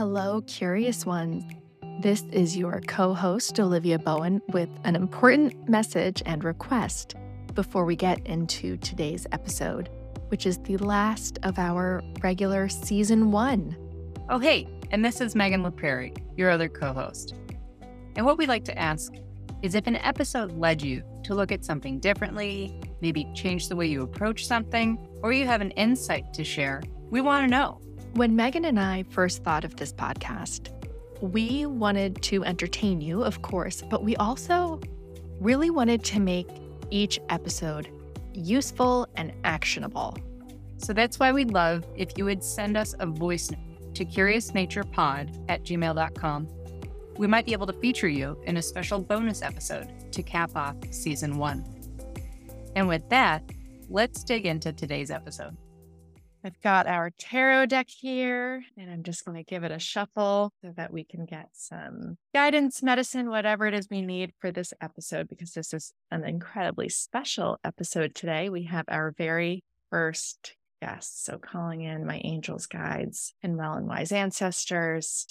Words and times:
Hello, 0.00 0.40
curious 0.46 1.04
ones. 1.04 1.44
This 2.00 2.22
is 2.32 2.56
your 2.56 2.80
co 2.86 3.12
host, 3.12 3.60
Olivia 3.60 3.98
Bowen, 3.98 4.40
with 4.48 4.70
an 4.84 4.96
important 4.96 5.68
message 5.68 6.22
and 6.24 6.42
request 6.42 7.16
before 7.54 7.84
we 7.84 7.96
get 7.96 8.26
into 8.26 8.78
today's 8.78 9.26
episode, 9.32 9.90
which 10.28 10.46
is 10.46 10.56
the 10.60 10.78
last 10.78 11.38
of 11.42 11.58
our 11.58 12.02
regular 12.22 12.66
season 12.66 13.30
one. 13.30 13.76
Oh, 14.30 14.38
hey, 14.38 14.66
and 14.90 15.04
this 15.04 15.20
is 15.20 15.36
Megan 15.36 15.62
LaPrairie, 15.62 16.16
your 16.34 16.48
other 16.48 16.70
co 16.70 16.94
host. 16.94 17.34
And 18.16 18.24
what 18.24 18.38
we'd 18.38 18.48
like 18.48 18.64
to 18.64 18.78
ask 18.78 19.12
is 19.60 19.74
if 19.74 19.86
an 19.86 19.96
episode 19.96 20.52
led 20.52 20.80
you 20.80 21.02
to 21.24 21.34
look 21.34 21.52
at 21.52 21.62
something 21.62 22.00
differently, 22.00 22.80
maybe 23.02 23.30
change 23.34 23.68
the 23.68 23.76
way 23.76 23.86
you 23.86 24.00
approach 24.00 24.46
something, 24.46 24.96
or 25.22 25.34
you 25.34 25.44
have 25.44 25.60
an 25.60 25.72
insight 25.72 26.32
to 26.32 26.42
share, 26.42 26.82
we 27.10 27.20
want 27.20 27.44
to 27.44 27.50
know. 27.50 27.82
When 28.14 28.34
Megan 28.34 28.64
and 28.64 28.78
I 28.78 29.04
first 29.10 29.44
thought 29.44 29.64
of 29.64 29.76
this 29.76 29.92
podcast, 29.92 30.70
we 31.20 31.64
wanted 31.64 32.20
to 32.22 32.44
entertain 32.44 33.00
you, 33.00 33.22
of 33.22 33.40
course, 33.40 33.82
but 33.88 34.02
we 34.02 34.16
also 34.16 34.80
really 35.38 35.70
wanted 35.70 36.02
to 36.04 36.20
make 36.20 36.48
each 36.90 37.20
episode 37.28 37.88
useful 38.34 39.06
and 39.16 39.32
actionable. 39.44 40.16
So 40.78 40.92
that's 40.92 41.20
why 41.20 41.30
we'd 41.30 41.52
love 41.52 41.86
if 41.94 42.18
you 42.18 42.24
would 42.24 42.42
send 42.42 42.76
us 42.76 42.96
a 42.98 43.06
voice 43.06 43.50
note 43.50 43.94
to 43.94 44.04
curiousnaturepod 44.04 45.44
at 45.48 45.62
gmail.com. 45.62 46.48
We 47.16 47.26
might 47.28 47.46
be 47.46 47.52
able 47.52 47.66
to 47.68 47.72
feature 47.74 48.08
you 48.08 48.40
in 48.44 48.56
a 48.56 48.62
special 48.62 48.98
bonus 48.98 49.40
episode 49.40 50.12
to 50.12 50.22
cap 50.22 50.56
off 50.56 50.76
season 50.90 51.38
one. 51.38 51.64
And 52.74 52.88
with 52.88 53.08
that, 53.10 53.44
let's 53.88 54.24
dig 54.24 54.46
into 54.46 54.72
today's 54.72 55.10
episode. 55.10 55.56
I've 56.42 56.60
got 56.62 56.86
our 56.86 57.10
tarot 57.18 57.66
deck 57.66 57.88
here, 57.90 58.64
and 58.78 58.90
I'm 58.90 59.02
just 59.02 59.24
going 59.24 59.36
to 59.36 59.44
give 59.44 59.62
it 59.62 59.72
a 59.72 59.78
shuffle 59.78 60.52
so 60.62 60.72
that 60.76 60.92
we 60.92 61.04
can 61.04 61.26
get 61.26 61.48
some 61.52 62.16
guidance, 62.32 62.82
medicine, 62.82 63.28
whatever 63.28 63.66
it 63.66 63.74
is 63.74 63.88
we 63.90 64.00
need 64.00 64.32
for 64.40 64.50
this 64.50 64.72
episode, 64.80 65.28
because 65.28 65.52
this 65.52 65.74
is 65.74 65.92
an 66.10 66.24
incredibly 66.24 66.88
special 66.88 67.58
episode 67.62 68.14
today. 68.14 68.48
We 68.48 68.64
have 68.64 68.86
our 68.88 69.12
very 69.16 69.64
first 69.90 70.54
guest. 70.80 71.24
So, 71.24 71.36
calling 71.38 71.82
in 71.82 72.06
my 72.06 72.20
angels, 72.24 72.66
guides, 72.66 73.34
and 73.42 73.58
well 73.58 73.74
and 73.74 73.86
wise 73.86 74.12
ancestors. 74.12 75.26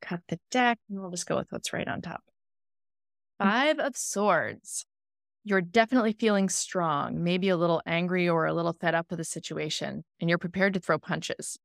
Cut 0.00 0.20
the 0.28 0.38
deck, 0.52 0.78
and 0.88 1.00
we'll 1.00 1.10
just 1.10 1.26
go 1.26 1.36
with 1.36 1.50
what's 1.50 1.72
right 1.72 1.88
on 1.88 2.00
top. 2.00 2.22
Mm. 3.40 3.44
Five 3.44 3.78
of 3.80 3.96
Swords 3.96 4.86
you're 5.44 5.60
definitely 5.60 6.12
feeling 6.12 6.48
strong, 6.48 7.22
maybe 7.22 7.48
a 7.48 7.56
little 7.56 7.82
angry 7.86 8.28
or 8.28 8.46
a 8.46 8.52
little 8.52 8.76
fed 8.78 8.94
up 8.94 9.06
with 9.10 9.18
the 9.18 9.24
situation, 9.24 10.04
and 10.20 10.28
you're 10.28 10.38
prepared 10.38 10.74
to 10.74 10.80
throw 10.80 10.98
punches. 10.98 11.58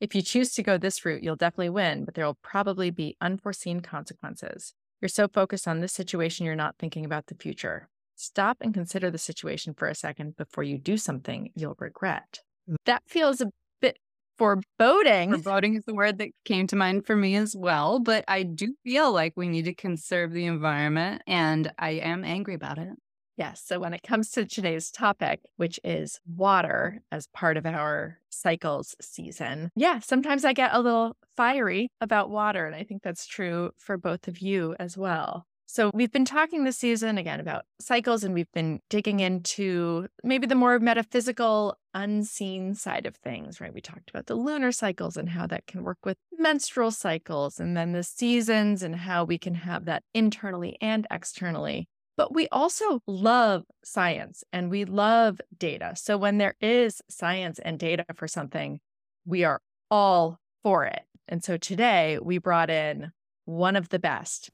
If 0.00 0.14
you 0.14 0.22
choose 0.22 0.54
to 0.54 0.62
go 0.62 0.78
this 0.78 1.04
route, 1.04 1.22
you'll 1.22 1.36
definitely 1.36 1.70
win, 1.70 2.04
but 2.04 2.14
there 2.14 2.24
will 2.24 2.38
probably 2.42 2.90
be 2.90 3.16
unforeseen 3.20 3.80
consequences. 3.80 4.72
You're 5.00 5.08
so 5.08 5.28
focused 5.28 5.68
on 5.68 5.80
this 5.80 5.92
situation, 5.92 6.46
you're 6.46 6.54
not 6.54 6.76
thinking 6.78 7.04
about 7.04 7.26
the 7.26 7.34
future. 7.34 7.88
Stop 8.14 8.58
and 8.60 8.74
consider 8.74 9.10
the 9.10 9.18
situation 9.18 9.74
for 9.74 9.88
a 9.88 9.94
second 9.94 10.36
before 10.36 10.64
you 10.64 10.78
do 10.78 10.96
something 10.96 11.50
you'll 11.54 11.76
regret. 11.78 12.40
Mm. 12.68 12.76
That 12.84 13.02
feels 13.06 13.40
a 13.40 13.50
bit 13.80 13.98
foreboding. 14.38 15.32
Foreboding 15.42 15.74
is 15.74 15.84
the 15.84 15.94
word 15.94 16.18
that 16.18 16.30
came 16.44 16.66
to 16.68 16.76
mind 16.76 17.06
for 17.06 17.14
me 17.14 17.36
as 17.36 17.54
well, 17.56 18.00
but 18.00 18.24
I 18.26 18.42
do 18.42 18.74
feel 18.84 19.12
like 19.12 19.34
we 19.36 19.48
need 19.48 19.66
to 19.66 19.74
conserve 19.74 20.32
the 20.32 20.46
environment, 20.46 21.22
and 21.26 21.70
I 21.78 21.90
am 21.90 22.24
angry 22.24 22.54
about 22.54 22.78
it. 22.78 22.90
Yes. 23.38 23.62
So 23.64 23.78
when 23.78 23.94
it 23.94 24.02
comes 24.02 24.30
to 24.32 24.44
today's 24.44 24.90
topic, 24.90 25.40
which 25.56 25.78
is 25.84 26.18
water 26.26 27.02
as 27.12 27.28
part 27.28 27.56
of 27.56 27.64
our 27.64 28.18
cycles 28.30 28.96
season, 29.00 29.70
yeah, 29.76 30.00
sometimes 30.00 30.44
I 30.44 30.52
get 30.52 30.74
a 30.74 30.80
little 30.80 31.16
fiery 31.36 31.88
about 32.00 32.30
water. 32.30 32.66
And 32.66 32.74
I 32.74 32.82
think 32.82 33.04
that's 33.04 33.28
true 33.28 33.70
for 33.78 33.96
both 33.96 34.26
of 34.26 34.40
you 34.40 34.74
as 34.80 34.98
well. 34.98 35.46
So 35.70 35.90
we've 35.94 36.10
been 36.10 36.24
talking 36.24 36.64
this 36.64 36.78
season 36.78 37.16
again 37.18 37.38
about 37.38 37.66
cycles 37.78 38.24
and 38.24 38.34
we've 38.34 38.50
been 38.52 38.80
digging 38.88 39.20
into 39.20 40.08
maybe 40.24 40.46
the 40.46 40.54
more 40.54 40.80
metaphysical, 40.80 41.76
unseen 41.92 42.74
side 42.74 43.04
of 43.06 43.14
things, 43.16 43.60
right? 43.60 43.72
We 43.72 43.82
talked 43.82 44.08
about 44.10 44.26
the 44.26 44.34
lunar 44.34 44.72
cycles 44.72 45.16
and 45.16 45.28
how 45.28 45.46
that 45.46 45.66
can 45.66 45.84
work 45.84 45.98
with 46.04 46.16
menstrual 46.36 46.90
cycles 46.90 47.60
and 47.60 47.76
then 47.76 47.92
the 47.92 48.02
seasons 48.02 48.82
and 48.82 48.96
how 48.96 49.24
we 49.24 49.38
can 49.38 49.54
have 49.56 49.84
that 49.84 50.02
internally 50.14 50.78
and 50.80 51.06
externally. 51.10 51.86
But 52.18 52.34
we 52.34 52.48
also 52.48 53.00
love 53.06 53.64
science 53.84 54.42
and 54.52 54.70
we 54.70 54.84
love 54.84 55.40
data. 55.56 55.92
So 55.94 56.18
when 56.18 56.38
there 56.38 56.56
is 56.60 57.00
science 57.08 57.60
and 57.60 57.78
data 57.78 58.04
for 58.16 58.26
something, 58.26 58.80
we 59.24 59.44
are 59.44 59.62
all 59.88 60.40
for 60.64 60.84
it. 60.84 61.02
And 61.28 61.44
so 61.44 61.56
today 61.56 62.18
we 62.20 62.38
brought 62.38 62.70
in 62.70 63.12
one 63.44 63.76
of 63.76 63.90
the 63.90 64.00
best. 64.00 64.50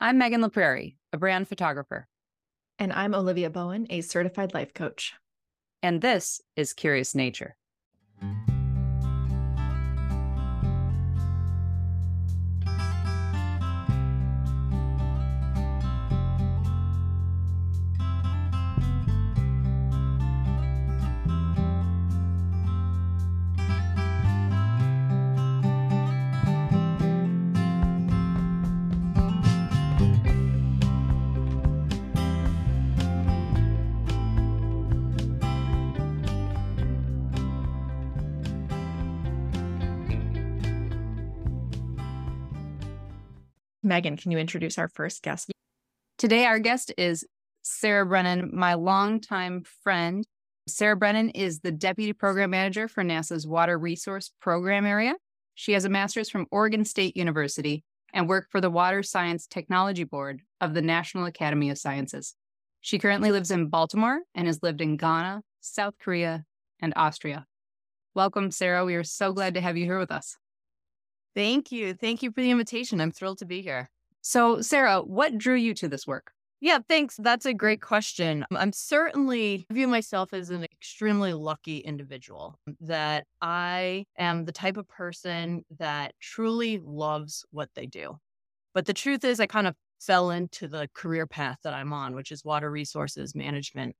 I'm 0.00 0.18
Megan 0.18 0.42
LaPrairie, 0.42 0.96
a 1.12 1.16
brand 1.16 1.46
photographer. 1.46 2.08
And 2.76 2.92
I'm 2.92 3.14
Olivia 3.14 3.50
Bowen, 3.50 3.86
a 3.88 4.00
certified 4.00 4.52
life 4.52 4.74
coach. 4.74 5.14
And 5.80 6.00
this 6.00 6.40
is 6.56 6.72
Curious 6.72 7.14
Nature. 7.14 7.56
Megan, 43.88 44.16
can 44.16 44.30
you 44.30 44.38
introduce 44.38 44.78
our 44.78 44.88
first 44.88 45.22
guest? 45.22 45.50
Today, 46.18 46.44
our 46.44 46.58
guest 46.58 46.92
is 46.98 47.26
Sarah 47.62 48.06
Brennan, 48.06 48.50
my 48.52 48.74
longtime 48.74 49.64
friend. 49.82 50.24
Sarah 50.68 50.96
Brennan 50.96 51.30
is 51.30 51.60
the 51.60 51.72
Deputy 51.72 52.12
Program 52.12 52.50
Manager 52.50 52.86
for 52.86 53.02
NASA's 53.02 53.46
Water 53.46 53.78
Resource 53.78 54.30
Program 54.40 54.84
Area. 54.84 55.14
She 55.54 55.72
has 55.72 55.84
a 55.84 55.88
master's 55.88 56.28
from 56.28 56.46
Oregon 56.50 56.84
State 56.84 57.16
University 57.16 57.82
and 58.12 58.28
worked 58.28 58.52
for 58.52 58.60
the 58.60 58.70
Water 58.70 59.02
Science 59.02 59.46
Technology 59.46 60.04
Board 60.04 60.42
of 60.60 60.74
the 60.74 60.82
National 60.82 61.24
Academy 61.24 61.70
of 61.70 61.78
Sciences. 61.78 62.34
She 62.80 62.98
currently 62.98 63.32
lives 63.32 63.50
in 63.50 63.68
Baltimore 63.68 64.20
and 64.34 64.46
has 64.46 64.62
lived 64.62 64.80
in 64.80 64.96
Ghana, 64.96 65.42
South 65.60 65.94
Korea, 65.98 66.44
and 66.80 66.92
Austria. 66.94 67.46
Welcome, 68.14 68.50
Sarah. 68.50 68.84
We 68.84 68.94
are 68.94 69.04
so 69.04 69.32
glad 69.32 69.54
to 69.54 69.60
have 69.60 69.76
you 69.76 69.84
here 69.84 69.98
with 69.98 70.12
us. 70.12 70.36
Thank 71.38 71.70
you. 71.70 71.94
Thank 71.94 72.24
you 72.24 72.32
for 72.32 72.40
the 72.40 72.50
invitation. 72.50 73.00
I'm 73.00 73.12
thrilled 73.12 73.38
to 73.38 73.44
be 73.44 73.62
here. 73.62 73.88
So, 74.22 74.60
Sarah, 74.60 75.02
what 75.02 75.38
drew 75.38 75.54
you 75.54 75.72
to 75.74 75.86
this 75.86 76.04
work? 76.04 76.32
Yeah, 76.60 76.80
thanks. 76.88 77.14
That's 77.16 77.46
a 77.46 77.54
great 77.54 77.80
question. 77.80 78.44
Um, 78.50 78.56
I'm 78.56 78.72
certainly 78.72 79.64
view 79.70 79.86
myself 79.86 80.32
as 80.32 80.50
an 80.50 80.64
extremely 80.64 81.32
lucky 81.32 81.78
individual 81.78 82.58
um, 82.66 82.76
that 82.80 83.24
I 83.40 84.06
am 84.18 84.46
the 84.46 84.52
type 84.52 84.76
of 84.76 84.88
person 84.88 85.64
that 85.78 86.12
truly 86.20 86.80
loves 86.84 87.44
what 87.52 87.68
they 87.76 87.86
do. 87.86 88.18
But 88.74 88.86
the 88.86 88.92
truth 88.92 89.22
is 89.22 89.38
I 89.38 89.46
kind 89.46 89.68
of 89.68 89.76
fell 90.00 90.30
into 90.30 90.66
the 90.66 90.90
career 90.92 91.28
path 91.28 91.58
that 91.62 91.72
I'm 91.72 91.92
on, 91.92 92.16
which 92.16 92.32
is 92.32 92.44
water 92.44 92.68
resources 92.68 93.36
management. 93.36 93.94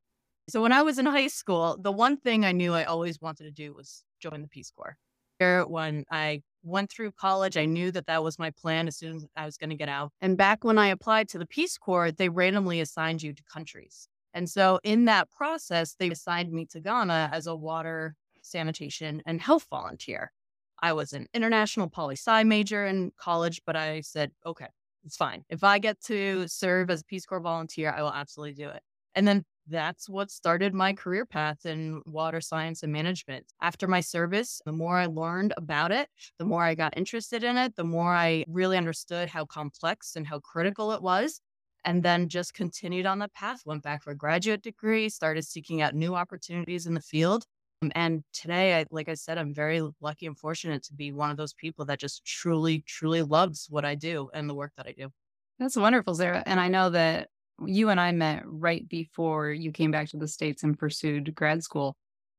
So 0.48 0.60
when 0.60 0.72
I 0.72 0.82
was 0.82 0.98
in 0.98 1.06
high 1.06 1.28
school, 1.28 1.78
the 1.80 1.92
one 1.92 2.16
thing 2.16 2.44
I 2.44 2.50
knew 2.50 2.74
I 2.74 2.82
always 2.82 3.20
wanted 3.20 3.44
to 3.44 3.52
do 3.52 3.74
was 3.74 4.02
join 4.20 4.42
the 4.42 4.48
Peace 4.48 4.72
Corps. 4.76 4.96
When 5.40 6.04
I 6.10 6.42
went 6.64 6.90
through 6.90 7.12
college, 7.12 7.56
I 7.56 7.64
knew 7.64 7.90
that 7.92 8.06
that 8.06 8.24
was 8.24 8.38
my 8.38 8.50
plan 8.50 8.88
as 8.88 8.96
soon 8.96 9.16
as 9.16 9.26
I 9.36 9.44
was 9.44 9.56
going 9.56 9.70
to 9.70 9.76
get 9.76 9.88
out. 9.88 10.12
And 10.20 10.36
back 10.36 10.64
when 10.64 10.78
I 10.78 10.88
applied 10.88 11.28
to 11.30 11.38
the 11.38 11.46
Peace 11.46 11.78
Corps, 11.78 12.10
they 12.10 12.28
randomly 12.28 12.80
assigned 12.80 13.22
you 13.22 13.32
to 13.32 13.42
countries. 13.44 14.08
And 14.34 14.48
so 14.50 14.78
in 14.82 15.04
that 15.06 15.30
process, 15.30 15.94
they 15.98 16.10
assigned 16.10 16.52
me 16.52 16.66
to 16.66 16.80
Ghana 16.80 17.30
as 17.32 17.46
a 17.46 17.56
water, 17.56 18.14
sanitation, 18.42 19.22
and 19.26 19.40
health 19.40 19.66
volunteer. 19.70 20.32
I 20.80 20.92
was 20.92 21.12
an 21.12 21.26
international 21.34 21.88
poli 21.88 22.14
sci 22.14 22.44
major 22.44 22.86
in 22.86 23.12
college, 23.16 23.62
but 23.64 23.76
I 23.76 24.00
said, 24.00 24.32
okay, 24.44 24.68
it's 25.04 25.16
fine. 25.16 25.44
If 25.48 25.64
I 25.64 25.78
get 25.78 26.00
to 26.02 26.46
serve 26.48 26.90
as 26.90 27.00
a 27.00 27.04
Peace 27.04 27.26
Corps 27.26 27.40
volunteer, 27.40 27.90
I 27.96 28.02
will 28.02 28.12
absolutely 28.12 28.54
do 28.54 28.68
it. 28.68 28.82
And 29.14 29.26
then 29.26 29.44
that's 29.68 30.08
what 30.08 30.30
started 30.30 30.74
my 30.74 30.92
career 30.92 31.26
path 31.26 31.66
in 31.66 32.02
water 32.06 32.40
science 32.40 32.82
and 32.82 32.92
management. 32.92 33.46
After 33.60 33.86
my 33.86 34.00
service, 34.00 34.60
the 34.64 34.72
more 34.72 34.96
I 34.96 35.06
learned 35.06 35.54
about 35.56 35.92
it, 35.92 36.08
the 36.38 36.44
more 36.44 36.62
I 36.62 36.74
got 36.74 36.96
interested 36.96 37.44
in 37.44 37.56
it, 37.56 37.76
the 37.76 37.84
more 37.84 38.14
I 38.14 38.44
really 38.48 38.76
understood 38.76 39.28
how 39.28 39.44
complex 39.44 40.16
and 40.16 40.26
how 40.26 40.40
critical 40.40 40.92
it 40.92 41.02
was. 41.02 41.40
And 41.84 42.02
then 42.02 42.28
just 42.28 42.54
continued 42.54 43.06
on 43.06 43.18
the 43.18 43.28
path, 43.28 43.62
went 43.64 43.82
back 43.82 44.02
for 44.02 44.10
a 44.10 44.16
graduate 44.16 44.62
degree, 44.62 45.08
started 45.08 45.44
seeking 45.44 45.80
out 45.80 45.94
new 45.94 46.14
opportunities 46.14 46.86
in 46.86 46.94
the 46.94 47.00
field. 47.00 47.44
Um, 47.82 47.92
and 47.94 48.24
today, 48.32 48.80
I, 48.80 48.86
like 48.90 49.08
I 49.08 49.14
said, 49.14 49.38
I'm 49.38 49.54
very 49.54 49.82
lucky 50.00 50.26
and 50.26 50.36
fortunate 50.36 50.82
to 50.84 50.94
be 50.94 51.12
one 51.12 51.30
of 51.30 51.36
those 51.36 51.54
people 51.54 51.84
that 51.86 52.00
just 52.00 52.24
truly, 52.24 52.82
truly 52.86 53.22
loves 53.22 53.68
what 53.70 53.84
I 53.84 53.94
do 53.94 54.28
and 54.34 54.50
the 54.50 54.54
work 54.54 54.72
that 54.76 54.86
I 54.86 54.92
do. 54.92 55.10
That's 55.58 55.76
wonderful, 55.76 56.14
Sarah. 56.14 56.42
And 56.46 56.60
I 56.60 56.68
know 56.68 56.90
that 56.90 57.28
you 57.66 57.88
and 57.88 58.00
I 58.00 58.12
met 58.12 58.42
right 58.46 58.88
before 58.88 59.50
you 59.50 59.72
came 59.72 59.90
back 59.90 60.08
to 60.10 60.16
the 60.16 60.28
States 60.28 60.62
and 60.62 60.78
pursued 60.78 61.34
grad 61.34 61.62
school. 61.62 61.96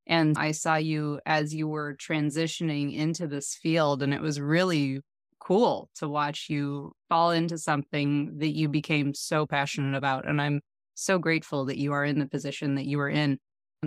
And 0.08 0.38
I 0.38 0.52
saw 0.52 0.76
you 0.76 1.20
as 1.26 1.54
you 1.54 1.68
were 1.68 1.96
transitioning 1.96 2.96
into 2.96 3.28
this 3.28 3.54
field, 3.54 4.02
and 4.02 4.14
it 4.14 4.22
was 4.22 4.42
really 4.42 5.02
cool 5.40 5.90
to 5.96 6.08
watch 6.08 6.48
you 6.50 6.94
fall 7.10 7.32
into 7.32 7.58
something 7.58 8.38
that 8.40 8.56
you 8.56 8.70
became 8.70 9.14
so 9.14 9.46
passionate 9.46 9.96
about. 9.96 10.28
And 10.28 10.42
I'm 10.42 10.62
so 10.96 11.20
grateful 11.20 11.66
that 11.66 11.78
you 11.78 11.94
are 11.94 12.04
in 12.04 12.20
the 12.20 12.28
position 12.28 12.76
that 12.76 12.86
you 12.86 13.00
are 13.00 13.10
in. 13.10 13.38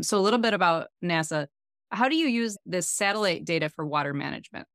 So, 0.01 0.19
a 0.19 0.21
little 0.21 0.39
bit 0.39 0.55
about 0.55 0.89
NASA. 1.05 1.47
How 1.91 2.09
do 2.09 2.17
you 2.17 2.27
use 2.27 2.57
this 2.65 2.89
satellite 2.89 3.45
data 3.45 3.69
for 3.69 3.85
water 3.85 4.15
management? 4.15 4.67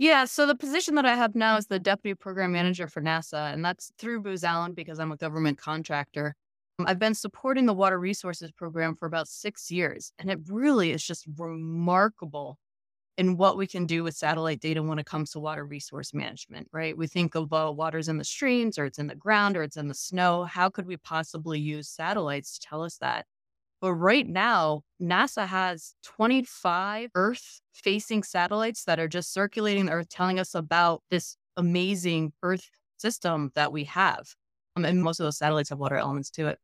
Yeah, 0.00 0.24
so 0.24 0.46
the 0.46 0.54
position 0.54 0.94
that 0.94 1.04
I 1.04 1.14
have 1.14 1.34
now 1.34 1.58
is 1.58 1.66
the 1.66 1.78
deputy 1.78 2.14
program 2.14 2.52
manager 2.52 2.88
for 2.88 3.02
NASA, 3.02 3.52
and 3.52 3.62
that's 3.62 3.92
through 3.98 4.22
Booz 4.22 4.44
Allen 4.44 4.72
because 4.72 4.98
I'm 4.98 5.12
a 5.12 5.16
government 5.18 5.58
contractor. 5.58 6.36
Um, 6.78 6.86
I've 6.86 6.98
been 6.98 7.14
supporting 7.14 7.66
the 7.66 7.74
water 7.74 8.00
resources 8.00 8.50
program 8.50 8.94
for 8.96 9.04
about 9.04 9.28
six 9.28 9.70
years, 9.70 10.14
and 10.18 10.30
it 10.30 10.38
really 10.48 10.92
is 10.92 11.04
just 11.04 11.26
remarkable 11.36 12.56
in 13.18 13.36
what 13.36 13.58
we 13.58 13.66
can 13.66 13.84
do 13.84 14.02
with 14.02 14.16
satellite 14.16 14.60
data 14.60 14.82
when 14.82 14.98
it 14.98 15.04
comes 15.04 15.32
to 15.32 15.38
water 15.40 15.66
resource 15.66 16.14
management, 16.14 16.68
right? 16.72 16.96
We 16.96 17.06
think 17.06 17.34
of 17.34 17.52
uh, 17.52 17.70
water's 17.70 18.08
in 18.08 18.16
the 18.16 18.24
streams, 18.24 18.78
or 18.78 18.86
it's 18.86 18.98
in 18.98 19.08
the 19.08 19.14
ground, 19.14 19.58
or 19.58 19.62
it's 19.62 19.76
in 19.76 19.88
the 19.88 19.94
snow. 19.94 20.44
How 20.44 20.70
could 20.70 20.86
we 20.86 20.96
possibly 20.96 21.60
use 21.60 21.90
satellites 21.90 22.58
to 22.58 22.66
tell 22.66 22.82
us 22.84 22.96
that? 23.02 23.26
But 23.80 23.94
right 23.94 24.28
now, 24.28 24.82
NASA 25.00 25.46
has 25.46 25.94
25 26.02 27.10
Earth 27.14 27.60
facing 27.72 28.22
satellites 28.22 28.84
that 28.84 29.00
are 29.00 29.08
just 29.08 29.32
circulating 29.32 29.86
the 29.86 29.92
Earth, 29.92 30.08
telling 30.10 30.38
us 30.38 30.54
about 30.54 31.02
this 31.10 31.36
amazing 31.56 32.32
Earth 32.42 32.70
system 32.98 33.52
that 33.54 33.72
we 33.72 33.84
have. 33.84 34.34
Um, 34.76 34.84
and 34.84 35.02
most 35.02 35.20
of 35.20 35.24
those 35.24 35.38
satellites 35.38 35.70
have 35.70 35.78
water 35.78 35.96
elements 35.96 36.30
to 36.32 36.48
it. 36.48 36.58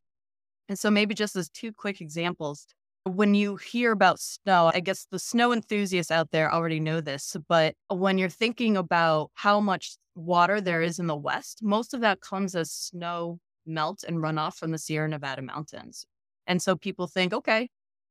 And 0.68 0.78
so, 0.78 0.90
maybe 0.90 1.14
just 1.14 1.36
as 1.36 1.48
two 1.48 1.72
quick 1.72 2.00
examples, 2.00 2.66
when 3.04 3.34
you 3.34 3.56
hear 3.56 3.92
about 3.92 4.18
snow, 4.20 4.70
I 4.74 4.80
guess 4.80 5.06
the 5.10 5.18
snow 5.18 5.52
enthusiasts 5.52 6.10
out 6.10 6.32
there 6.32 6.52
already 6.52 6.80
know 6.80 7.00
this, 7.00 7.36
but 7.48 7.74
when 7.88 8.18
you're 8.18 8.28
thinking 8.28 8.76
about 8.76 9.30
how 9.34 9.60
much 9.60 9.96
water 10.16 10.60
there 10.60 10.82
is 10.82 10.98
in 10.98 11.06
the 11.06 11.16
West, 11.16 11.60
most 11.62 11.94
of 11.94 12.00
that 12.00 12.20
comes 12.20 12.56
as 12.56 12.72
snow 12.72 13.38
melt 13.64 14.02
and 14.02 14.18
runoff 14.18 14.54
from 14.56 14.72
the 14.72 14.78
Sierra 14.78 15.08
Nevada 15.08 15.42
mountains. 15.42 16.04
And 16.46 16.60
so 16.62 16.76
people 16.76 17.06
think, 17.06 17.32
okay, 17.32 17.68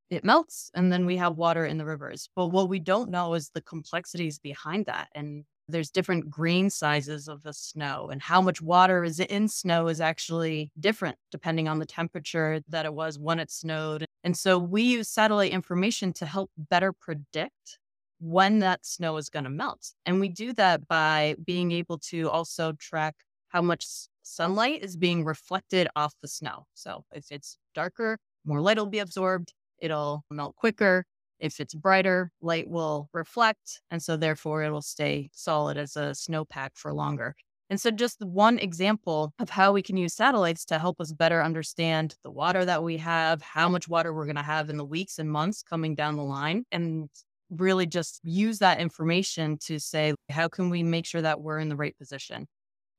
it 0.09 0.23
melts 0.23 0.69
and 0.75 0.91
then 0.91 1.05
we 1.05 1.17
have 1.17 1.35
water 1.35 1.65
in 1.65 1.77
the 1.77 1.85
rivers. 1.85 2.29
But 2.35 2.47
what 2.47 2.69
we 2.69 2.79
don't 2.79 3.09
know 3.09 3.33
is 3.33 3.49
the 3.49 3.61
complexities 3.61 4.39
behind 4.39 4.85
that. 4.85 5.09
And 5.15 5.45
there's 5.67 5.89
different 5.89 6.29
grain 6.29 6.69
sizes 6.69 7.27
of 7.27 7.41
the 7.41 7.53
snow 7.53 8.09
and 8.11 8.21
how 8.21 8.39
much 8.41 8.61
water 8.61 9.03
is 9.03 9.19
in 9.19 9.47
snow 9.47 9.87
is 9.87 9.99
actually 9.99 10.71
different 10.79 11.17
depending 11.31 11.67
on 11.67 11.79
the 11.79 11.85
temperature 11.87 12.61
that 12.69 12.85
it 12.85 12.93
was 12.93 13.17
when 13.17 13.39
it 13.39 13.49
snowed. 13.49 14.05
And 14.23 14.38
so 14.38 14.59
we 14.59 14.83
use 14.83 15.09
satellite 15.09 15.51
information 15.51 16.13
to 16.13 16.25
help 16.25 16.51
better 16.55 16.93
predict 16.93 17.79
when 18.19 18.59
that 18.59 18.85
snow 18.85 19.17
is 19.17 19.29
going 19.29 19.43
to 19.43 19.49
melt. 19.49 19.91
And 20.05 20.19
we 20.19 20.29
do 20.29 20.53
that 20.53 20.88
by 20.88 21.35
being 21.43 21.71
able 21.71 21.97
to 22.09 22.29
also 22.29 22.73
track 22.73 23.15
how 23.49 23.61
much 23.61 23.85
sunlight 24.21 24.83
is 24.83 24.97
being 24.97 25.23
reflected 25.23 25.88
off 25.95 26.13
the 26.21 26.27
snow. 26.27 26.65
So 26.73 27.05
if 27.11 27.31
it's 27.31 27.57
darker, 27.73 28.17
more 28.45 28.62
light 28.62 28.77
will 28.77 28.86
be 28.86 29.00
absorbed, 29.00 29.53
it'll 29.80 30.24
melt 30.30 30.56
quicker. 30.56 31.06
If 31.39 31.59
it's 31.59 31.74
brighter, 31.74 32.31
light 32.42 32.69
will 32.69 33.09
reflect. 33.13 33.81
And 33.92 34.01
so 34.01 34.15
therefore 34.15 34.63
it 34.63 34.71
will 34.71 34.81
stay 34.81 35.30
solid 35.33 35.77
as 35.77 35.95
a 35.95 36.12
snowpack 36.12 36.69
for 36.75 36.94
longer. 36.94 37.36
And 37.69 37.81
so, 37.81 37.89
just 37.89 38.21
one 38.21 38.59
example 38.59 39.33
of 39.39 39.50
how 39.50 39.71
we 39.71 39.81
can 39.81 39.97
use 39.97 40.13
satellites 40.13 40.65
to 40.65 40.77
help 40.77 41.01
us 41.01 41.12
better 41.12 41.42
understand 41.42 42.15
the 42.24 42.30
water 42.30 42.63
that 42.63 42.83
we 42.83 42.97
have, 42.97 43.42
how 43.42 43.68
much 43.68 43.88
water 43.88 44.13
we're 44.13 44.25
going 44.25 44.36
to 44.36 44.44
have 44.44 44.69
in 44.69 44.77
the 44.77 44.86
weeks 44.86 45.18
and 45.18 45.31
months 45.31 45.63
coming 45.63 45.95
down 45.95 46.15
the 46.15 46.24
line, 46.24 46.65
and 46.71 47.09
really 47.50 47.88
just 47.88 48.19
use 48.24 48.59
that 48.59 48.80
information 48.80 49.57
to 49.65 49.80
say, 49.80 50.13
how 50.30 50.48
can 50.48 50.69
we 50.69 50.83
make 50.83 51.07
sure 51.07 51.21
that 51.21 51.41
we're 51.41 51.59
in 51.59 51.69
the 51.69 51.75
right 51.75 51.98
position? 51.98 52.48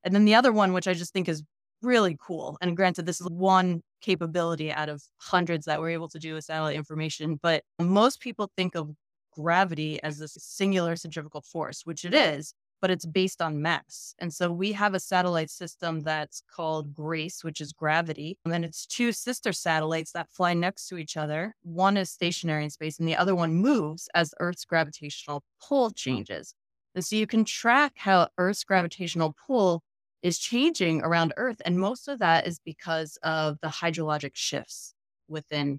And 0.03 0.15
then 0.15 0.25
the 0.25 0.35
other 0.35 0.53
one, 0.53 0.73
which 0.73 0.89
I 0.89 0.95
just 0.95 1.13
think 1.13 1.29
is 1.29 1.43
really 1.83 2.17
cool. 2.21 2.57
And 2.61 2.77
granted, 2.77 3.07
this 3.07 3.21
is 3.21 3.29
one 3.29 3.83
capability 4.01 4.73
out 4.73 4.89
of 4.89 5.03
hundreds 5.19 5.67
that 5.67 5.81
we're 5.81 5.91
able 5.91 6.09
to 6.09 6.19
do 6.19 6.35
with 6.35 6.45
satellite 6.45 6.77
information, 6.77 7.39
but 7.43 7.63
most 7.81 8.21
people 8.21 8.51
think 8.57 8.75
of 8.75 8.91
gravity 9.33 10.03
as 10.03 10.19
this 10.19 10.37
singular 10.39 10.97
centrifugal 10.97 11.43
force, 11.43 11.83
which 11.85 12.05
it 12.05 12.15
is, 12.15 12.55
but 12.81 12.91
it's 12.91 13.07
based 13.07 13.43
on 13.43 13.63
mass. 13.63 14.15
And 14.19 14.33
so 14.33 14.51
we 14.51 14.73
have 14.73 14.95
a 14.95 15.01
satellite 15.01 15.51
system 15.51 16.01
that's 16.01 16.43
called 16.55 16.95
GRACE, 16.95 17.43
which 17.43 17.61
is 17.61 17.73
gravity. 17.73 18.39
And 18.45 18.53
then 18.53 18.65
it's 18.65 18.87
two 18.87 19.13
sister 19.13 19.53
satellites 19.53 20.13
that 20.13 20.31
fly 20.31 20.55
next 20.55 20.89
to 20.89 20.97
each 20.97 21.17
other. 21.17 21.55
One 21.63 21.97
is 21.97 22.11
stationary 22.11 22.65
in 22.65 22.71
space, 22.71 22.99
and 22.99 23.09
the 23.09 23.17
other 23.17 23.35
one 23.35 23.55
moves 23.55 24.09
as 24.15 24.35
Earth's 24.41 24.65
gravitational 24.65 25.43
pull 25.61 25.91
changes. 25.91 26.55
And 26.95 27.05
so 27.05 27.17
you 27.17 27.27
can 27.27 27.45
track 27.45 27.93
how 27.97 28.29
Earth's 28.39 28.65
gravitational 28.65 29.35
pull 29.47 29.83
is 30.27 30.39
changing 30.39 31.03
around 31.03 31.33
Earth. 31.37 31.63
And 31.65 31.79
most 31.79 32.09
of 32.09 32.19
that 32.19 32.49
is 32.49 32.59
because 32.59 33.17
of 33.23 33.59
the 33.63 33.69
hydrologic 33.69 34.33
shifts 34.35 34.93
within 35.29 35.79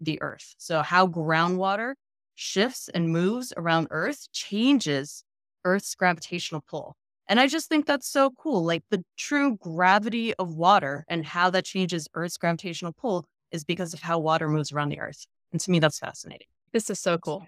the 0.00 0.20
Earth. 0.22 0.54
So, 0.56 0.80
how 0.80 1.06
groundwater 1.06 1.92
shifts 2.34 2.88
and 2.88 3.10
moves 3.10 3.52
around 3.54 3.88
Earth 3.90 4.32
changes 4.32 5.24
Earth's 5.66 5.94
gravitational 5.94 6.64
pull. 6.66 6.96
And 7.28 7.38
I 7.38 7.48
just 7.48 7.68
think 7.68 7.84
that's 7.84 8.08
so 8.08 8.30
cool. 8.30 8.64
Like 8.64 8.82
the 8.88 9.04
true 9.18 9.58
gravity 9.58 10.32
of 10.36 10.54
water 10.54 11.04
and 11.06 11.26
how 11.26 11.50
that 11.50 11.66
changes 11.66 12.08
Earth's 12.14 12.38
gravitational 12.38 12.94
pull 12.94 13.26
is 13.50 13.62
because 13.62 13.92
of 13.92 14.00
how 14.00 14.18
water 14.18 14.48
moves 14.48 14.72
around 14.72 14.88
the 14.88 15.00
Earth. 15.00 15.26
And 15.52 15.60
to 15.60 15.70
me, 15.70 15.80
that's 15.80 15.98
fascinating. 15.98 16.46
This 16.72 16.88
is 16.88 16.98
so 16.98 17.18
cool 17.18 17.46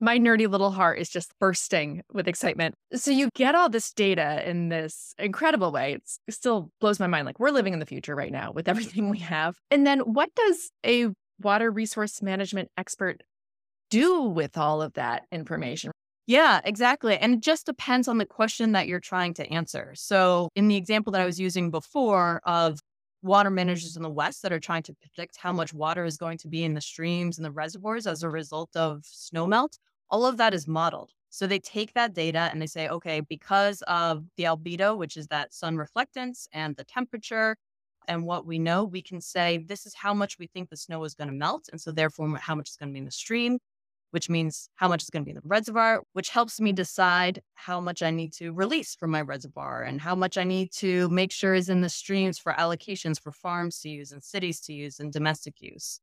my 0.00 0.18
nerdy 0.18 0.48
little 0.48 0.70
heart 0.70 0.98
is 0.98 1.08
just 1.08 1.32
bursting 1.40 2.02
with 2.12 2.28
excitement. 2.28 2.74
So 2.94 3.10
you 3.10 3.30
get 3.34 3.54
all 3.54 3.68
this 3.68 3.92
data 3.92 4.48
in 4.48 4.68
this 4.68 5.14
incredible 5.18 5.72
way. 5.72 5.94
It's, 5.94 6.18
it 6.28 6.34
still 6.34 6.70
blows 6.80 7.00
my 7.00 7.06
mind. 7.06 7.26
Like 7.26 7.40
we're 7.40 7.50
living 7.50 7.72
in 7.72 7.78
the 7.78 7.86
future 7.86 8.14
right 8.14 8.32
now 8.32 8.52
with 8.52 8.68
everything 8.68 9.10
we 9.10 9.18
have. 9.18 9.56
And 9.70 9.86
then 9.86 10.00
what 10.00 10.30
does 10.34 10.70
a 10.84 11.08
water 11.40 11.70
resource 11.70 12.22
management 12.22 12.70
expert 12.76 13.22
do 13.90 14.22
with 14.22 14.58
all 14.58 14.82
of 14.82 14.94
that 14.94 15.24
information? 15.32 15.92
Yeah, 16.26 16.60
exactly. 16.64 17.16
And 17.16 17.34
it 17.34 17.40
just 17.40 17.66
depends 17.66 18.08
on 18.08 18.18
the 18.18 18.26
question 18.26 18.72
that 18.72 18.88
you're 18.88 19.00
trying 19.00 19.34
to 19.34 19.46
answer. 19.48 19.92
So, 19.94 20.48
in 20.56 20.66
the 20.66 20.74
example 20.74 21.12
that 21.12 21.20
I 21.20 21.24
was 21.24 21.38
using 21.38 21.70
before 21.70 22.40
of 22.44 22.80
water 23.22 23.50
managers 23.50 23.96
in 23.96 24.02
the 24.02 24.10
West 24.10 24.42
that 24.42 24.52
are 24.52 24.60
trying 24.60 24.82
to 24.84 24.94
predict 24.94 25.36
how 25.36 25.52
much 25.52 25.72
water 25.72 26.04
is 26.04 26.16
going 26.16 26.38
to 26.38 26.48
be 26.48 26.64
in 26.64 26.74
the 26.74 26.80
streams 26.80 27.38
and 27.38 27.44
the 27.44 27.50
reservoirs 27.52 28.06
as 28.06 28.22
a 28.22 28.28
result 28.28 28.74
of 28.74 29.02
snowmelt. 29.02 29.78
All 30.10 30.26
of 30.26 30.36
that 30.36 30.54
is 30.54 30.68
modeled. 30.68 31.12
So 31.30 31.46
they 31.46 31.58
take 31.58 31.92
that 31.94 32.14
data 32.14 32.48
and 32.50 32.62
they 32.62 32.66
say, 32.66 32.88
okay, 32.88 33.20
because 33.20 33.82
of 33.82 34.24
the 34.36 34.44
albedo, 34.44 34.96
which 34.96 35.16
is 35.16 35.26
that 35.28 35.52
sun 35.52 35.76
reflectance 35.76 36.46
and 36.52 36.76
the 36.76 36.84
temperature 36.84 37.56
and 38.08 38.24
what 38.24 38.46
we 38.46 38.58
know, 38.58 38.84
we 38.84 39.02
can 39.02 39.20
say 39.20 39.58
this 39.58 39.84
is 39.84 39.94
how 39.94 40.14
much 40.14 40.38
we 40.38 40.46
think 40.46 40.70
the 40.70 40.76
snow 40.76 41.02
is 41.04 41.14
going 41.14 41.28
to 41.28 41.34
melt. 41.34 41.68
And 41.72 41.80
so 41.80 41.90
therefore, 41.90 42.36
how 42.38 42.54
much 42.54 42.70
is 42.70 42.76
going 42.76 42.90
to 42.90 42.92
be 42.92 43.00
in 43.00 43.04
the 43.04 43.10
stream 43.10 43.58
which 44.10 44.30
means 44.30 44.70
how 44.76 44.88
much 44.88 45.02
is 45.02 45.10
going 45.10 45.22
to 45.22 45.24
be 45.26 45.32
in 45.32 45.36
the 45.36 45.42
reservoir, 45.44 46.02
which 46.14 46.30
helps 46.30 46.60
me 46.60 46.72
decide 46.72 47.42
how 47.54 47.80
much 47.80 48.02
I 48.02 48.10
need 48.10 48.32
to 48.34 48.52
release 48.52 48.94
from 48.94 49.10
my 49.10 49.20
reservoir 49.20 49.82
and 49.82 50.00
how 50.00 50.14
much 50.14 50.38
I 50.38 50.44
need 50.44 50.72
to 50.76 51.08
make 51.10 51.32
sure 51.32 51.54
is 51.54 51.68
in 51.68 51.80
the 51.80 51.88
streams 51.88 52.38
for 52.38 52.52
allocations 52.54 53.20
for 53.20 53.32
farms 53.32 53.80
to 53.80 53.88
use 53.88 54.12
and 54.12 54.22
cities 54.22 54.60
to 54.62 54.72
use 54.72 55.00
and 55.00 55.12
domestic 55.12 55.60
use. 55.60 56.00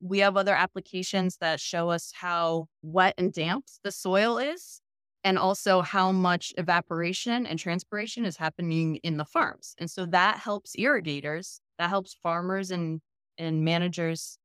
We 0.00 0.20
have 0.20 0.36
other 0.36 0.54
applications 0.54 1.36
that 1.38 1.60
show 1.60 1.90
us 1.90 2.12
how 2.14 2.66
wet 2.82 3.14
and 3.18 3.32
damp 3.32 3.66
the 3.84 3.92
soil 3.92 4.38
is 4.38 4.80
and 5.24 5.38
also 5.38 5.82
how 5.82 6.12
much 6.12 6.52
evaporation 6.56 7.46
and 7.46 7.58
transpiration 7.58 8.24
is 8.24 8.36
happening 8.36 8.96
in 8.96 9.18
the 9.18 9.24
farms. 9.24 9.74
And 9.78 9.90
so 9.90 10.06
that 10.06 10.38
helps 10.38 10.74
irrigators, 10.76 11.60
that 11.78 11.90
helps 11.90 12.14
farmers 12.22 12.70
and 12.70 13.00
and 13.38 13.64
managers 13.64 14.38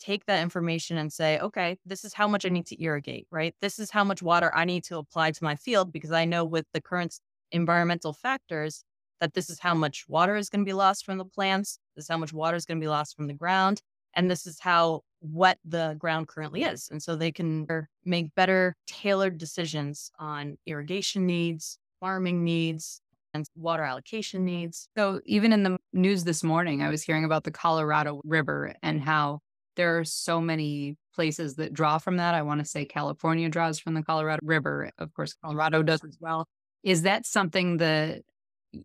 take 0.00 0.26
that 0.26 0.42
information 0.42 0.96
and 0.96 1.12
say, 1.12 1.38
okay, 1.38 1.76
this 1.84 2.04
is 2.04 2.14
how 2.14 2.26
much 2.26 2.44
I 2.46 2.48
need 2.48 2.66
to 2.66 2.82
irrigate, 2.82 3.26
right? 3.30 3.54
This 3.60 3.78
is 3.78 3.90
how 3.90 4.02
much 4.02 4.22
water 4.22 4.50
I 4.54 4.64
need 4.64 4.82
to 4.84 4.98
apply 4.98 5.32
to 5.32 5.44
my 5.44 5.54
field 5.56 5.92
because 5.92 6.10
I 6.10 6.24
know 6.24 6.44
with 6.44 6.66
the 6.72 6.80
current 6.80 7.20
environmental 7.52 8.12
factors 8.12 8.82
that 9.20 9.34
this 9.34 9.50
is 9.50 9.58
how 9.60 9.74
much 9.74 10.06
water 10.08 10.36
is 10.36 10.48
going 10.48 10.64
to 10.64 10.68
be 10.68 10.72
lost 10.72 11.04
from 11.04 11.18
the 11.18 11.24
plants, 11.24 11.78
this 11.94 12.06
is 12.06 12.08
how 12.08 12.16
much 12.16 12.32
water 12.32 12.56
is 12.56 12.64
going 12.64 12.80
to 12.80 12.84
be 12.84 12.88
lost 12.88 13.14
from 13.14 13.26
the 13.26 13.34
ground, 13.34 13.82
and 14.14 14.30
this 14.30 14.46
is 14.46 14.58
how 14.60 15.02
what 15.20 15.58
the 15.64 15.96
ground 15.98 16.28
currently 16.28 16.62
is. 16.62 16.88
And 16.90 17.02
so 17.02 17.14
they 17.14 17.32
can 17.32 17.66
make 18.04 18.34
better 18.34 18.74
tailored 18.86 19.38
decisions 19.38 20.10
on 20.18 20.56
irrigation 20.66 21.26
needs, 21.26 21.78
farming 22.00 22.42
needs, 22.42 23.02
and 23.34 23.46
water 23.54 23.82
allocation 23.82 24.44
needs. 24.44 24.88
So, 24.96 25.20
even 25.24 25.52
in 25.52 25.62
the 25.62 25.78
news 25.92 26.24
this 26.24 26.42
morning, 26.42 26.82
I 26.82 26.88
was 26.88 27.02
hearing 27.02 27.24
about 27.24 27.44
the 27.44 27.50
Colorado 27.50 28.20
River 28.24 28.74
and 28.82 29.00
how 29.00 29.40
there 29.76 29.98
are 29.98 30.04
so 30.04 30.40
many 30.40 30.96
places 31.14 31.56
that 31.56 31.72
draw 31.72 31.98
from 31.98 32.16
that. 32.16 32.34
I 32.34 32.42
want 32.42 32.60
to 32.60 32.64
say 32.64 32.84
California 32.84 33.48
draws 33.48 33.78
from 33.78 33.94
the 33.94 34.02
Colorado 34.02 34.40
River. 34.42 34.90
Of 34.98 35.14
course, 35.14 35.34
Colorado 35.44 35.82
does 35.82 36.02
as 36.04 36.16
well. 36.18 36.48
Is 36.82 37.02
that 37.02 37.26
something 37.26 37.76
that 37.76 38.22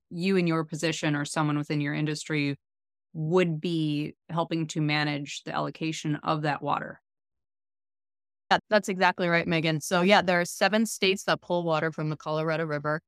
you 0.09 0.35
in 0.35 0.47
your 0.47 0.63
position 0.63 1.15
or 1.15 1.25
someone 1.25 1.57
within 1.57 1.81
your 1.81 1.93
industry 1.93 2.55
would 3.15 3.61
be 3.61 4.13
helping 4.29 4.67
to 4.67 4.81
manage 4.81 5.43
the 5.45 5.55
allocation 5.55 6.17
of 6.17 6.41
that 6.41 6.61
water? 6.61 7.01
Yeah, 8.51 8.59
that's 8.69 8.89
exactly 8.89 9.29
right, 9.29 9.47
Megan. 9.47 9.79
So, 9.79 10.01
yeah, 10.01 10.21
there 10.21 10.41
are 10.41 10.45
seven 10.45 10.85
states 10.85 11.23
that 11.23 11.41
pull 11.41 11.63
water 11.63 11.91
from 11.91 12.09
the 12.09 12.17
Colorado 12.17 12.65
River, 12.65 13.01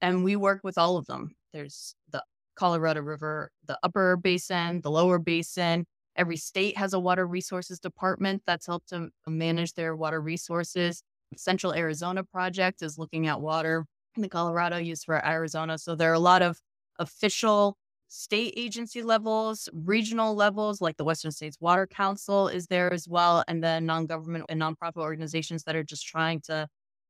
and 0.00 0.22
we 0.22 0.36
work 0.36 0.60
with 0.62 0.76
all 0.76 0.98
of 0.98 1.06
them. 1.06 1.30
There's 1.54 1.94
the 2.10 2.22
Colorado 2.54 3.00
River, 3.00 3.50
the 3.66 3.78
upper 3.82 4.18
basin, 4.18 4.82
the 4.82 4.90
lower 4.90 5.18
basin. 5.18 5.86
Every 6.16 6.36
state 6.36 6.76
has 6.76 6.92
a 6.92 7.00
water 7.00 7.26
resources 7.26 7.80
department 7.80 8.42
that's 8.46 8.66
helped 8.66 8.90
to 8.90 9.08
manage 9.26 9.72
their 9.72 9.96
water 9.96 10.20
resources. 10.20 11.02
Central 11.36 11.74
Arizona 11.74 12.22
Project 12.22 12.82
is 12.82 12.98
looking 12.98 13.26
at 13.26 13.40
water 13.40 13.86
in 14.16 14.22
the 14.22 14.28
Colorado 14.28 14.76
used 14.76 15.04
for 15.04 15.24
Arizona. 15.26 15.78
So 15.78 15.94
there 15.94 16.10
are 16.10 16.14
a 16.14 16.18
lot 16.18 16.42
of 16.42 16.60
official 16.98 17.76
state 18.08 18.54
agency 18.56 19.02
levels, 19.02 19.68
regional 19.72 20.34
levels, 20.34 20.80
like 20.80 20.96
the 20.96 21.04
Western 21.04 21.30
States 21.30 21.58
Water 21.60 21.86
Council 21.86 22.48
is 22.48 22.66
there 22.66 22.92
as 22.92 23.08
well, 23.08 23.44
and 23.48 23.62
then 23.62 23.86
non 23.86 24.06
government 24.06 24.46
and 24.48 24.60
nonprofit 24.60 24.98
organizations 25.02 25.64
that 25.64 25.76
are 25.76 25.84
just 25.84 26.06
trying 26.06 26.40
to 26.42 26.68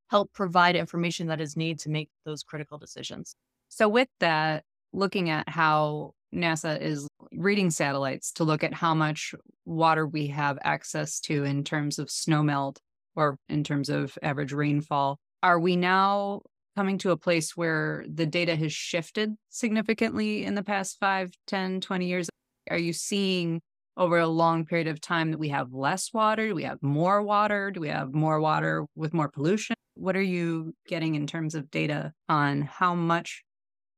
help 0.08 0.32
provide 0.32 0.76
information 0.76 1.26
that 1.28 1.40
is 1.40 1.56
needed 1.56 1.78
to 1.80 1.90
make 1.90 2.08
those 2.24 2.42
critical 2.42 2.78
decisions. 2.78 3.34
So, 3.68 3.88
with 3.88 4.08
that, 4.20 4.64
looking 4.92 5.30
at 5.30 5.48
how 5.48 6.12
NASA 6.34 6.80
is 6.80 7.06
reading 7.32 7.70
satellites 7.70 8.32
to 8.32 8.44
look 8.44 8.64
at 8.64 8.74
how 8.74 8.94
much 8.94 9.34
water 9.64 10.06
we 10.06 10.28
have 10.28 10.58
access 10.62 11.20
to 11.20 11.44
in 11.44 11.64
terms 11.64 11.98
of 11.98 12.08
snowmelt 12.08 12.78
or 13.14 13.38
in 13.48 13.64
terms 13.64 13.88
of 13.88 14.16
average 14.22 14.52
rainfall, 14.52 15.18
are 15.42 15.58
we 15.58 15.76
now 15.76 16.42
coming 16.76 16.98
to 16.98 17.10
a 17.10 17.16
place 17.16 17.56
where 17.56 18.04
the 18.08 18.26
data 18.26 18.54
has 18.54 18.72
shifted 18.72 19.34
significantly 19.48 20.44
in 20.44 20.54
the 20.54 20.62
past 20.62 20.98
5, 21.00 21.30
10, 21.46 21.80
20 21.80 22.06
years? 22.06 22.28
Are 22.70 22.78
you 22.78 22.92
seeing 22.92 23.60
over 23.96 24.18
a 24.18 24.26
long 24.26 24.66
period 24.66 24.86
of 24.86 25.00
time 25.00 25.30
that 25.30 25.38
we 25.38 25.48
have 25.48 25.72
less 25.72 26.12
water? 26.12 26.48
Do 26.48 26.54
we 26.54 26.64
have 26.64 26.82
more 26.82 27.22
water? 27.22 27.70
Do 27.70 27.80
we 27.80 27.88
have 27.88 28.12
more 28.12 28.40
water 28.40 28.84
with 28.94 29.14
more 29.14 29.30
pollution? 29.30 29.74
What 29.94 30.16
are 30.16 30.22
you 30.22 30.74
getting 30.86 31.14
in 31.14 31.26
terms 31.26 31.54
of 31.54 31.70
data 31.70 32.12
on 32.28 32.60
how 32.60 32.94
much 32.94 33.42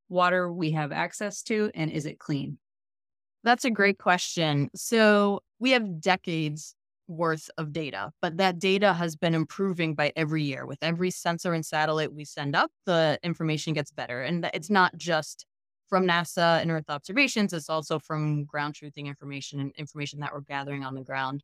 water 0.09 0.53
we 0.53 0.71
have 0.71 0.93
access 0.93 1.43
to 1.45 1.71
and 1.75 1.91
is 1.91 2.07
it 2.07 2.21
clean? 2.21 2.59
That's 3.43 3.65
a 3.65 3.71
great 3.71 3.99
question. 3.99 4.69
So, 4.75 5.41
we 5.59 5.73
have 5.73 6.01
decades 6.01 6.75
worth 7.09 7.50
of 7.59 7.73
data, 7.73 8.12
but 8.23 8.37
that 8.37 8.59
data 8.59 8.93
has 8.93 9.17
been 9.17 9.35
improving 9.35 9.95
by 9.95 10.12
every 10.15 10.43
year. 10.43 10.67
With 10.67 10.79
every 10.83 11.11
sensor 11.11 11.55
and 11.55 11.65
satellite 11.65 12.12
we 12.12 12.25
send 12.25 12.55
up, 12.55 12.71
the 12.87 13.19
information 13.23 13.73
gets 13.73 13.91
better. 13.91 14.23
And 14.23 14.49
it's 14.55 14.71
not 14.71 14.97
just 14.97 15.47
from 15.88 16.07
NASA 16.07 16.61
and 16.61 16.71
Earth 16.71 16.88
observations, 16.88 17.53
it's 17.53 17.71
also 17.71 17.99
from 17.99 18.45
ground 18.45 18.75
truthing 18.75 19.07
information 19.07 19.59
and 19.61 19.73
information 19.77 20.21
that 20.21 20.33
we're 20.33 20.43
gathering 20.43 20.85
on 20.85 20.95
the 20.95 21.03
ground. 21.03 21.43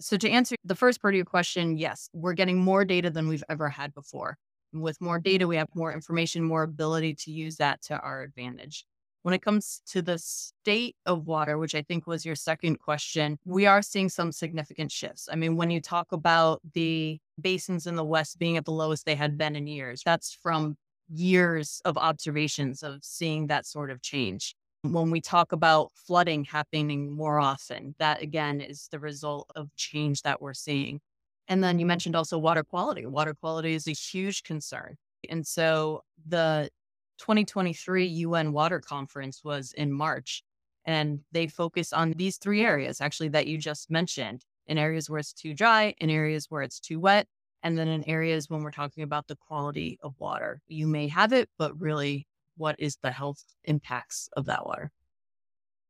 So, 0.00 0.16
to 0.16 0.28
answer 0.28 0.56
the 0.64 0.74
first 0.74 1.00
part 1.00 1.14
of 1.14 1.16
your 1.16 1.24
question, 1.24 1.76
yes, 1.78 2.08
we're 2.12 2.32
getting 2.34 2.58
more 2.58 2.84
data 2.84 3.10
than 3.10 3.28
we've 3.28 3.44
ever 3.48 3.68
had 3.68 3.94
before. 3.94 4.36
With 4.72 5.00
more 5.00 5.20
data, 5.20 5.46
we 5.46 5.56
have 5.56 5.68
more 5.74 5.92
information, 5.92 6.42
more 6.42 6.64
ability 6.64 7.14
to 7.20 7.30
use 7.30 7.56
that 7.58 7.80
to 7.82 7.98
our 7.98 8.22
advantage. 8.22 8.84
When 9.24 9.32
it 9.32 9.40
comes 9.40 9.80
to 9.86 10.02
the 10.02 10.18
state 10.18 10.96
of 11.06 11.26
water, 11.26 11.56
which 11.56 11.74
I 11.74 11.80
think 11.80 12.06
was 12.06 12.26
your 12.26 12.34
second 12.34 12.78
question, 12.78 13.38
we 13.46 13.64
are 13.64 13.80
seeing 13.80 14.10
some 14.10 14.32
significant 14.32 14.92
shifts. 14.92 15.30
I 15.32 15.34
mean, 15.34 15.56
when 15.56 15.70
you 15.70 15.80
talk 15.80 16.12
about 16.12 16.60
the 16.74 17.18
basins 17.40 17.86
in 17.86 17.96
the 17.96 18.04
West 18.04 18.38
being 18.38 18.58
at 18.58 18.66
the 18.66 18.70
lowest 18.70 19.06
they 19.06 19.14
had 19.14 19.38
been 19.38 19.56
in 19.56 19.66
years, 19.66 20.02
that's 20.04 20.34
from 20.34 20.76
years 21.08 21.80
of 21.86 21.96
observations 21.96 22.82
of 22.82 23.02
seeing 23.02 23.46
that 23.46 23.64
sort 23.64 23.90
of 23.90 24.02
change. 24.02 24.54
When 24.82 25.10
we 25.10 25.22
talk 25.22 25.52
about 25.52 25.90
flooding 25.94 26.44
happening 26.44 27.10
more 27.10 27.40
often, 27.40 27.94
that 27.98 28.20
again 28.20 28.60
is 28.60 28.88
the 28.92 28.98
result 28.98 29.50
of 29.56 29.74
change 29.74 30.20
that 30.20 30.42
we're 30.42 30.52
seeing. 30.52 31.00
And 31.48 31.64
then 31.64 31.78
you 31.78 31.86
mentioned 31.86 32.14
also 32.14 32.36
water 32.36 32.62
quality. 32.62 33.06
Water 33.06 33.32
quality 33.32 33.72
is 33.72 33.88
a 33.88 33.92
huge 33.92 34.42
concern. 34.42 34.96
And 35.30 35.46
so 35.46 36.02
the 36.28 36.68
2023 37.18 38.06
UN 38.06 38.52
Water 38.52 38.80
Conference 38.80 39.42
was 39.44 39.72
in 39.72 39.92
March, 39.92 40.42
and 40.84 41.20
they 41.32 41.46
focus 41.46 41.92
on 41.92 42.12
these 42.12 42.36
three 42.36 42.62
areas 42.62 43.00
actually 43.00 43.28
that 43.30 43.46
you 43.46 43.58
just 43.58 43.90
mentioned 43.90 44.44
in 44.66 44.78
areas 44.78 45.08
where 45.10 45.20
it's 45.20 45.32
too 45.32 45.54
dry, 45.54 45.94
in 45.98 46.10
areas 46.10 46.46
where 46.48 46.62
it's 46.62 46.80
too 46.80 46.98
wet, 46.98 47.26
and 47.62 47.78
then 47.78 47.88
in 47.88 48.08
areas 48.08 48.48
when 48.48 48.62
we're 48.62 48.70
talking 48.70 49.02
about 49.02 49.26
the 49.26 49.36
quality 49.36 49.98
of 50.02 50.14
water. 50.18 50.60
You 50.68 50.86
may 50.86 51.08
have 51.08 51.32
it, 51.32 51.48
but 51.58 51.78
really, 51.80 52.26
what 52.56 52.76
is 52.78 52.98
the 53.02 53.10
health 53.10 53.42
impacts 53.64 54.28
of 54.36 54.46
that 54.46 54.66
water? 54.66 54.90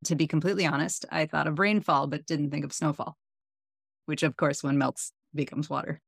To 0.06 0.14
be 0.14 0.26
completely 0.26 0.66
honest, 0.66 1.04
I 1.10 1.26
thought 1.26 1.46
of 1.46 1.58
rainfall, 1.58 2.06
but 2.06 2.26
didn't 2.26 2.50
think 2.50 2.64
of 2.64 2.72
snowfall, 2.72 3.16
which, 4.06 4.22
of 4.22 4.36
course, 4.36 4.62
when 4.62 4.78
melts, 4.78 5.12
becomes 5.34 5.68
water. 5.68 6.00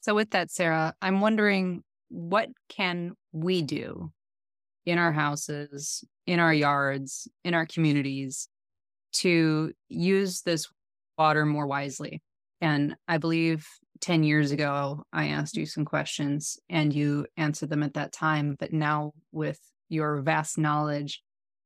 So, 0.00 0.14
with 0.14 0.30
that, 0.30 0.50
Sarah, 0.50 0.94
I'm 1.02 1.20
wondering 1.20 1.82
what 2.08 2.48
can 2.68 3.14
we 3.32 3.62
do 3.62 4.12
in 4.86 4.98
our 4.98 5.12
houses, 5.12 6.04
in 6.26 6.40
our 6.40 6.54
yards, 6.54 7.28
in 7.44 7.52
our 7.52 7.66
communities 7.66 8.48
to 9.12 9.72
use 9.88 10.42
this 10.42 10.66
water 11.18 11.44
more 11.44 11.66
wisely. 11.66 12.22
And 12.60 12.96
I 13.08 13.18
believe 13.18 13.66
10 14.00 14.22
years 14.22 14.52
ago, 14.52 15.02
I 15.12 15.28
asked 15.28 15.56
you 15.56 15.66
some 15.66 15.84
questions 15.84 16.58
and 16.68 16.92
you 16.92 17.26
answered 17.36 17.70
them 17.70 17.82
at 17.82 17.94
that 17.94 18.12
time. 18.12 18.56
But 18.58 18.72
now, 18.72 19.12
with 19.32 19.58
your 19.88 20.20
vast 20.22 20.58
knowledge 20.58 21.22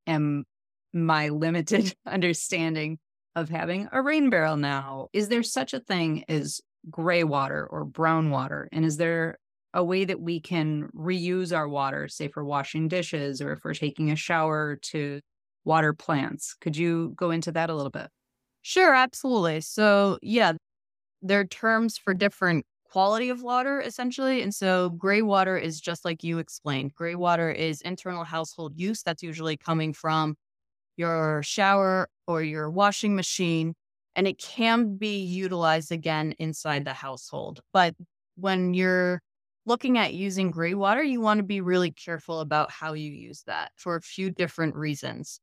and 0.07 0.45
my 0.93 1.29
limited 1.29 1.95
understanding 2.07 2.99
of 3.37 3.49
having 3.49 3.89
a 3.93 4.03
rain 4.03 4.31
barrel 4.31 4.57
now, 4.57 5.09
is 5.13 5.29
there 5.29 5.43
such 5.43 5.75
a 5.75 5.81
thing 5.81 6.25
as 6.29 6.61
gray 6.89 7.25
water 7.25 7.67
or 7.67 7.85
brown 7.85 8.31
water? 8.31 8.69
And 8.73 8.85
is 8.85 8.97
there 8.97 9.39
a 9.73 9.85
way 9.85 10.05
that 10.05 10.21
we 10.21 10.41
can 10.41 10.89
reuse 10.95 11.57
our 11.57 11.69
water, 11.69 12.09
say 12.09 12.29
for 12.29 12.45
washing 12.45 12.89
dishes 12.89 13.41
or 13.41 13.53
if 13.53 13.65
we're 13.65 13.75
taking 13.75 14.11
a 14.11 14.17
shower 14.17 14.77
to 14.83 15.21
water 15.65 15.93
plants. 15.93 16.55
Could 16.61 16.77
you 16.77 17.13
go 17.17 17.31
into 17.31 17.53
that 17.53 17.71
a 17.71 17.75
little 17.75 17.91
bit? 17.91 18.09
Sure, 18.63 18.95
absolutely. 18.95 19.61
So, 19.61 20.19
yeah, 20.23 20.53
there 21.23 21.41
are 21.41 21.47
terms 21.47 21.99
for 21.99 22.15
different 22.15 22.67
quality 22.85 23.29
of 23.29 23.43
water 23.43 23.81
essentially. 23.81 24.43
And 24.43 24.55
so, 24.55 24.91
gray 24.91 25.23
water 25.23 25.57
is 25.57 25.81
just 25.81 26.05
like 26.05 26.25
you 26.25 26.39
explained. 26.39 26.95
Gray 26.95 27.15
water 27.15 27.51
is 27.51 27.81
internal 27.83 28.25
household 28.25 28.73
use 28.77 29.03
that's 29.03 29.23
usually 29.23 29.57
coming 29.57 29.93
from 29.93 30.37
your 30.97 31.43
shower 31.43 32.09
or 32.27 32.43
your 32.43 32.71
washing 32.71 33.15
machine. 33.17 33.75
And 34.17 34.27
it 34.27 34.39
can 34.39 34.97
be 34.97 35.21
utilized 35.23 35.93
again 35.93 36.35
inside 36.39 36.85
the 36.85 36.93
household. 36.95 37.61
But 37.73 37.95
when 38.37 38.75
you're 38.75 39.23
looking 39.71 39.99
at 39.99 40.15
using 40.15 40.51
gray 40.51 40.75
water, 40.75 41.01
you 41.01 41.21
want 41.21 41.39
to 41.39 41.45
be 41.45 41.61
really 41.61 41.93
careful 41.93 42.41
about 42.41 42.73
how 42.73 42.93
you 42.93 43.13
use 43.13 43.45
that 43.47 43.71
for 43.77 43.95
a 43.95 44.03
few 44.03 44.29
different 44.29 44.75
reasons. 44.75 45.41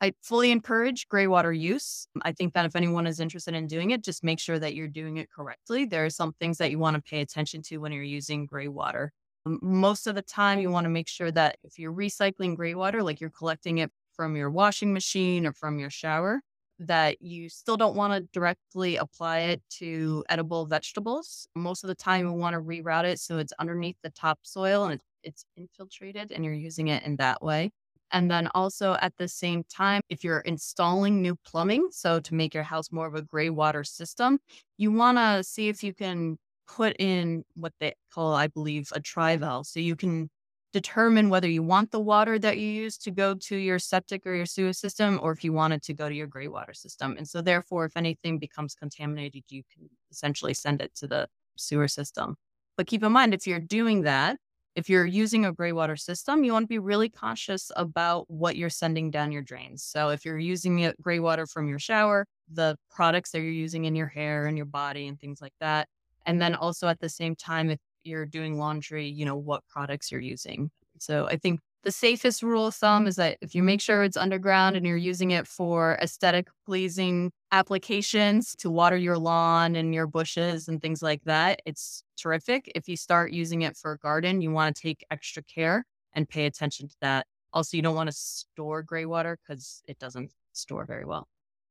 I 0.00 0.14
fully 0.20 0.50
encourage 0.50 1.06
gray 1.08 1.28
water 1.28 1.52
use. 1.52 2.08
I 2.22 2.32
think 2.32 2.54
that 2.54 2.66
if 2.66 2.74
anyone 2.74 3.06
is 3.06 3.20
interested 3.20 3.54
in 3.54 3.68
doing 3.68 3.92
it, 3.92 4.02
just 4.02 4.24
make 4.24 4.40
sure 4.40 4.58
that 4.58 4.74
you're 4.74 4.88
doing 4.88 5.18
it 5.18 5.30
correctly. 5.30 5.84
There 5.84 6.04
are 6.04 6.10
some 6.10 6.32
things 6.40 6.58
that 6.58 6.72
you 6.72 6.80
want 6.80 6.96
to 6.96 7.02
pay 7.08 7.20
attention 7.20 7.62
to 7.68 7.78
when 7.78 7.92
you're 7.92 8.02
using 8.02 8.46
gray 8.46 8.66
water. 8.66 9.12
Most 9.46 10.08
of 10.08 10.16
the 10.16 10.22
time, 10.22 10.58
you 10.58 10.68
want 10.68 10.86
to 10.86 10.90
make 10.90 11.06
sure 11.06 11.30
that 11.30 11.56
if 11.62 11.78
you're 11.78 11.92
recycling 11.92 12.56
gray 12.56 12.74
water, 12.74 13.00
like 13.00 13.20
you're 13.20 13.30
collecting 13.30 13.78
it 13.78 13.92
from 14.12 14.34
your 14.34 14.50
washing 14.50 14.92
machine 14.92 15.46
or 15.46 15.52
from 15.52 15.78
your 15.78 15.90
shower, 15.90 16.40
that 16.78 17.20
you 17.22 17.48
still 17.48 17.76
don't 17.76 17.96
want 17.96 18.12
to 18.12 18.28
directly 18.32 18.96
apply 18.96 19.40
it 19.40 19.62
to 19.70 20.24
edible 20.28 20.66
vegetables. 20.66 21.48
Most 21.54 21.84
of 21.84 21.88
the 21.88 21.94
time, 21.94 22.26
you 22.26 22.32
want 22.32 22.54
to 22.54 22.60
reroute 22.60 23.04
it 23.04 23.18
so 23.18 23.38
it's 23.38 23.52
underneath 23.58 23.96
the 24.02 24.10
topsoil 24.10 24.84
and 24.84 25.00
it's 25.22 25.44
infiltrated 25.56 26.32
and 26.32 26.44
you're 26.44 26.54
using 26.54 26.88
it 26.88 27.02
in 27.04 27.16
that 27.16 27.42
way. 27.42 27.70
And 28.12 28.30
then 28.30 28.48
also 28.54 28.96
at 29.00 29.14
the 29.18 29.26
same 29.26 29.64
time, 29.64 30.00
if 30.08 30.22
you're 30.22 30.40
installing 30.40 31.22
new 31.22 31.36
plumbing, 31.44 31.88
so 31.90 32.20
to 32.20 32.34
make 32.34 32.54
your 32.54 32.62
house 32.62 32.92
more 32.92 33.06
of 33.06 33.14
a 33.14 33.22
gray 33.22 33.50
water 33.50 33.82
system, 33.82 34.38
you 34.76 34.92
want 34.92 35.18
to 35.18 35.42
see 35.42 35.68
if 35.68 35.82
you 35.82 35.92
can 35.92 36.38
put 36.68 36.96
in 36.98 37.44
what 37.54 37.72
they 37.80 37.94
call, 38.12 38.34
I 38.34 38.46
believe, 38.48 38.90
a 38.92 39.00
tri 39.00 39.36
valve. 39.36 39.66
So 39.66 39.80
you 39.80 39.96
can 39.96 40.30
determine 40.76 41.30
whether 41.30 41.48
you 41.48 41.62
want 41.62 41.90
the 41.90 41.98
water 41.98 42.38
that 42.38 42.58
you 42.58 42.68
use 42.68 42.98
to 42.98 43.10
go 43.10 43.32
to 43.34 43.56
your 43.56 43.78
septic 43.78 44.26
or 44.26 44.34
your 44.34 44.44
sewer 44.44 44.74
system 44.74 45.18
or 45.22 45.32
if 45.32 45.42
you 45.42 45.50
want 45.50 45.72
it 45.72 45.82
to 45.84 45.94
go 45.94 46.06
to 46.06 46.14
your 46.14 46.26
gray 46.26 46.48
water 46.48 46.74
system. 46.74 47.14
And 47.16 47.26
so, 47.26 47.40
therefore, 47.40 47.86
if 47.86 47.96
anything 47.96 48.38
becomes 48.38 48.74
contaminated, 48.74 49.44
you 49.48 49.62
can 49.72 49.88
essentially 50.10 50.52
send 50.52 50.82
it 50.82 50.94
to 50.96 51.06
the 51.06 51.28
sewer 51.56 51.88
system. 51.88 52.36
But 52.76 52.86
keep 52.86 53.02
in 53.02 53.12
mind, 53.12 53.32
if 53.32 53.46
you're 53.46 53.58
doing 53.58 54.02
that, 54.02 54.36
if 54.74 54.90
you're 54.90 55.06
using 55.06 55.46
a 55.46 55.52
gray 55.52 55.72
water 55.72 55.96
system, 55.96 56.44
you 56.44 56.52
want 56.52 56.64
to 56.64 56.68
be 56.68 56.78
really 56.78 57.08
cautious 57.08 57.72
about 57.74 58.26
what 58.28 58.56
you're 58.56 58.68
sending 58.68 59.10
down 59.10 59.32
your 59.32 59.40
drains. 59.40 59.82
So, 59.82 60.10
if 60.10 60.26
you're 60.26 60.38
using 60.38 60.92
gray 61.00 61.20
water 61.20 61.46
from 61.46 61.68
your 61.68 61.78
shower, 61.78 62.26
the 62.52 62.76
products 62.90 63.30
that 63.30 63.40
you're 63.40 63.62
using 63.66 63.86
in 63.86 63.96
your 63.96 64.08
hair 64.08 64.44
and 64.44 64.58
your 64.58 64.66
body 64.66 65.08
and 65.08 65.18
things 65.18 65.40
like 65.40 65.54
that. 65.60 65.88
And 66.26 66.42
then 66.42 66.54
also 66.54 66.86
at 66.88 67.00
the 67.00 67.08
same 67.08 67.34
time, 67.34 67.70
if 67.70 67.78
you're 68.06 68.26
doing 68.26 68.58
laundry, 68.58 69.06
you 69.08 69.24
know, 69.24 69.36
what 69.36 69.66
products 69.68 70.10
you're 70.10 70.20
using. 70.20 70.70
So 70.98 71.26
I 71.26 71.36
think 71.36 71.60
the 71.82 71.92
safest 71.92 72.42
rule 72.42 72.66
of 72.66 72.74
thumb 72.74 73.06
is 73.06 73.16
that 73.16 73.38
if 73.40 73.54
you 73.54 73.62
make 73.62 73.80
sure 73.80 74.02
it's 74.02 74.16
underground 74.16 74.76
and 74.76 74.84
you're 74.84 74.96
using 74.96 75.30
it 75.30 75.46
for 75.46 75.98
aesthetic 76.02 76.48
pleasing 76.64 77.30
applications 77.52 78.56
to 78.56 78.70
water 78.70 78.96
your 78.96 79.18
lawn 79.18 79.76
and 79.76 79.94
your 79.94 80.06
bushes 80.06 80.66
and 80.66 80.82
things 80.82 81.00
like 81.02 81.22
that, 81.24 81.60
it's 81.64 82.02
terrific. 82.16 82.72
If 82.74 82.88
you 82.88 82.96
start 82.96 83.32
using 83.32 83.62
it 83.62 83.76
for 83.76 83.92
a 83.92 83.98
garden, 83.98 84.40
you 84.40 84.50
want 84.50 84.74
to 84.74 84.82
take 84.82 85.04
extra 85.10 85.44
care 85.44 85.84
and 86.12 86.28
pay 86.28 86.46
attention 86.46 86.88
to 86.88 86.96
that. 87.02 87.26
Also, 87.52 87.76
you 87.76 87.82
don't 87.82 87.94
want 87.94 88.08
to 88.08 88.16
store 88.16 88.82
gray 88.82 89.06
water 89.06 89.38
because 89.46 89.82
it 89.86 89.98
doesn't 89.98 90.32
store 90.52 90.86
very 90.86 91.04
well. 91.04 91.28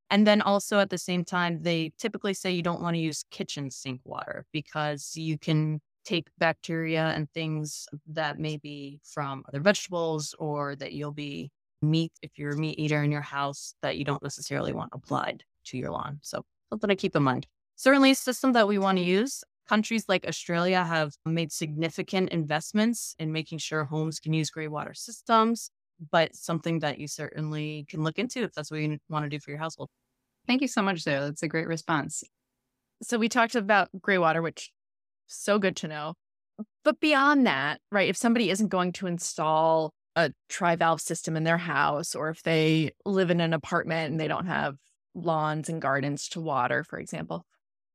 And 0.09 0.25
then 0.25 0.41
also 0.41 0.79
at 0.79 0.91
the 0.91 0.97
same 0.97 1.25
time, 1.25 1.63
they 1.63 1.91
typically 1.97 2.33
say 2.33 2.51
you 2.51 2.61
don't 2.61 2.81
want 2.81 2.95
to 2.95 3.01
use 3.01 3.25
kitchen 3.31 3.69
sink 3.71 4.01
water 4.05 4.45
because 4.53 5.13
you 5.15 5.37
can 5.37 5.81
take 6.05 6.27
bacteria 6.37 7.07
and 7.15 7.29
things 7.31 7.87
that 8.07 8.39
may 8.39 8.57
be 8.57 8.99
from 9.03 9.43
other 9.47 9.59
vegetables 9.59 10.35
or 10.39 10.75
that 10.75 10.93
you'll 10.93 11.11
be 11.11 11.51
meat 11.81 12.11
if 12.21 12.31
you're 12.37 12.53
a 12.53 12.57
meat 12.57 12.79
eater 12.79 13.03
in 13.03 13.11
your 13.11 13.21
house 13.21 13.75
that 13.81 13.97
you 13.97 14.05
don't 14.05 14.23
necessarily 14.23 14.73
want 14.73 14.91
applied 14.93 15.43
to 15.65 15.77
your 15.77 15.91
lawn. 15.91 16.19
So 16.21 16.43
something 16.69 16.87
to 16.87 16.95
keep 16.95 17.15
in 17.15 17.23
mind. 17.23 17.47
Certainly 17.75 18.11
a 18.11 18.15
system 18.15 18.53
that 18.53 18.67
we 18.67 18.77
want 18.77 18.97
to 18.97 19.03
use. 19.03 19.43
Countries 19.67 20.05
like 20.07 20.27
Australia 20.27 20.83
have 20.83 21.15
made 21.25 21.51
significant 21.51 22.29
investments 22.29 23.15
in 23.17 23.31
making 23.31 23.57
sure 23.57 23.83
homes 23.83 24.19
can 24.19 24.31
use 24.31 24.49
gray 24.49 24.67
water 24.67 24.93
systems, 24.93 25.71
but 26.11 26.35
something 26.35 26.79
that 26.79 26.99
you 26.99 27.07
certainly 27.07 27.85
can 27.89 28.03
look 28.03 28.19
into 28.19 28.43
if 28.43 28.53
that's 28.53 28.69
what 28.69 28.79
you 28.79 28.97
want 29.09 29.25
to 29.25 29.29
do 29.29 29.39
for 29.39 29.49
your 29.49 29.59
household. 29.59 29.89
Thank 30.45 30.61
you 30.61 30.67
so 30.67 30.83
much, 30.83 31.01
Sarah. 31.01 31.21
That's 31.21 31.41
a 31.41 31.47
great 31.47 31.67
response. 31.67 32.23
So 33.01 33.17
we 33.17 33.27
talked 33.27 33.55
about 33.55 33.89
gray 33.99 34.19
water, 34.19 34.41
which 34.41 34.71
so 35.27 35.59
good 35.59 35.75
to 35.77 35.87
know. 35.87 36.13
But 36.83 36.99
beyond 36.99 37.45
that, 37.47 37.81
right, 37.91 38.09
if 38.09 38.17
somebody 38.17 38.49
isn't 38.49 38.69
going 38.69 38.93
to 38.93 39.07
install 39.07 39.91
a 40.15 40.31
tri 40.49 40.75
valve 40.75 41.01
system 41.01 41.35
in 41.35 41.43
their 41.43 41.57
house, 41.57 42.15
or 42.15 42.29
if 42.29 42.43
they 42.43 42.91
live 43.05 43.29
in 43.29 43.41
an 43.41 43.53
apartment 43.53 44.11
and 44.11 44.19
they 44.19 44.27
don't 44.27 44.45
have 44.45 44.75
lawns 45.13 45.67
and 45.67 45.81
gardens 45.81 46.29
to 46.29 46.41
water, 46.41 46.83
for 46.83 46.99
example, 46.99 47.45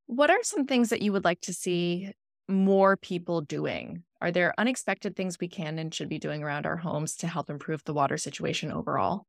what 0.06 0.30
are 0.30 0.42
some 0.42 0.66
things 0.66 0.90
that 0.90 1.02
you 1.02 1.12
would 1.12 1.24
like 1.24 1.40
to 1.42 1.54
see 1.54 2.10
more 2.48 2.96
people 2.96 3.40
doing? 3.40 4.02
Are 4.20 4.32
there 4.32 4.52
unexpected 4.58 5.16
things 5.16 5.38
we 5.40 5.48
can 5.48 5.78
and 5.78 5.94
should 5.94 6.08
be 6.08 6.18
doing 6.18 6.42
around 6.42 6.66
our 6.66 6.76
homes 6.76 7.16
to 7.16 7.26
help 7.26 7.48
improve 7.48 7.82
the 7.84 7.94
water 7.94 8.18
situation 8.18 8.72
overall? 8.72 9.24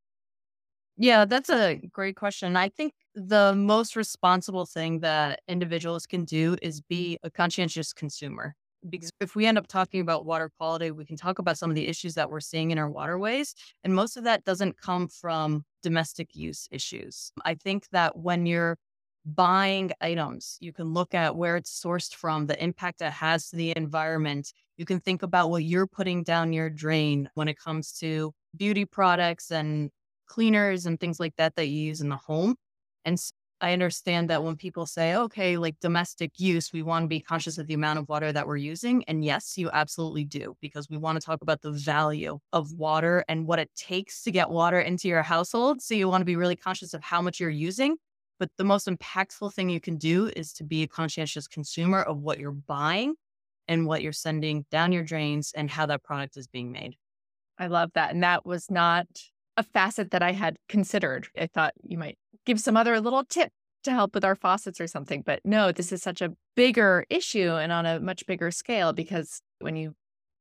Yeah, 0.97 1.25
that's 1.25 1.49
a 1.49 1.75
great 1.91 2.15
question. 2.15 2.55
I 2.55 2.69
think 2.69 2.93
the 3.15 3.53
most 3.55 3.95
responsible 3.95 4.65
thing 4.65 4.99
that 4.99 5.41
individuals 5.47 6.05
can 6.05 6.25
do 6.25 6.57
is 6.61 6.81
be 6.81 7.17
a 7.23 7.29
conscientious 7.31 7.93
consumer. 7.93 8.55
Because 8.89 9.11
if 9.19 9.35
we 9.35 9.45
end 9.45 9.57
up 9.59 9.67
talking 9.67 10.01
about 10.01 10.25
water 10.25 10.49
quality, 10.57 10.89
we 10.91 11.05
can 11.05 11.15
talk 11.15 11.37
about 11.39 11.57
some 11.57 11.69
of 11.69 11.75
the 11.75 11.87
issues 11.87 12.15
that 12.15 12.29
we're 12.31 12.39
seeing 12.39 12.71
in 12.71 12.79
our 12.79 12.89
waterways. 12.89 13.53
And 13.83 13.93
most 13.93 14.17
of 14.17 14.23
that 14.23 14.43
doesn't 14.43 14.79
come 14.81 15.07
from 15.07 15.65
domestic 15.83 16.29
use 16.35 16.67
issues. 16.71 17.31
I 17.45 17.53
think 17.55 17.87
that 17.91 18.17
when 18.17 18.45
you're 18.47 18.77
buying 19.23 19.91
items, 20.01 20.57
you 20.61 20.73
can 20.73 20.93
look 20.93 21.13
at 21.13 21.35
where 21.35 21.55
it's 21.55 21.79
sourced 21.79 22.13
from, 22.13 22.47
the 22.47 22.61
impact 22.63 23.01
it 23.01 23.11
has 23.11 23.49
to 23.49 23.55
the 23.55 23.73
environment. 23.75 24.51
You 24.77 24.85
can 24.85 24.99
think 24.99 25.21
about 25.21 25.51
what 25.51 25.63
you're 25.63 25.85
putting 25.87 26.23
down 26.23 26.53
your 26.53 26.69
drain 26.71 27.29
when 27.35 27.47
it 27.47 27.59
comes 27.59 27.91
to 27.99 28.33
beauty 28.57 28.85
products 28.85 29.51
and 29.51 29.91
cleaners 30.31 30.85
and 30.85 30.97
things 30.97 31.19
like 31.19 31.35
that 31.35 31.55
that 31.55 31.67
you 31.67 31.81
use 31.81 31.99
in 31.99 32.09
the 32.09 32.15
home. 32.15 32.55
And 33.03 33.19
so 33.19 33.31
I 33.59 33.73
understand 33.73 34.29
that 34.29 34.43
when 34.43 34.55
people 34.55 34.87
say, 34.87 35.13
okay, 35.15 35.57
like 35.57 35.75
domestic 35.81 36.31
use, 36.37 36.73
we 36.73 36.81
want 36.81 37.03
to 37.03 37.07
be 37.07 37.19
conscious 37.19 37.59
of 37.59 37.67
the 37.67 37.75
amount 37.75 37.99
of 37.99 38.09
water 38.09 38.31
that 38.31 38.47
we're 38.47 38.57
using. 38.57 39.03
And 39.07 39.23
yes, 39.23 39.55
you 39.55 39.69
absolutely 39.71 40.23
do, 40.23 40.55
because 40.61 40.89
we 40.89 40.97
want 40.97 41.19
to 41.19 41.25
talk 41.25 41.43
about 41.43 41.61
the 41.61 41.71
value 41.71 42.39
of 42.53 42.71
water 42.71 43.23
and 43.27 43.45
what 43.45 43.59
it 43.59 43.69
takes 43.75 44.23
to 44.23 44.31
get 44.31 44.49
water 44.49 44.79
into 44.79 45.07
your 45.07 45.21
household. 45.21 45.81
So 45.81 45.93
you 45.93 46.07
want 46.07 46.21
to 46.21 46.25
be 46.25 46.37
really 46.37 46.55
conscious 46.55 46.95
of 46.95 47.03
how 47.03 47.21
much 47.21 47.39
you're 47.39 47.51
using. 47.51 47.97
But 48.39 48.49
the 48.57 48.63
most 48.63 48.87
impactful 48.87 49.53
thing 49.53 49.69
you 49.69 49.79
can 49.79 49.97
do 49.97 50.31
is 50.35 50.53
to 50.53 50.63
be 50.63 50.81
a 50.81 50.87
conscientious 50.87 51.47
consumer 51.47 52.01
of 52.01 52.17
what 52.17 52.39
you're 52.39 52.51
buying 52.51 53.13
and 53.67 53.85
what 53.85 54.01
you're 54.01 54.11
sending 54.11 54.65
down 54.71 54.91
your 54.91 55.03
drains 55.03 55.51
and 55.55 55.69
how 55.69 55.85
that 55.85 56.03
product 56.03 56.35
is 56.35 56.47
being 56.47 56.71
made. 56.71 56.95
I 57.59 57.67
love 57.67 57.91
that. 57.93 58.11
And 58.11 58.23
that 58.23 58.43
was 58.43 58.71
not 58.71 59.05
a 59.57 59.63
facet 59.63 60.11
that 60.11 60.23
I 60.23 60.31
had 60.31 60.57
considered. 60.69 61.27
I 61.37 61.47
thought 61.47 61.73
you 61.83 61.97
might 61.97 62.17
give 62.45 62.59
some 62.59 62.77
other 62.77 62.99
little 62.99 63.23
tip 63.23 63.51
to 63.83 63.91
help 63.91 64.13
with 64.13 64.23
our 64.23 64.35
faucets 64.35 64.79
or 64.79 64.87
something. 64.87 65.23
But 65.25 65.41
no, 65.43 65.71
this 65.71 65.91
is 65.91 66.01
such 66.01 66.21
a 66.21 66.33
bigger 66.55 67.05
issue 67.09 67.51
and 67.51 67.71
on 67.71 67.85
a 67.85 67.99
much 67.99 68.25
bigger 68.25 68.51
scale 68.51 68.93
because 68.93 69.41
when 69.59 69.75
you 69.75 69.93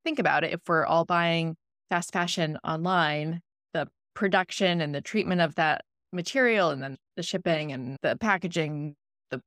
think 0.05 0.18
about 0.18 0.44
it, 0.44 0.53
if 0.53 0.61
we're 0.68 0.87
all 0.87 1.05
buying 1.05 1.57
fast 1.88 2.12
fashion 2.12 2.59
online, 2.64 3.40
the 3.73 3.88
production 4.14 4.81
and 4.81 4.94
the 4.94 5.01
treatment 5.01 5.40
of 5.40 5.55
that 5.57 5.85
material 6.12 6.70
and 6.70 6.83
then 6.83 6.96
the 7.16 7.23
shipping 7.23 7.73
and 7.73 7.96
the 8.03 8.16
packaging, 8.16 8.94
the 9.31 9.40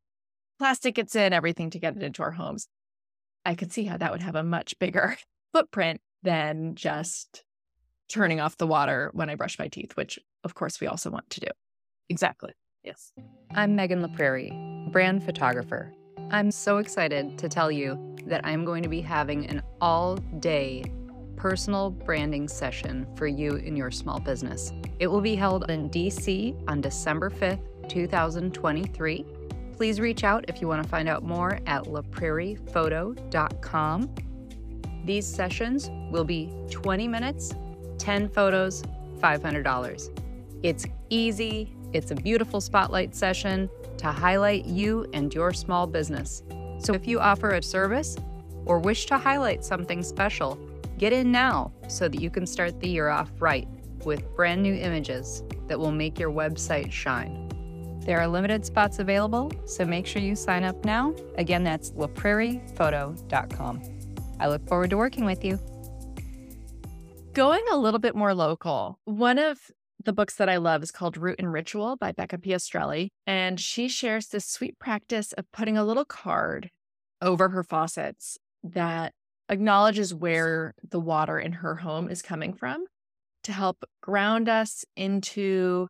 plastic 0.60 0.98
it's 0.98 1.16
in, 1.16 1.34
everything 1.34 1.70
to 1.70 1.80
get 1.80 1.96
it 1.96 2.04
into 2.04 2.24
our 2.24 2.32
homes, 2.32 2.68
I 3.46 3.56
could 3.56 3.72
see 3.72 3.86
how 3.86 3.98
that 3.98 4.12
would 4.12 4.22
have 4.22 4.36
a 4.36 4.44
much 4.44 4.78
bigger 4.80 5.18
footprint 5.54 6.02
than 6.24 6.76
just 6.76 7.44
turning 8.10 8.40
off 8.40 8.58
the 8.58 8.68
water 8.68 9.10
when 9.14 9.30
I 9.30 9.36
brush 9.36 9.60
my 9.60 9.68
teeth, 9.68 9.96
which 9.96 10.20
of 10.44 10.56
course 10.56 10.80
we 10.80 10.88
also 10.88 11.10
want 11.10 11.30
to 11.32 11.40
do. 11.40 11.48
Exactly. 12.10 12.54
Yes. 12.84 13.14
I'm 13.56 13.76
Megan 13.76 14.02
LaPrairie, 14.02 14.92
brand 14.92 15.24
photographer. 15.24 15.94
I'm 16.32 16.52
so 16.52 16.78
excited 16.78 17.38
to 17.38 17.48
tell 17.48 17.72
you 17.72 18.16
that 18.26 18.46
I'm 18.46 18.66
going 18.66 18.84
to 18.84 18.90
be 18.90 19.02
having 19.02 19.46
an 19.48 19.62
all 19.80 20.16
day 20.40 20.84
personal 21.36 21.92
branding 21.92 22.48
session 22.48 23.06
for 23.16 23.28
you 23.28 23.56
in 23.56 23.76
your 23.76 23.92
small 23.92 24.20
business. 24.20 24.72
It 25.00 25.08
will 25.08 25.22
be 25.22 25.36
held 25.36 25.70
in 25.70 25.90
DC 25.90 26.64
on 26.68 26.82
December 26.82 27.30
5th, 27.30 27.90
2023. 27.90 29.26
Please 29.76 30.00
reach 30.00 30.24
out 30.24 30.46
if 30.48 30.62
you 30.62 30.68
want 30.68 30.84
to 30.84 30.90
find 30.90 31.10
out 31.10 31.24
more 31.24 31.60
at 31.66 31.84
laprairiephoto.com. 31.84 34.16
These 35.06 35.28
sessions 35.28 35.90
will 36.12 36.24
be 36.24 36.54
20 36.70 37.08
minutes 37.08 37.54
10 37.98 38.30
photos, 38.30 38.84
$500. 39.20 40.20
It's 40.64 40.86
easy, 41.10 41.76
it's 41.94 42.12
a 42.12 42.16
beautiful 42.16 42.62
spotlight 42.62 43.16
session 43.16 43.70
to 43.98 44.08
highlight 44.08 44.66
you 44.66 45.08
and 45.14 45.34
your 45.34 45.54
small 45.54 45.88
business. 45.88 46.44
So 46.80 46.94
if 46.94 47.08
you 47.08 47.20
offer 47.20 47.52
a 47.52 47.64
service 47.64 48.18
or 48.66 48.80
wish 48.80 49.06
to 49.08 49.18
highlight 49.18 49.64
something 49.64 50.04
special, 50.04 50.60
get 50.98 51.14
in 51.14 51.32
now 51.32 51.72
so 51.88 52.08
that 52.08 52.20
you 52.20 52.30
can 52.30 52.46
start 52.46 52.80
the 52.80 52.90
year 52.90 53.10
off 53.10 53.32
right 53.40 53.68
with 54.06 54.36
brand 54.36 54.62
new 54.62 54.74
images 54.74 55.44
that 55.68 55.80
will 55.80 55.92
make 55.92 56.20
your 56.20 56.32
website 56.32 56.92
shine. 56.92 57.50
There 58.06 58.20
are 58.20 58.28
limited 58.28 58.66
spots 58.66 59.00
available, 59.00 59.52
so 59.66 59.86
make 59.86 60.06
sure 60.06 60.22
you 60.22 60.36
sign 60.36 60.66
up 60.66 60.84
now. 60.84 61.16
Again, 61.38 61.64
that's 61.64 61.92
laprairiephoto.com. 61.92 63.82
I 64.40 64.48
look 64.50 64.68
forward 64.68 64.90
to 64.90 64.98
working 64.98 65.24
with 65.24 65.46
you. 65.46 65.58
Going 67.34 67.64
a 67.72 67.78
little 67.78 68.00
bit 68.00 68.16
more 68.16 68.36
local, 68.36 69.00
one 69.06 69.40
of 69.40 69.72
the 70.04 70.14
books 70.14 70.36
that 70.36 70.50
I 70.50 70.58
love 70.58 70.84
is 70.84 70.92
called 70.92 71.18
Root 71.18 71.40
and 71.40 71.52
Ritual 71.52 71.96
by 71.96 72.12
Becca 72.12 72.38
Piastrelli. 72.38 73.10
And 73.26 73.60
she 73.60 73.88
shares 73.88 74.28
this 74.28 74.46
sweet 74.46 74.78
practice 74.78 75.34
of 75.34 75.52
putting 75.52 75.76
a 75.76 75.84
little 75.84 76.06
card 76.06 76.70
over 77.24 77.50
her 77.50 77.64
faucets 77.64 78.38
that 78.64 79.14
acknowledges 79.50 80.14
where 80.14 80.76
the 80.88 81.00
water 81.00 81.40
in 81.40 81.54
her 81.54 81.78
home 81.78 82.08
is 82.08 82.22
coming 82.22 82.54
from 82.54 82.86
to 83.46 83.52
help 83.52 83.84
ground 84.00 84.48
us 84.48 84.86
into 84.96 85.88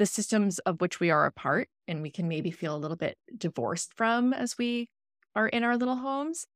the 0.00 0.06
systems 0.06 0.58
of 0.60 0.80
which 0.80 0.98
we 0.98 1.08
are 1.08 1.24
a 1.24 1.30
part 1.32 1.68
and 1.86 2.02
we 2.02 2.10
can 2.10 2.26
maybe 2.26 2.50
feel 2.50 2.74
a 2.74 2.78
little 2.78 2.96
bit 2.96 3.16
divorced 3.38 3.92
from 3.94 4.32
as 4.32 4.58
we 4.58 4.88
are 5.36 5.46
in 5.46 5.62
our 5.62 5.76
little 5.76 5.96
homes. 5.96 6.46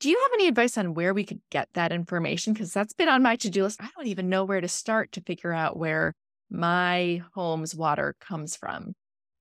Do 0.00 0.08
you 0.08 0.18
have 0.22 0.32
any 0.34 0.46
advice 0.46 0.78
on 0.78 0.94
where 0.94 1.12
we 1.12 1.24
could 1.24 1.40
get 1.50 1.68
that 1.74 1.90
information? 1.90 2.52
Because 2.52 2.72
that's 2.72 2.92
been 2.92 3.08
on 3.08 3.22
my 3.22 3.36
to 3.36 3.50
do 3.50 3.64
list. 3.64 3.82
I 3.82 3.88
don't 3.96 4.06
even 4.06 4.28
know 4.28 4.44
where 4.44 4.60
to 4.60 4.68
start 4.68 5.12
to 5.12 5.20
figure 5.20 5.52
out 5.52 5.76
where 5.76 6.14
my 6.50 7.22
home's 7.34 7.74
water 7.74 8.14
comes 8.20 8.54
from. 8.54 8.92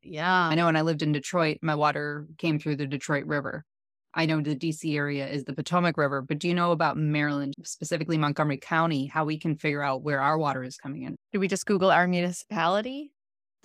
Yeah. 0.01 0.47
I 0.47 0.55
know 0.55 0.65
when 0.65 0.75
I 0.75 0.81
lived 0.81 1.03
in 1.03 1.11
Detroit, 1.11 1.57
my 1.61 1.75
water 1.75 2.27
came 2.37 2.57
through 2.57 2.77
the 2.77 2.87
Detroit 2.87 3.25
River. 3.25 3.65
I 4.13 4.25
know 4.25 4.41
the 4.41 4.55
DC 4.55 4.95
area 4.95 5.27
is 5.27 5.43
the 5.43 5.53
Potomac 5.53 5.95
River, 5.95 6.23
but 6.23 6.39
do 6.39 6.47
you 6.47 6.55
know 6.55 6.71
about 6.71 6.97
Maryland, 6.97 7.53
specifically 7.63 8.17
Montgomery 8.17 8.57
County, 8.57 9.05
how 9.05 9.25
we 9.25 9.37
can 9.37 9.55
figure 9.57 9.83
out 9.83 10.01
where 10.01 10.21
our 10.21 10.39
water 10.39 10.63
is 10.63 10.75
coming 10.77 11.03
in? 11.03 11.15
Do 11.33 11.39
we 11.39 11.47
just 11.47 11.67
Google 11.67 11.91
our 11.91 12.07
municipality? 12.07 13.11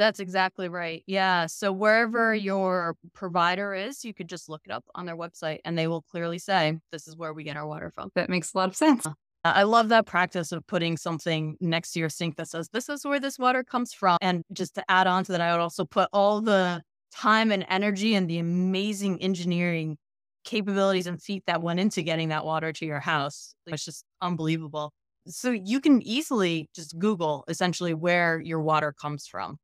That's 0.02 0.18
exactly 0.18 0.68
right. 0.68 1.04
Yeah. 1.06 1.46
So 1.46 1.70
wherever 1.70 2.34
mm-hmm. 2.34 2.44
your 2.44 2.96
provider 3.14 3.72
is, 3.72 4.04
you 4.04 4.12
could 4.12 4.28
just 4.28 4.48
look 4.48 4.62
it 4.64 4.72
up 4.72 4.84
on 4.96 5.06
their 5.06 5.16
website 5.16 5.60
and 5.64 5.78
they 5.78 5.86
will 5.86 6.02
clearly 6.02 6.40
say, 6.40 6.76
this 6.90 7.06
is 7.06 7.16
where 7.16 7.32
we 7.32 7.44
get 7.44 7.56
our 7.56 7.68
water 7.68 7.88
from. 7.88 8.10
That 8.16 8.28
makes 8.28 8.52
a 8.52 8.58
lot 8.58 8.68
of 8.68 8.74
sense. 8.74 9.06
Uh, 9.06 9.12
I 9.44 9.62
love 9.62 9.90
that 9.90 10.04
practice 10.04 10.50
of 10.50 10.66
putting 10.66 10.96
something 10.96 11.56
next 11.60 11.92
to 11.92 12.00
your 12.00 12.08
sink 12.08 12.34
that 12.34 12.48
says, 12.48 12.68
this 12.72 12.88
is 12.88 13.04
where 13.04 13.20
this 13.20 13.38
water 13.38 13.62
comes 13.62 13.92
from. 13.92 14.18
And 14.20 14.42
just 14.52 14.74
to 14.74 14.82
add 14.88 15.06
on 15.06 15.22
to 15.22 15.30
that, 15.30 15.40
I 15.40 15.52
would 15.52 15.60
also 15.60 15.84
put 15.84 16.08
all 16.12 16.40
the 16.40 16.82
time 17.14 17.52
and 17.52 17.64
energy 17.68 18.16
and 18.16 18.28
the 18.28 18.38
amazing 18.38 19.22
engineering 19.22 19.98
capabilities 20.44 21.06
and 21.06 21.22
feat 21.22 21.44
that 21.46 21.62
went 21.62 21.78
into 21.78 22.02
getting 22.02 22.30
that 22.30 22.44
water 22.44 22.72
to 22.72 22.84
your 22.84 22.98
house. 22.98 23.54
It's 23.68 23.84
just 23.84 24.04
unbelievable. 24.20 24.92
So 25.28 25.52
you 25.52 25.80
can 25.80 26.02
easily 26.02 26.68
just 26.74 26.98
Google 26.98 27.44
essentially 27.46 27.94
where 27.94 28.40
your 28.40 28.60
water 28.60 28.92
comes 29.00 29.28
from. 29.28 29.58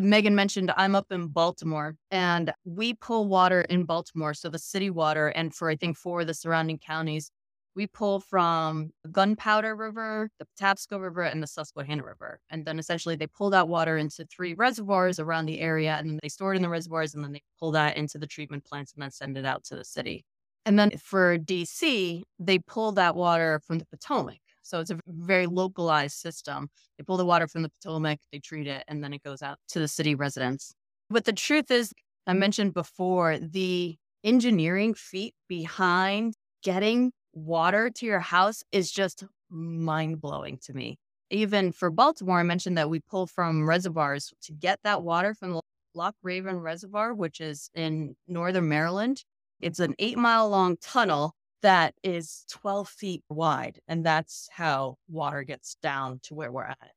Megan 0.00 0.34
mentioned 0.34 0.72
I'm 0.76 0.94
up 0.94 1.06
in 1.10 1.28
Baltimore 1.28 1.96
and 2.10 2.52
we 2.64 2.94
pull 2.94 3.26
water 3.26 3.62
in 3.62 3.84
Baltimore. 3.84 4.34
So 4.34 4.48
the 4.48 4.58
city 4.58 4.90
water, 4.90 5.28
and 5.28 5.54
for 5.54 5.68
I 5.68 5.76
think 5.76 5.96
four 5.96 6.20
of 6.22 6.26
the 6.26 6.34
surrounding 6.34 6.78
counties, 6.78 7.30
we 7.76 7.86
pull 7.86 8.20
from 8.20 8.90
the 9.02 9.08
Gunpowder 9.08 9.74
River, 9.76 10.28
the 10.38 10.46
Patapsco 10.46 11.00
River, 11.00 11.22
and 11.22 11.42
the 11.42 11.46
Susquehanna 11.46 12.04
River. 12.04 12.40
And 12.50 12.64
then 12.66 12.78
essentially 12.78 13.16
they 13.16 13.26
pull 13.26 13.50
that 13.50 13.68
water 13.68 13.96
into 13.96 14.24
three 14.26 14.54
reservoirs 14.54 15.18
around 15.18 15.46
the 15.46 15.60
area 15.60 15.96
and 15.96 16.10
then 16.10 16.18
they 16.22 16.28
store 16.28 16.52
it 16.52 16.56
in 16.56 16.62
the 16.62 16.68
reservoirs 16.68 17.14
and 17.14 17.22
then 17.22 17.32
they 17.32 17.42
pull 17.58 17.70
that 17.72 17.96
into 17.96 18.18
the 18.18 18.26
treatment 18.26 18.64
plants 18.64 18.92
and 18.92 19.02
then 19.02 19.10
send 19.10 19.38
it 19.38 19.44
out 19.44 19.64
to 19.64 19.76
the 19.76 19.84
city. 19.84 20.24
And 20.66 20.78
then 20.78 20.90
for 20.98 21.38
DC, 21.38 22.22
they 22.38 22.58
pull 22.58 22.92
that 22.92 23.14
water 23.14 23.60
from 23.66 23.78
the 23.78 23.86
Potomac. 23.86 24.40
So 24.62 24.80
it's 24.80 24.90
a 24.90 24.98
very 25.06 25.46
localized 25.46 26.16
system. 26.16 26.68
They 26.98 27.04
pull 27.04 27.16
the 27.16 27.24
water 27.26 27.46
from 27.46 27.62
the 27.62 27.70
Potomac, 27.70 28.18
they 28.32 28.38
treat 28.38 28.66
it, 28.66 28.84
and 28.88 29.02
then 29.02 29.12
it 29.12 29.22
goes 29.22 29.42
out 29.42 29.58
to 29.68 29.78
the 29.78 29.88
city 29.88 30.14
residents. 30.14 30.74
But 31.08 31.24
the 31.24 31.32
truth 31.32 31.70
is, 31.70 31.92
I 32.26 32.34
mentioned 32.34 32.74
before, 32.74 33.38
the 33.38 33.96
engineering 34.22 34.94
feat 34.94 35.34
behind 35.48 36.34
getting 36.62 37.12
water 37.32 37.90
to 37.90 38.06
your 38.06 38.20
house 38.20 38.62
is 38.70 38.90
just 38.90 39.24
mind 39.48 40.20
blowing 40.20 40.58
to 40.64 40.72
me. 40.72 40.98
Even 41.30 41.72
for 41.72 41.90
Baltimore, 41.90 42.40
I 42.40 42.44
mentioned 42.44 42.76
that 42.76 42.90
we 42.90 43.00
pull 43.00 43.26
from 43.26 43.68
reservoirs 43.68 44.32
to 44.42 44.52
get 44.52 44.80
that 44.84 45.02
water 45.02 45.34
from 45.34 45.52
the 45.52 45.60
Loch 45.94 46.14
Raven 46.22 46.58
Reservoir, 46.58 47.14
which 47.14 47.40
is 47.40 47.70
in 47.74 48.14
northern 48.28 48.68
Maryland. 48.68 49.24
It's 49.60 49.80
an 49.80 49.94
eight 49.98 50.18
mile 50.18 50.48
long 50.48 50.76
tunnel 50.76 51.34
that 51.62 51.94
is 52.02 52.44
12 52.50 52.88
feet 52.88 53.22
wide. 53.28 53.80
And 53.88 54.04
that's 54.04 54.48
how 54.52 54.96
water 55.08 55.42
gets 55.42 55.76
down 55.82 56.20
to 56.24 56.34
where 56.34 56.50
we're 56.50 56.64
at. 56.64 56.92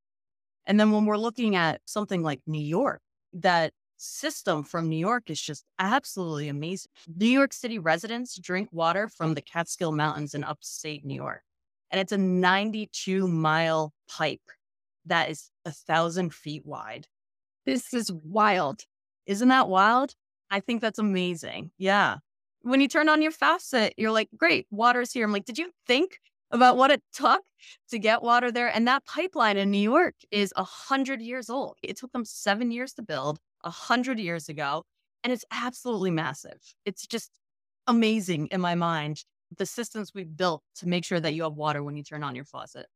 And 0.65 0.80
then 0.80 0.91
when 0.91 1.06
we're 1.06 1.17
looking 1.17 1.56
at 1.56 1.82
something 1.86 2.23
like 2.23 2.41
New 2.47 2.62
York, 2.62 3.02
that 3.34 3.73
system 3.97 4.63
from 4.63 4.89
New 4.89 4.97
York 4.97 5.30
is 5.30 5.41
just 5.41 5.65
absolutely 5.80 6.49
amazing. 6.49 6.91
New 7.15 7.28
York 7.28 7.54
City 7.54 7.80
residents 7.80 8.38
drink 8.38 8.69
water 8.71 9.08
from 9.08 9.34
the 9.34 9.41
Catskill 9.41 9.91
Mountains 9.91 10.34
in 10.34 10.43
upstate 10.43 11.06
New 11.06 11.15
York. 11.15 11.41
And 11.91 11.99
it's 11.99 12.12
a 12.12 12.17
92 12.17 13.28
mile 13.28 13.93
pipe 14.10 14.41
that 15.06 15.30
is 15.30 15.52
a 15.65 15.71
thousand 15.71 16.34
feet 16.34 16.65
wide. 16.65 17.08
This 17.65 17.93
is 17.93 18.12
wild. 18.12 18.82
Isn't 19.26 19.49
that 19.49 19.69
wild? 19.69 20.15
I 20.49 20.60
think 20.60 20.82
that's 20.82 20.99
amazing. 20.99 21.71
Yeah. 21.78 22.17
When 22.63 22.82
you 22.82 22.88
turn 22.88 23.10
on 23.10 23.21
your 23.21 23.32
faucet, 23.32 23.93
you're 23.97 24.12
like, 24.12 24.30
great, 24.36 24.67
water's 24.71 25.12
here. 25.13 25.26
I'm 25.26 25.32
like, 25.32 25.45
did 25.45 25.58
you 25.58 25.71
think 25.86 26.17
about 26.49 26.78
what 26.78 26.91
it 26.91 27.04
took 27.13 27.41
to 27.89 27.99
get 27.99 28.23
water 28.23 28.52
there? 28.52 28.69
And 28.69 28.88
that 28.88 29.06
pipeline 29.06 29.58
in 29.58 29.69
New 29.69 29.78
York 29.78 30.15
is 30.32 30.54
a 30.56 30.63
hundred 30.63 31.21
years 31.21 31.49
old. 31.49 31.78
It 31.84 31.97
took 31.97 32.12
them 32.12 32.26
seven 32.26 32.71
years 32.71 32.93
to 32.93 33.02
build 33.02 33.39
a 33.63 33.69
hundred 33.69 34.19
years 34.19 34.49
ago, 34.49 34.84
and 35.23 35.32
it's 35.32 35.45
absolutely 35.52 36.12
massive. 36.12 36.60
It's 36.86 37.06
just 37.06 37.32
amazing 37.86 38.47
in 38.47 38.62
my 38.62 38.76
mind 38.76 39.23
the 39.58 39.65
systems 39.65 40.12
we've 40.13 40.36
built 40.36 40.63
to 40.76 40.88
make 40.88 41.06
sure 41.06 41.19
that 41.19 41.34
you 41.34 41.43
have 41.43 41.54
water 41.54 41.84
when 41.84 41.95
you 41.95 42.04
turn 42.04 42.23
on 42.23 42.36
your 42.36 42.45
faucet, 42.45 42.88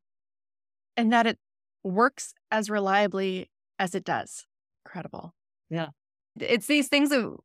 and 0.95 1.11
that 1.13 1.27
it 1.27 1.37
works 1.83 2.33
as 2.51 2.69
reliably 2.69 3.49
as 3.79 3.95
it 3.95 4.03
does. 4.03 4.45
Incredible. 4.85 5.33
Yeah, 5.69 5.89
it's 6.39 6.67
these 6.67 6.87
things 6.87 7.09
that 7.09 7.35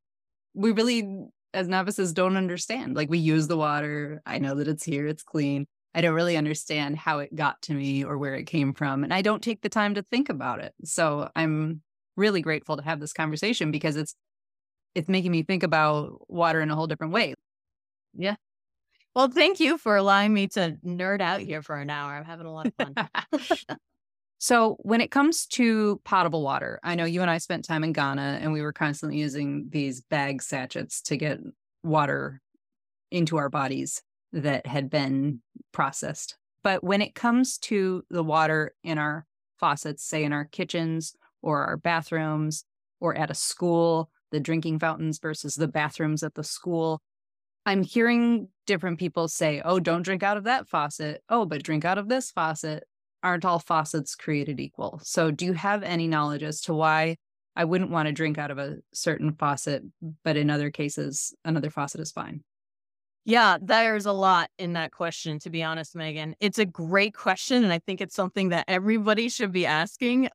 we 0.54 0.72
really, 0.72 1.26
as 1.54 1.68
novices, 1.68 2.12
don't 2.12 2.36
understand. 2.36 2.96
Like 2.96 3.10
we 3.10 3.18
use 3.18 3.48
the 3.48 3.56
water. 3.56 4.22
I 4.26 4.38
know 4.38 4.54
that 4.56 4.68
it's 4.68 4.84
here. 4.84 5.06
It's 5.06 5.22
clean. 5.22 5.66
I 5.94 6.00
don't 6.00 6.14
really 6.14 6.36
understand 6.36 6.96
how 6.96 7.18
it 7.18 7.34
got 7.34 7.60
to 7.62 7.74
me 7.74 8.04
or 8.04 8.16
where 8.16 8.34
it 8.34 8.44
came 8.44 8.72
from. 8.72 9.04
And 9.04 9.12
I 9.12 9.22
don't 9.22 9.42
take 9.42 9.60
the 9.60 9.68
time 9.68 9.94
to 9.94 10.02
think 10.02 10.28
about 10.28 10.60
it. 10.60 10.72
So 10.84 11.30
I'm 11.36 11.82
really 12.16 12.40
grateful 12.40 12.76
to 12.76 12.82
have 12.82 13.00
this 13.00 13.12
conversation 13.12 13.70
because 13.70 13.96
it's 13.96 14.14
it's 14.94 15.08
making 15.08 15.32
me 15.32 15.42
think 15.42 15.62
about 15.62 16.30
water 16.30 16.60
in 16.60 16.70
a 16.70 16.74
whole 16.74 16.86
different 16.86 17.12
way. 17.12 17.34
Yeah. 18.14 18.36
Well, 19.14 19.28
thank 19.28 19.60
you 19.60 19.78
for 19.78 19.96
allowing 19.96 20.32
me 20.32 20.48
to 20.48 20.76
nerd 20.84 21.20
out 21.20 21.40
here 21.40 21.62
for 21.62 21.76
an 21.76 21.90
hour. 21.90 22.12
I'm 22.12 22.24
having 22.24 22.46
a 22.46 22.52
lot 22.52 22.66
of 22.66 22.74
fun. 22.74 23.76
so, 24.42 24.74
when 24.80 25.00
it 25.00 25.12
comes 25.12 25.46
to 25.50 26.00
potable 26.02 26.42
water, 26.42 26.80
I 26.82 26.96
know 26.96 27.04
you 27.04 27.22
and 27.22 27.30
I 27.30 27.38
spent 27.38 27.64
time 27.64 27.84
in 27.84 27.92
Ghana 27.92 28.40
and 28.42 28.52
we 28.52 28.60
were 28.60 28.72
constantly 28.72 29.16
using 29.16 29.68
these 29.70 30.00
bag 30.00 30.42
sachets 30.42 31.00
to 31.02 31.16
get 31.16 31.38
water 31.84 32.42
into 33.12 33.36
our 33.36 33.48
bodies 33.48 34.02
that 34.32 34.66
had 34.66 34.90
been 34.90 35.42
processed. 35.70 36.36
But 36.64 36.82
when 36.82 37.02
it 37.02 37.14
comes 37.14 37.56
to 37.58 38.02
the 38.10 38.24
water 38.24 38.74
in 38.82 38.98
our 38.98 39.26
faucets, 39.60 40.02
say 40.02 40.24
in 40.24 40.32
our 40.32 40.46
kitchens 40.46 41.14
or 41.40 41.64
our 41.64 41.76
bathrooms 41.76 42.64
or 42.98 43.16
at 43.16 43.30
a 43.30 43.34
school, 43.34 44.10
the 44.32 44.40
drinking 44.40 44.80
fountains 44.80 45.20
versus 45.20 45.54
the 45.54 45.68
bathrooms 45.68 46.24
at 46.24 46.34
the 46.34 46.42
school. 46.42 47.00
I'm 47.64 47.84
hearing 47.84 48.48
different 48.66 48.98
people 48.98 49.28
say, 49.28 49.62
oh, 49.64 49.78
don't 49.78 50.02
drink 50.02 50.24
out 50.24 50.36
of 50.36 50.44
that 50.44 50.66
faucet. 50.66 51.22
Oh, 51.28 51.46
but 51.46 51.62
drink 51.62 51.84
out 51.84 51.98
of 51.98 52.08
this 52.08 52.32
faucet. 52.32 52.82
Aren't 53.22 53.44
all 53.44 53.58
faucets 53.58 54.14
created 54.14 54.60
equal? 54.60 55.00
So, 55.02 55.30
do 55.30 55.44
you 55.44 55.52
have 55.52 55.82
any 55.82 56.08
knowledge 56.08 56.42
as 56.42 56.60
to 56.62 56.74
why 56.74 57.16
I 57.54 57.64
wouldn't 57.64 57.90
want 57.90 58.06
to 58.06 58.12
drink 58.12 58.38
out 58.38 58.50
of 58.50 58.58
a 58.58 58.78
certain 58.92 59.32
faucet, 59.32 59.82
but 60.24 60.36
in 60.36 60.50
other 60.50 60.70
cases, 60.70 61.34
another 61.44 61.70
faucet 61.70 62.00
is 62.00 62.10
fine? 62.10 62.42
Yeah, 63.24 63.58
there's 63.62 64.06
a 64.06 64.12
lot 64.12 64.50
in 64.58 64.72
that 64.72 64.90
question, 64.90 65.38
to 65.40 65.50
be 65.50 65.62
honest, 65.62 65.94
Megan. 65.94 66.34
It's 66.40 66.58
a 66.58 66.66
great 66.66 67.14
question. 67.14 67.62
And 67.62 67.72
I 67.72 67.78
think 67.78 68.00
it's 68.00 68.16
something 68.16 68.48
that 68.48 68.64
everybody 68.66 69.28
should 69.28 69.52
be 69.52 69.64
asking 69.64 70.28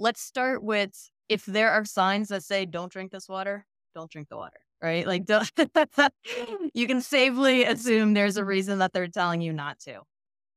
let's 0.00 0.20
start 0.20 0.64
with 0.64 1.10
if 1.28 1.44
there 1.44 1.70
are 1.70 1.84
signs 1.84 2.28
that 2.28 2.42
say 2.42 2.64
don't 2.66 2.90
drink 2.90 3.12
this 3.12 3.28
water, 3.28 3.66
don't 3.94 4.10
drink 4.10 4.28
the 4.28 4.36
water, 4.36 4.58
right? 4.82 5.06
Like 5.06 5.28
you 6.74 6.86
can 6.88 7.00
safely 7.02 7.64
assume 7.64 8.14
there's 8.14 8.36
a 8.36 8.44
reason 8.44 8.78
that 8.78 8.92
they're 8.92 9.06
telling 9.06 9.40
you 9.42 9.52
not 9.52 9.78
to. 9.80 10.00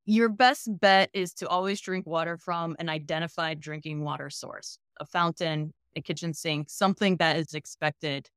Your 0.06 0.28
best 0.28 0.68
bet 0.80 1.10
is 1.14 1.34
to 1.36 1.48
always 1.48 1.80
drink 1.80 2.06
water 2.06 2.38
from 2.38 2.76
an 2.80 2.90
identified 2.90 3.62
drinking 3.62 4.04
water 4.04 4.30
source, 4.30 4.78
a 5.00 5.06
fountain, 5.06 5.74
a 5.96 6.02
kitchen 6.02 6.34
sink, 6.34 6.70
something 6.70 7.18
that 7.18 7.38
is 7.38 7.54
expected 7.54 8.30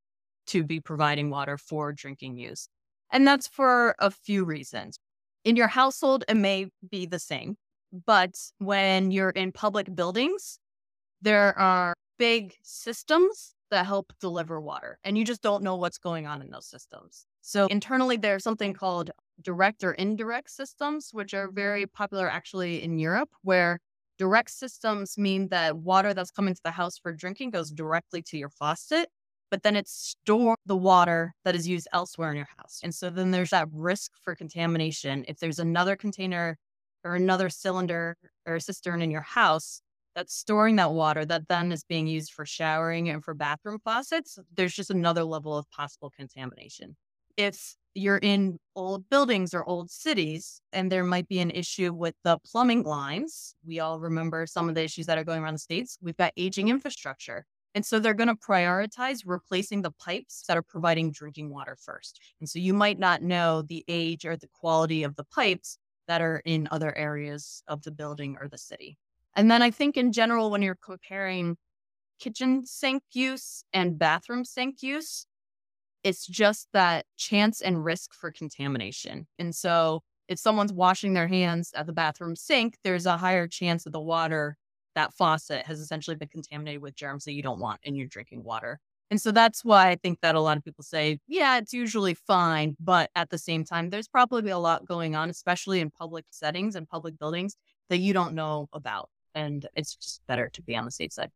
to 0.49 0.63
be 0.63 0.79
providing 0.79 1.29
water 1.29 1.59
for 1.59 1.93
drinking 1.93 2.37
use. 2.37 2.69
And 3.11 3.27
that's 3.27 3.49
for 3.49 3.97
a 3.99 4.11
few 4.11 4.45
reasons. 4.45 4.99
In 5.45 5.57
your 5.57 5.69
household, 5.69 6.25
it 6.29 6.37
may 6.37 6.69
be 6.89 7.07
the 7.07 7.19
same, 7.19 7.57
but 8.07 8.35
when 8.59 9.11
you're 9.11 9.31
in 9.31 9.51
public 9.51 9.93
buildings, 9.95 10.59
there 11.21 11.59
are 11.59 11.95
big 12.19 12.55
systems 12.63 13.55
that 13.71 13.87
help 13.87 14.13
deliver 14.21 14.61
water, 14.61 14.99
and 15.03 15.19
you 15.19 15.25
just 15.25 15.43
don't 15.43 15.63
know 15.65 15.77
what's 15.77 15.99
going 15.99 16.27
on 16.27 16.41
in 16.43 16.51
those 16.51 16.67
systems. 16.67 17.27
So, 17.41 17.67
internally, 17.67 18.17
there's 18.17 18.45
something 18.45 18.73
called 18.73 19.11
direct 19.43 19.85
or 19.85 19.93
indirect 19.93 20.51
systems, 20.51 21.11
which 21.13 21.35
are 21.35 21.51
very 21.51 21.85
mm-hmm. 21.85 21.97
popular 21.97 22.29
actually 22.29 22.83
in 22.83 22.99
Europe, 22.99 23.31
where 23.43 23.81
direct 24.19 24.51
systems 24.51 25.19
mean 25.19 25.49
that 25.49 25.77
water 25.77 26.15
that's 26.15 26.31
coming 26.31 26.55
to 26.55 26.61
the 26.65 26.71
house 26.71 26.99
for 26.99 27.13
drinking 27.13 27.51
goes 27.51 27.71
directly 27.71 28.23
to 28.23 28.39
your 28.39 28.49
faucet, 28.49 29.09
but 29.51 29.63
then 29.63 29.77
it 29.77 29.89
stores 29.89 30.57
the 30.67 30.77
water 30.77 31.35
that 31.45 31.55
is 31.55 31.69
used 31.69 31.89
elsewhere 31.93 32.31
in 32.31 32.37
your 32.37 32.49
house. 32.57 32.81
And 32.83 32.95
so 32.95 33.11
then 33.11 33.31
there's 33.31 33.51
that 33.51 33.69
risk 33.73 34.13
for 34.23 34.35
contamination. 34.35 35.25
If 35.29 35.39
there's 35.39 35.59
another 35.59 35.97
container 35.97 36.59
or 37.05 37.15
another 37.15 37.51
cylinder 37.51 38.17
or 38.47 38.59
cistern 38.59 39.03
in 39.03 39.11
your 39.11 39.21
house, 39.21 39.83
that's 40.17 40.35
storing 40.35 40.77
that 40.77 40.93
water 40.93 41.27
that 41.27 41.47
then 41.47 41.71
is 41.71 41.85
being 41.85 42.07
used 42.07 42.33
for 42.33 42.47
showering 42.47 43.11
and 43.11 43.23
for 43.23 43.35
bathroom 43.35 43.79
faucets, 43.85 44.39
there's 44.55 44.75
just 44.75 44.91
another 44.91 45.25
level 45.25 45.57
of 45.57 45.71
possible 45.71 46.11
contamination. 46.11 46.97
If 47.37 47.77
you're 47.97 48.19
in 48.19 48.59
old 48.75 49.09
buildings 49.09 49.55
or 49.55 49.65
old 49.69 49.91
cities 49.91 50.61
and 50.73 50.91
there 50.91 51.05
might 51.05 51.29
be 51.29 51.39
an 51.39 51.51
issue 51.51 51.93
with 51.93 52.15
the 52.25 52.39
plumbing 52.45 52.83
lines, 52.83 53.55
we 53.65 53.81
all 53.81 53.99
remember 53.99 54.47
some 54.47 54.69
of 54.69 54.75
the 54.75 54.83
issues 54.83 55.07
that 55.07 55.19
are 55.19 55.25
going 55.25 55.43
around 55.43 55.55
the 55.55 55.59
states. 55.59 55.99
We've 56.01 56.17
got 56.17 56.33
aging 56.37 56.69
infrastructure. 56.69 57.47
And 57.75 57.85
so 57.85 57.99
they're 57.99 58.15
going 58.15 58.29
to 58.29 58.35
prioritize 58.35 59.21
replacing 59.27 59.83
the 59.83 59.91
pipes 59.91 60.45
that 60.49 60.57
are 60.57 60.63
providing 60.63 61.13
drinking 61.13 61.51
water 61.51 61.77
first. 61.79 62.21
And 62.41 62.49
so 62.49 62.59
you 62.59 62.73
might 62.73 62.99
not 62.99 63.23
know 63.23 63.63
the 63.63 63.85
age 63.87 64.25
or 64.25 64.37
the 64.37 64.49
quality 64.49 65.03
of 65.03 65.15
the 65.17 65.25
pipes 65.25 65.79
that 66.09 66.23
are 66.23 66.41
in 66.45 66.69
other 66.71 66.97
areas 66.97 67.63
of 67.69 67.83
the 67.83 67.91
building 67.91 68.39
or 68.41 68.49
the 68.49 68.59
city. 68.59 68.97
And 69.35 69.51
then 69.51 69.61
I 69.61 69.71
think 69.71 69.97
in 69.97 70.13
general, 70.13 70.51
when 70.51 70.63
you're 70.63 70.79
comparing 70.83 71.59
kitchen 72.19 72.65
sink 72.65 73.03
use 73.13 73.63
and 73.73 73.99
bathroom 73.99 74.45
sink 74.45 74.83
use, 74.83 75.27
it's 76.03 76.27
just 76.27 76.69
that 76.73 77.07
chance 77.17 77.61
and 77.61 77.85
risk 77.85 78.15
for 78.15 78.31
contamination. 78.31 79.27
And 79.39 79.55
so 79.55 80.03
if 80.29 80.39
someone's 80.39 80.73
washing 80.73 81.15
their 81.15 81.29
hands 81.29 81.73
at 81.75 81.87
the 81.87 81.93
bathroom 81.93 82.37
sink, 82.37 82.77
there's 82.85 83.07
a 83.07 83.17
higher 83.17 83.47
chance 83.47 83.85
that 83.85 83.93
the 83.93 84.01
water, 84.01 84.57
that 84.95 85.13
faucet 85.13 85.67
has 85.67 85.81
essentially 85.81 86.17
been 86.17 86.29
contaminated 86.29 86.83
with 86.83 86.97
germs 86.97 87.25
that 87.25 87.33
you 87.33 87.43
don't 87.43 87.61
want 87.61 87.81
in 87.83 87.95
your 87.95 88.07
drinking 88.07 88.43
water. 88.43 88.81
And 89.11 89.21
so 89.21 89.31
that's 89.31 89.65
why 89.65 89.91
I 89.91 89.97
think 89.97 90.21
that 90.23 90.35
a 90.35 90.41
lot 90.41 90.57
of 90.57 90.65
people 90.65 90.83
say, 90.83 91.21
yeah, 91.29 91.59
it's 91.59 91.73
usually 91.73 92.15
fine. 92.15 92.77
But 92.81 93.11
at 93.15 93.31
the 93.31 93.39
same 93.39 93.65
time, 93.65 93.91
there's 93.91 94.09
probably 94.09 94.51
a 94.51 94.59
lot 94.59 94.85
going 94.85 95.15
on, 95.15 95.31
especially 95.31 95.81
in 95.81 95.91
public 95.91 96.25
settings 96.31 96.75
and 96.75 96.89
public 96.89 97.19
buildings 97.19 97.57
that 97.89 97.99
you 97.99 98.13
don't 98.13 98.35
know 98.35 98.69
about. 98.73 99.11
And 99.35 99.67
it's 99.77 99.95
just 99.95 100.27
better 100.27 100.51
to 100.55 100.63
be 100.63 100.75
on 100.75 100.85
the 100.85 100.91
safe 100.91 101.13
side. 101.13 101.31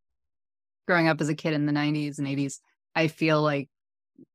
Growing 0.88 1.06
up 1.06 1.20
as 1.20 1.28
a 1.28 1.34
kid 1.34 1.52
in 1.52 1.66
the 1.66 1.72
90s 1.72 2.18
and 2.18 2.26
80s, 2.26 2.58
I 2.96 3.06
feel 3.06 3.40
like 3.40 3.68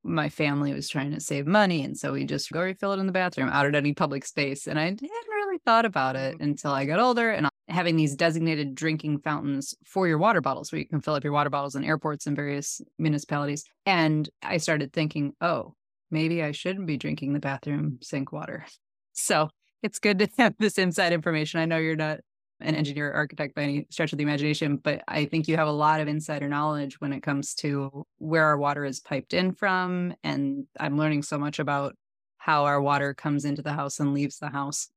my 0.04 0.30
family 0.30 0.74
was 0.74 0.90
trying 0.90 1.12
to 1.12 1.20
save 1.20 1.48
money. 1.48 1.84
And 1.84 1.98
so 1.98 2.14
we 2.14 2.26
just 2.26 2.52
go 2.52 2.62
refill 2.62 2.94
it 2.94 3.00
in 3.00 3.08
the 3.08 3.12
bathroom 3.12 3.50
out 3.50 3.66
at 3.66 3.76
any 3.76 3.94
public 3.94 4.26
space. 4.26 4.68
And 4.68 4.80
I 4.80 4.86
hadn't 4.86 5.02
really 5.02 5.60
thought 5.66 5.86
about 5.86 6.16
it 6.16 6.36
mm-hmm. 6.36 6.44
until 6.44 6.72
I 6.72 6.86
got 6.86 7.00
older 7.00 7.32
and 7.32 7.50
having 7.68 7.96
these 7.96 8.16
designated 8.16 8.76
drinking 8.76 9.20
fountains 9.20 9.74
for 9.84 10.08
your 10.08 10.18
water 10.18 10.42
bottles 10.42 10.72
where 10.72 10.80
you 10.80 10.88
can 10.88 11.02
fill 11.02 11.16
up 11.16 11.24
your 11.24 11.34
water 11.34 11.50
bottles 11.50 11.76
in 11.76 11.84
airports 11.84 12.28
and 12.28 12.36
various 12.36 12.82
municipalities. 13.00 13.64
And 13.86 14.30
I 14.44 14.58
started 14.58 14.94
thinking, 14.94 15.34
oh, 15.42 15.74
maybe 16.12 16.44
I 16.44 16.52
shouldn't 16.52 16.88
be 16.88 16.98
drinking 16.98 17.34
the 17.34 17.40
bathroom 17.40 18.00
sink 18.02 18.32
water. 18.32 18.66
So 19.18 19.48
it's 19.82 19.98
good 19.98 20.20
to 20.20 20.28
have 20.38 20.56
this 20.60 20.78
inside 20.78 21.14
information. 21.14 21.62
I 21.62 21.66
know 21.66 21.78
you're 21.78 21.96
not 21.96 22.20
an 22.62 22.76
engineer 22.76 23.12
or 23.12 23.14
architect 23.14 23.56
by 23.56 23.64
any 23.64 23.88
stretch 23.90 24.14
of 24.14 24.18
the 24.18 24.24
imagination, 24.24 24.78
but 24.78 25.04
I 25.08 25.26
think 25.26 25.48
you 25.48 25.58
have 25.58 25.68
a 25.68 25.72
lot 25.72 26.00
of 26.00 26.08
insider 26.08 26.48
knowledge 26.48 27.00
when 27.02 27.14
it 27.14 27.22
comes 27.22 27.54
to 27.56 28.06
where 28.18 28.46
our 28.46 28.58
water 28.58 28.86
is 28.86 29.00
piped 29.00 29.34
in 29.34 29.52
from. 29.52 30.14
And 30.24 30.66
I'm 30.80 30.98
learning 30.98 31.24
so 31.24 31.38
much 31.38 31.60
about 31.60 31.96
how 32.38 32.66
our 32.66 32.82
water 32.82 33.14
comes 33.14 33.44
into 33.44 33.62
the 33.62 33.74
house 33.74 34.00
and 34.00 34.14
leaves 34.14 34.40
the 34.40 34.50
house. 34.50 34.90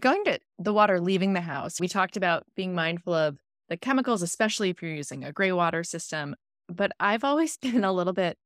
Going 0.00 0.24
to 0.24 0.38
the 0.58 0.72
water 0.72 1.00
leaving 1.00 1.34
the 1.34 1.42
house, 1.42 1.80
we 1.80 1.88
talked 1.88 2.16
about 2.16 2.44
being 2.56 2.74
mindful 2.74 3.12
of 3.12 3.38
the 3.68 3.76
chemicals, 3.76 4.22
especially 4.22 4.70
if 4.70 4.80
you're 4.80 4.94
using 4.94 5.24
a 5.24 5.32
gray 5.32 5.52
water 5.52 5.84
system. 5.84 6.34
But 6.68 6.92
I've 6.98 7.24
always 7.24 7.56
been 7.58 7.84
a 7.84 7.92
little 7.92 8.14
bit 8.14 8.38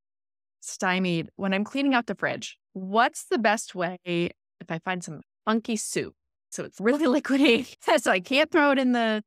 stymied 0.59 1.29
when 1.35 1.53
I'm 1.53 1.63
cleaning 1.63 1.93
out 1.93 2.07
the 2.07 2.15
fridge. 2.15 2.57
What's 2.73 3.25
the 3.25 3.37
best 3.37 3.75
way 3.75 3.97
if 4.05 4.69
I 4.69 4.79
find 4.79 5.03
some 5.03 5.21
funky 5.45 5.77
soup 5.77 6.15
so 6.49 6.63
it's 6.63 6.79
really 6.79 7.05
liquidy. 7.21 7.75
so 8.01 8.11
I 8.11 8.19
can't 8.19 8.51
throw 8.51 8.71
it 8.71 8.79
in 8.79 8.91
the 8.91 9.23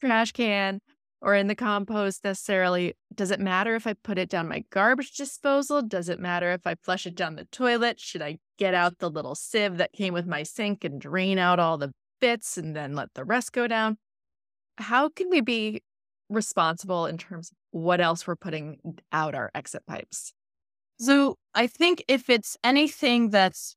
trash 0.00 0.32
can 0.32 0.80
or 1.20 1.34
in 1.34 1.46
the 1.46 1.54
compost 1.54 2.22
necessarily. 2.24 2.94
Does 3.14 3.30
it 3.30 3.40
matter 3.40 3.74
if 3.74 3.86
I 3.86 3.94
put 3.94 4.18
it 4.18 4.28
down 4.28 4.48
my 4.48 4.64
garbage 4.70 5.12
disposal? 5.12 5.82
Does 5.82 6.08
it 6.08 6.20
matter 6.20 6.52
if 6.52 6.66
I 6.66 6.74
flush 6.74 7.06
it 7.06 7.14
down 7.14 7.36
the 7.36 7.46
toilet? 7.46 7.98
Should 7.98 8.22
I 8.22 8.38
get 8.58 8.74
out 8.74 8.98
the 8.98 9.10
little 9.10 9.34
sieve 9.34 9.78
that 9.78 9.92
came 9.92 10.12
with 10.12 10.26
my 10.26 10.42
sink 10.42 10.84
and 10.84 11.00
drain 11.00 11.38
out 11.38 11.58
all 11.58 11.78
the 11.78 11.92
bits 12.20 12.58
and 12.58 12.76
then 12.76 12.94
let 12.94 13.14
the 13.14 13.24
rest 13.24 13.52
go 13.52 13.66
down? 13.66 13.96
How 14.76 15.08
can 15.08 15.30
we 15.30 15.40
be 15.40 15.82
responsible 16.28 17.06
in 17.06 17.16
terms 17.16 17.50
of 17.50 17.56
what 17.70 18.00
else 18.00 18.26
we're 18.26 18.36
putting 18.36 18.78
out 19.12 19.34
our 19.34 19.50
exit 19.54 19.86
pipes? 19.86 20.32
So 20.98 21.36
I 21.54 21.66
think 21.66 22.04
if 22.06 22.28
it's 22.28 22.56
anything 22.62 23.30
that's 23.30 23.76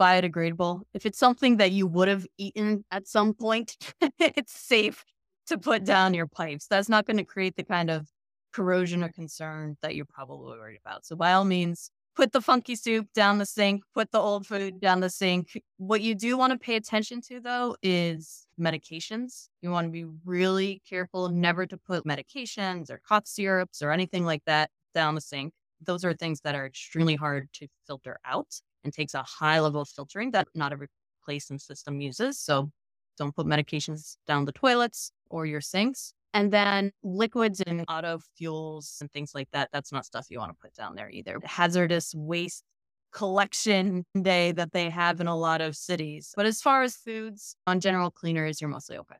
biodegradable. 0.00 0.82
If 0.92 1.06
it's 1.06 1.18
something 1.18 1.58
that 1.58 1.72
you 1.72 1.86
would 1.86 2.08
have 2.08 2.26
eaten 2.38 2.84
at 2.90 3.06
some 3.06 3.34
point, 3.34 3.76
it's 4.18 4.58
safe 4.58 5.04
to 5.46 5.58
put 5.58 5.84
down 5.84 6.14
your 6.14 6.26
pipes. 6.26 6.66
That's 6.66 6.88
not 6.88 7.06
going 7.06 7.18
to 7.18 7.24
create 7.24 7.56
the 7.56 7.64
kind 7.64 7.90
of 7.90 8.08
corrosion 8.52 9.02
or 9.02 9.10
concern 9.10 9.76
that 9.82 9.94
you're 9.94 10.06
probably 10.06 10.58
worried 10.58 10.78
about. 10.84 11.04
So, 11.04 11.16
by 11.16 11.32
all 11.32 11.44
means, 11.44 11.90
put 12.14 12.32
the 12.32 12.40
funky 12.40 12.76
soup 12.76 13.08
down 13.14 13.38
the 13.38 13.46
sink, 13.46 13.82
put 13.92 14.10
the 14.12 14.18
old 14.18 14.46
food 14.46 14.80
down 14.80 15.00
the 15.00 15.10
sink. 15.10 15.60
What 15.76 16.00
you 16.00 16.14
do 16.14 16.36
want 16.38 16.52
to 16.52 16.58
pay 16.58 16.76
attention 16.76 17.20
to, 17.22 17.40
though, 17.40 17.76
is 17.82 18.46
medications. 18.58 19.48
You 19.62 19.70
want 19.70 19.86
to 19.86 19.90
be 19.90 20.06
really 20.24 20.80
careful 20.88 21.28
never 21.28 21.66
to 21.66 21.76
put 21.76 22.04
medications 22.04 22.90
or 22.90 23.00
cough 23.06 23.26
syrups 23.26 23.82
or 23.82 23.90
anything 23.90 24.24
like 24.24 24.42
that 24.46 24.70
down 24.94 25.14
the 25.14 25.20
sink. 25.20 25.52
Those 25.84 26.04
are 26.04 26.14
things 26.14 26.40
that 26.42 26.54
are 26.54 26.66
extremely 26.66 27.16
hard 27.16 27.48
to 27.54 27.66
filter 27.86 28.18
out 28.24 28.60
and 28.84 28.92
takes 28.92 29.14
a 29.14 29.22
high 29.22 29.60
level 29.60 29.80
of 29.80 29.88
filtering 29.88 30.30
that 30.32 30.48
not 30.54 30.72
every 30.72 30.88
place 31.24 31.50
and 31.50 31.60
system 31.60 32.00
uses. 32.00 32.38
So 32.38 32.70
don't 33.18 33.34
put 33.34 33.46
medications 33.46 34.16
down 34.26 34.44
the 34.44 34.52
toilets 34.52 35.10
or 35.30 35.46
your 35.46 35.60
sinks. 35.60 36.12
And 36.32 36.52
then 36.52 36.90
liquids 37.02 37.60
and 37.60 37.84
auto 37.88 38.18
fuels 38.36 38.98
and 39.00 39.10
things 39.12 39.32
like 39.34 39.48
that, 39.52 39.70
that's 39.72 39.92
not 39.92 40.04
stuff 40.04 40.26
you 40.30 40.38
want 40.38 40.50
to 40.50 40.58
put 40.60 40.74
down 40.74 40.96
there 40.96 41.08
either. 41.08 41.40
Hazardous 41.44 42.12
waste 42.14 42.64
collection 43.12 44.04
day 44.20 44.50
that 44.52 44.72
they 44.72 44.90
have 44.90 45.20
in 45.20 45.28
a 45.28 45.36
lot 45.36 45.60
of 45.60 45.76
cities. 45.76 46.32
But 46.36 46.46
as 46.46 46.60
far 46.60 46.82
as 46.82 46.96
foods, 46.96 47.56
on 47.66 47.78
general 47.78 48.10
cleaners, 48.10 48.60
you're 48.60 48.68
mostly 48.68 48.98
okay. 48.98 49.16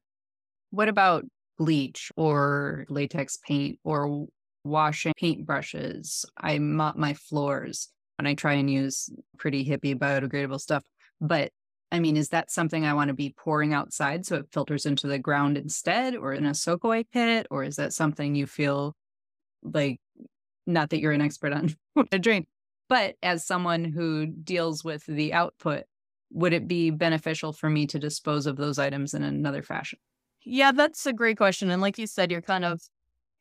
What 0.71 0.89
about 0.89 1.25
bleach 1.57 2.11
or 2.17 2.85
latex 2.89 3.39
paint 3.47 3.79
or 3.85 4.27
washing 4.65 5.13
paint 5.17 5.47
brushes? 5.47 6.27
I 6.37 6.59
mop 6.59 6.97
uh, 6.97 6.99
my 6.99 7.15
floors 7.15 7.91
and 8.19 8.29
I 8.29 8.35
try 8.35 8.55
and 8.55 8.71
use 8.71 9.11
pretty 9.39 9.65
hippie 9.65 9.97
biodegradable 9.99 10.61
stuff. 10.61 10.83
But 11.21 11.53
I 11.93 12.01
mean, 12.01 12.17
is 12.17 12.31
that 12.31 12.51
something 12.51 12.85
I 12.85 12.95
want 12.95 13.09
to 13.09 13.15
be 13.15 13.35
pouring 13.37 13.73
outside 13.73 14.27
so 14.27 14.37
it 14.37 14.47
filters 14.53 14.85
into 14.85 15.07
the 15.07 15.19
ground 15.19 15.57
instead 15.57 16.17
or 16.17 16.33
in 16.33 16.45
a 16.45 16.51
soakaway 16.51 17.05
pit? 17.13 17.47
Or 17.51 17.63
is 17.63 17.77
that 17.77 17.93
something 17.93 18.35
you 18.35 18.47
feel 18.47 18.97
like, 19.63 20.01
not 20.67 20.91
that 20.91 20.99
you're 20.99 21.13
an 21.13 21.21
expert 21.21 21.53
on 21.53 21.77
a 22.13 22.19
drain, 22.19 22.47
but 22.89 23.15
as 23.23 23.47
someone 23.47 23.85
who 23.85 24.27
deals 24.27 24.83
with 24.83 25.05
the 25.07 25.33
output, 25.33 25.85
would 26.33 26.53
it 26.53 26.67
be 26.67 26.91
beneficial 26.91 27.53
for 27.53 27.71
me 27.71 27.87
to 27.87 27.99
dispose 27.99 28.47
of 28.47 28.57
those 28.57 28.79
items 28.79 29.15
in 29.15 29.23
another 29.23 29.63
fashion? 29.63 30.01
Yeah, 30.45 30.73
that's 30.73 31.07
a 31.07 31.13
great 31.13 31.37
question. 31.37 31.71
And 31.71 31.81
like 31.81 31.97
you 31.97 32.07
said, 32.07 32.31
you're 32.31 32.43
kind 32.43 32.65
of 32.65 32.81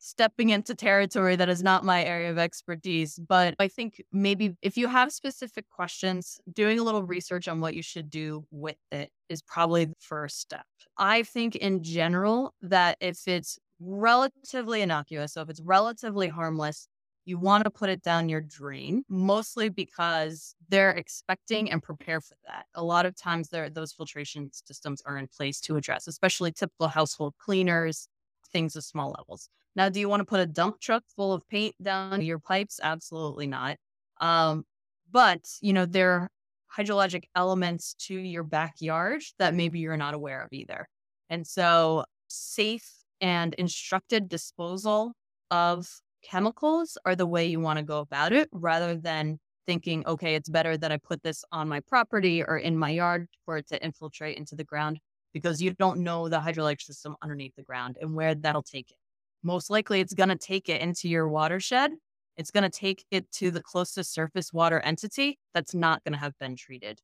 stepping 0.03 0.49
into 0.49 0.75
territory 0.75 1.37
that 1.37 1.47
is 1.47 1.63
not 1.63 1.85
my 1.85 2.03
area 2.03 2.29
of 2.29 2.37
expertise. 2.37 3.17
But 3.17 3.55
I 3.57 3.69
think 3.69 4.03
maybe 4.11 4.53
if 4.61 4.75
you 4.75 4.89
have 4.89 5.13
specific 5.13 5.69
questions, 5.69 6.41
doing 6.51 6.77
a 6.77 6.83
little 6.83 7.03
research 7.03 7.47
on 7.47 7.61
what 7.61 7.73
you 7.73 7.81
should 7.81 8.09
do 8.09 8.45
with 8.51 8.75
it 8.91 9.11
is 9.29 9.41
probably 9.41 9.85
the 9.85 9.95
first 9.99 10.41
step. 10.41 10.65
I 10.97 11.23
think 11.23 11.55
in 11.55 11.83
general 11.83 12.53
that 12.61 12.97
if 12.99 13.27
it's 13.27 13.57
relatively 13.79 14.81
innocuous, 14.81 15.33
so 15.33 15.41
if 15.41 15.49
it's 15.49 15.61
relatively 15.61 16.27
harmless, 16.27 16.89
you 17.23 17.37
want 17.37 17.63
to 17.63 17.69
put 17.69 17.89
it 17.89 18.03
down 18.03 18.27
your 18.27 18.41
drain, 18.41 19.05
mostly 19.07 19.69
because 19.69 20.53
they're 20.67 20.91
expecting 20.91 21.71
and 21.71 21.81
prepare 21.81 22.19
for 22.19 22.35
that. 22.45 22.65
A 22.75 22.83
lot 22.83 23.05
of 23.05 23.15
times, 23.15 23.47
there 23.47 23.69
those 23.69 23.93
filtration 23.93 24.49
systems 24.51 25.01
are 25.05 25.17
in 25.17 25.27
place 25.27 25.61
to 25.61 25.77
address, 25.77 26.07
especially 26.07 26.51
typical 26.51 26.89
household 26.89 27.35
cleaners, 27.37 28.09
things 28.51 28.75
of 28.75 28.83
small 28.83 29.15
levels. 29.17 29.47
Now, 29.75 29.89
do 29.89 29.99
you 29.99 30.07
want 30.09 30.21
to 30.21 30.25
put 30.25 30.39
a 30.39 30.45
dump 30.45 30.79
truck 30.79 31.03
full 31.15 31.33
of 31.33 31.47
paint 31.47 31.75
down 31.81 32.21
your 32.21 32.39
pipes? 32.39 32.79
Absolutely 32.81 33.47
not. 33.47 33.77
Um, 34.21 34.65
but, 35.11 35.41
you 35.61 35.73
know, 35.73 35.85
there 35.85 36.11
are 36.11 36.29
hydrologic 36.77 37.25
elements 37.35 37.93
to 38.07 38.15
your 38.15 38.43
backyard 38.43 39.21
that 39.39 39.53
maybe 39.53 39.79
you're 39.79 39.97
not 39.97 40.13
aware 40.13 40.41
of 40.43 40.49
either. 40.51 40.87
And 41.29 41.45
so, 41.47 42.05
safe 42.27 42.87
and 43.21 43.53
instructed 43.55 44.29
disposal 44.29 45.13
of 45.51 45.87
chemicals 46.23 46.97
are 47.05 47.15
the 47.15 47.25
way 47.25 47.45
you 47.45 47.59
want 47.59 47.77
to 47.79 47.83
go 47.85 47.99
about 47.99 48.33
it 48.33 48.49
rather 48.51 48.95
than 48.95 49.39
thinking, 49.65 50.05
okay, 50.05 50.35
it's 50.35 50.49
better 50.49 50.77
that 50.77 50.91
I 50.91 50.97
put 50.97 51.23
this 51.23 51.43
on 51.51 51.69
my 51.69 51.79
property 51.81 52.43
or 52.43 52.57
in 52.57 52.77
my 52.77 52.89
yard 52.89 53.27
for 53.45 53.57
it 53.57 53.67
to 53.67 53.83
infiltrate 53.83 54.37
into 54.37 54.55
the 54.55 54.63
ground 54.63 54.99
because 55.33 55.61
you 55.61 55.71
don't 55.73 55.99
know 55.99 56.27
the 56.29 56.39
hydroelectric 56.39 56.81
system 56.81 57.15
underneath 57.21 57.55
the 57.55 57.63
ground 57.63 57.97
and 58.01 58.13
where 58.13 58.35
that'll 58.35 58.63
take 58.63 58.91
it 58.91 58.97
most 59.43 59.69
likely 59.69 59.99
it's 59.99 60.13
going 60.13 60.29
to 60.29 60.35
take 60.35 60.69
it 60.69 60.81
into 60.81 61.07
your 61.07 61.27
watershed. 61.27 61.91
It's 62.37 62.51
going 62.51 62.63
to 62.63 62.69
take 62.69 63.05
it 63.11 63.29
to 63.33 63.51
the 63.51 63.61
closest 63.61 64.13
surface 64.13 64.51
water 64.51 64.79
entity 64.79 65.37
that's 65.53 65.75
not 65.75 66.03
going 66.03 66.13
to 66.13 66.19
have 66.19 66.33
been 66.39 66.55
treated. 66.55 66.99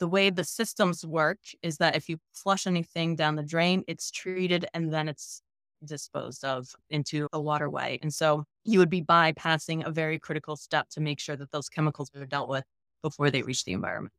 The 0.00 0.08
way 0.08 0.30
the 0.30 0.44
systems 0.44 1.04
work 1.04 1.38
is 1.62 1.78
that 1.78 1.96
if 1.96 2.08
you 2.08 2.18
flush 2.32 2.66
anything 2.66 3.16
down 3.16 3.36
the 3.36 3.42
drain, 3.42 3.84
it's 3.88 4.10
treated 4.10 4.66
and 4.74 4.92
then 4.92 5.08
it's 5.08 5.42
disposed 5.84 6.44
of 6.44 6.68
into 6.90 7.28
a 7.32 7.40
waterway. 7.40 7.98
And 8.02 8.12
so 8.12 8.44
you 8.64 8.78
would 8.78 8.90
be 8.90 9.02
bypassing 9.02 9.86
a 9.86 9.90
very 9.90 10.18
critical 10.18 10.56
step 10.56 10.88
to 10.90 11.00
make 11.00 11.20
sure 11.20 11.36
that 11.36 11.50
those 11.50 11.68
chemicals 11.68 12.10
are 12.16 12.26
dealt 12.26 12.48
with 12.48 12.64
before 13.02 13.30
they 13.30 13.42
reach 13.42 13.64
the 13.64 13.72
environment. 13.72 14.12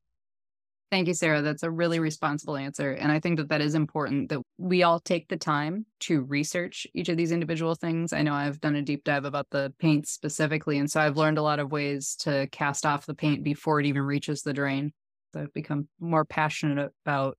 Thank 0.91 1.07
you, 1.07 1.13
Sarah. 1.13 1.43
That's 1.43 1.61
a 1.61 1.69
really 1.69 1.99
responsible 1.99 2.57
answer. 2.57 2.93
And 2.93 3.11
I 3.11 3.19
think 3.19 3.37
that 3.37 3.49
that 3.49 3.61
is 3.61 3.75
important 3.75 4.29
that 4.29 4.41
we 4.57 4.81
all 4.81 4.99
take 4.99 5.27
the 5.27 5.37
time 5.37 5.85
to 6.01 6.21
research 6.21 6.87
each 6.95 7.09
of 7.09 7.17
these 7.17 7.31
individual 7.31 7.75
things. 7.75 8.11
I 8.11 8.23
know 8.23 8.33
I've 8.33 8.59
done 8.59 8.75
a 8.75 8.81
deep 8.81 9.03
dive 9.03 9.23
about 9.23 9.47
the 9.51 9.71
paint 9.77 10.07
specifically. 10.07 10.79
And 10.79 10.89
so 10.89 10.99
I've 10.99 11.15
learned 11.15 11.37
a 11.37 11.43
lot 11.43 11.59
of 11.59 11.71
ways 11.71 12.15
to 12.21 12.47
cast 12.47 12.87
off 12.87 13.05
the 13.05 13.13
paint 13.13 13.43
before 13.43 13.79
it 13.79 13.85
even 13.85 14.01
reaches 14.01 14.41
the 14.41 14.53
drain. 14.53 14.91
So 15.33 15.41
I've 15.41 15.53
become 15.53 15.87
more 15.99 16.25
passionate 16.25 16.91
about 17.05 17.37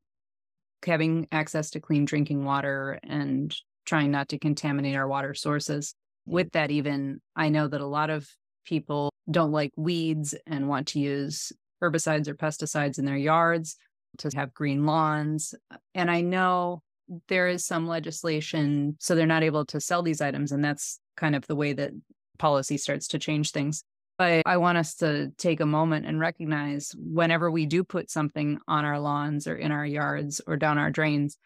having 0.87 1.27
access 1.33 1.71
to 1.71 1.81
clean 1.81 2.05
drinking 2.05 2.45
water 2.45 3.01
and 3.03 3.53
trying 3.85 4.13
not 4.13 4.29
to 4.29 4.39
contaminate 4.39 4.95
our 4.95 5.09
water 5.09 5.35
sources. 5.35 5.93
With 6.25 6.53
that, 6.53 6.71
even, 6.71 7.21
I 7.35 7.49
know 7.49 7.67
that 7.67 7.81
a 7.81 7.87
lot 7.87 8.11
of 8.11 8.29
people 8.65 9.11
don't 9.29 9.51
like 9.51 9.73
weeds 9.77 10.37
and 10.47 10.69
want 10.69 10.89
to 10.89 11.01
use 11.01 11.53
herbicides 11.83 12.29
or 12.29 12.35
pesticides 12.35 12.99
in 12.99 13.05
their 13.05 13.17
yards. 13.17 13.77
to 14.19 14.31
have 14.35 14.53
green 14.55 14.87
lawns. 14.87 15.55
Uh, 15.71 15.77
and 15.95 16.11
I 16.11 16.21
know 16.21 16.83
there 17.29 17.49
is 17.49 17.65
some 17.65 17.87
legislation, 17.87 18.97
so 18.99 19.15
they're 19.15 19.27
not 19.27 19.43
able 19.43 19.65
to 19.67 19.81
sell 19.81 20.03
these 20.03 20.21
items. 20.21 20.53
And 20.53 20.65
that's 20.65 20.99
kind 21.17 21.35
of 21.37 21.47
the 21.47 21.57
way 21.57 21.73
that 21.73 21.93
policy 22.39 22.77
starts 22.77 23.09
to 23.09 23.19
change 23.19 23.53
things. 23.53 23.85
But 24.19 24.43
I 24.47 24.59
want 24.59 24.79
us 24.79 24.97
to 24.97 25.31
take 25.39 25.61
a 25.61 25.67
moment 25.67 26.07
and 26.07 26.21
recognize 26.21 26.95
whenever 26.99 27.51
we 27.51 27.67
do 27.67 27.83
put 27.85 28.11
something 28.11 28.59
on 28.69 28.85
our 28.85 29.01
lawns 29.01 29.47
or 29.47 29.57
in 29.57 29.73
our 29.73 29.87
yards 29.87 30.41
or 30.47 30.57
down 30.57 30.77
our 30.77 30.91
drains, 30.91 31.39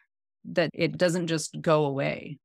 that 0.46 0.70
it 0.74 0.98
doesn't 0.98 1.28
just 1.28 1.56
go 1.60 1.84
away. 1.84 2.38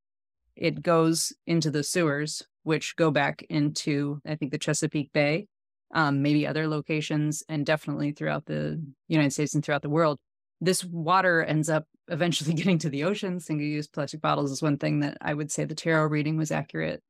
It 0.56 0.82
goes 0.84 1.34
into 1.48 1.72
the 1.72 1.84
sewers, 1.84 2.44
which 2.64 2.96
go 2.96 3.10
back 3.10 3.44
into, 3.50 4.22
I 4.26 4.36
think, 4.36 4.52
the 4.52 4.60
Chesapeake 4.60 5.12
Bay, 5.14 5.48
um, 5.94 6.22
maybe 6.22 6.46
other 6.46 6.68
locations, 6.68 7.44
and 7.50 7.66
definitely 7.66 8.12
throughout 8.12 8.46
the 8.46 8.82
United 9.08 9.32
States 9.32 9.54
and 9.54 9.64
throughout 9.64 9.82
the 9.82 9.90
world. 9.90 10.18
This 10.62 10.84
water 10.84 11.42
ends 11.44 11.70
up 11.70 11.86
eventually 12.10 12.54
getting 12.56 12.80
to 12.80 12.90
the 12.90 13.04
ocean. 13.04 13.40
Single 13.40 13.66
use 13.66 13.88
plastic 13.88 14.22
bottles 14.22 14.52
is 14.52 14.62
one 14.62 14.78
thing 14.78 15.00
that 15.02 15.18
I 15.22 15.34
would 15.34 15.52
say 15.52 15.66
the 15.66 15.76
tarot 15.76 16.08
reading 16.08 16.38
was 16.38 16.52
accurate 16.52 17.02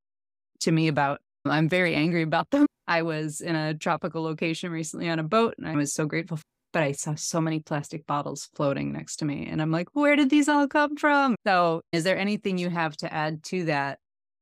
to 0.62 0.72
me 0.72 0.88
about. 0.88 1.22
I'm 1.46 1.70
very 1.70 1.96
angry 1.96 2.22
about 2.22 2.50
them. 2.52 2.66
I 2.88 3.04
was 3.04 3.40
in 3.42 3.56
a 3.56 3.74
tropical 3.74 4.24
location 4.24 4.72
recently 4.72 5.10
on 5.10 5.20
a 5.20 5.24
boat 5.24 5.56
and 5.58 5.68
I 5.68 5.76
was 5.76 5.94
so 5.94 6.06
grateful. 6.06 6.40
But 6.72 6.84
I 6.84 6.92
saw 6.92 7.16
so 7.16 7.42
many 7.42 7.60
plastic 7.60 8.06
bottles 8.06 8.50
floating 8.54 8.94
next 8.94 9.18
to 9.18 9.26
me. 9.26 9.48
And 9.48 9.60
I'm 9.60 9.72
like, 9.72 9.88
where 9.94 10.16
did 10.16 10.30
these 10.30 10.48
all 10.48 10.68
come 10.68 10.98
from? 10.98 11.36
So, 11.44 11.82
is 11.92 12.04
there 12.04 12.18
anything 12.18 12.60
you 12.60 12.70
have 12.70 12.96
to 12.98 13.12
add 13.12 13.42
to 13.46 13.66
that 13.66 13.98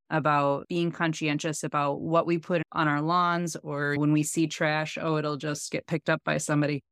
about 0.10 0.68
being 0.68 0.92
conscientious 0.92 1.64
about 1.64 2.02
what 2.02 2.26
we 2.26 2.38
put 2.38 2.62
on 2.72 2.88
our 2.88 3.02
lawns 3.02 3.56
or 3.58 3.96
when 3.98 4.12
we 4.12 4.24
see 4.24 4.48
trash? 4.48 4.98
Oh, 5.00 5.18
it'll 5.18 5.38
just 5.38 5.72
get 5.72 5.88
picked 5.88 6.10
up 6.10 6.22
by 6.24 6.38
somebody. 6.38 6.84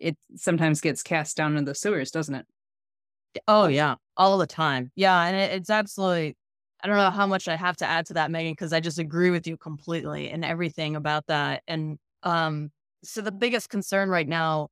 It 0.00 0.16
sometimes 0.36 0.80
gets 0.80 1.02
cast 1.02 1.36
down 1.36 1.56
in 1.56 1.64
the 1.64 1.74
sewers, 1.74 2.10
doesn't 2.10 2.34
it? 2.34 2.46
Oh, 3.46 3.66
yeah, 3.66 3.96
all 4.16 4.38
the 4.38 4.46
time. 4.46 4.90
Yeah. 4.94 5.20
And 5.22 5.36
it, 5.36 5.52
it's 5.52 5.70
absolutely 5.70 6.36
I 6.82 6.86
don't 6.86 6.96
know 6.96 7.10
how 7.10 7.26
much 7.26 7.48
I 7.48 7.56
have 7.56 7.76
to 7.78 7.86
add 7.86 8.06
to 8.06 8.14
that, 8.14 8.30
Megan, 8.30 8.52
because 8.52 8.72
I 8.72 8.80
just 8.80 8.98
agree 8.98 9.30
with 9.30 9.46
you 9.46 9.56
completely 9.56 10.30
and 10.30 10.44
everything 10.44 10.94
about 10.94 11.26
that. 11.26 11.62
And 11.66 11.98
um, 12.22 12.70
so 13.02 13.20
the 13.20 13.32
biggest 13.32 13.68
concern 13.68 14.08
right 14.08 14.28
now 14.28 14.68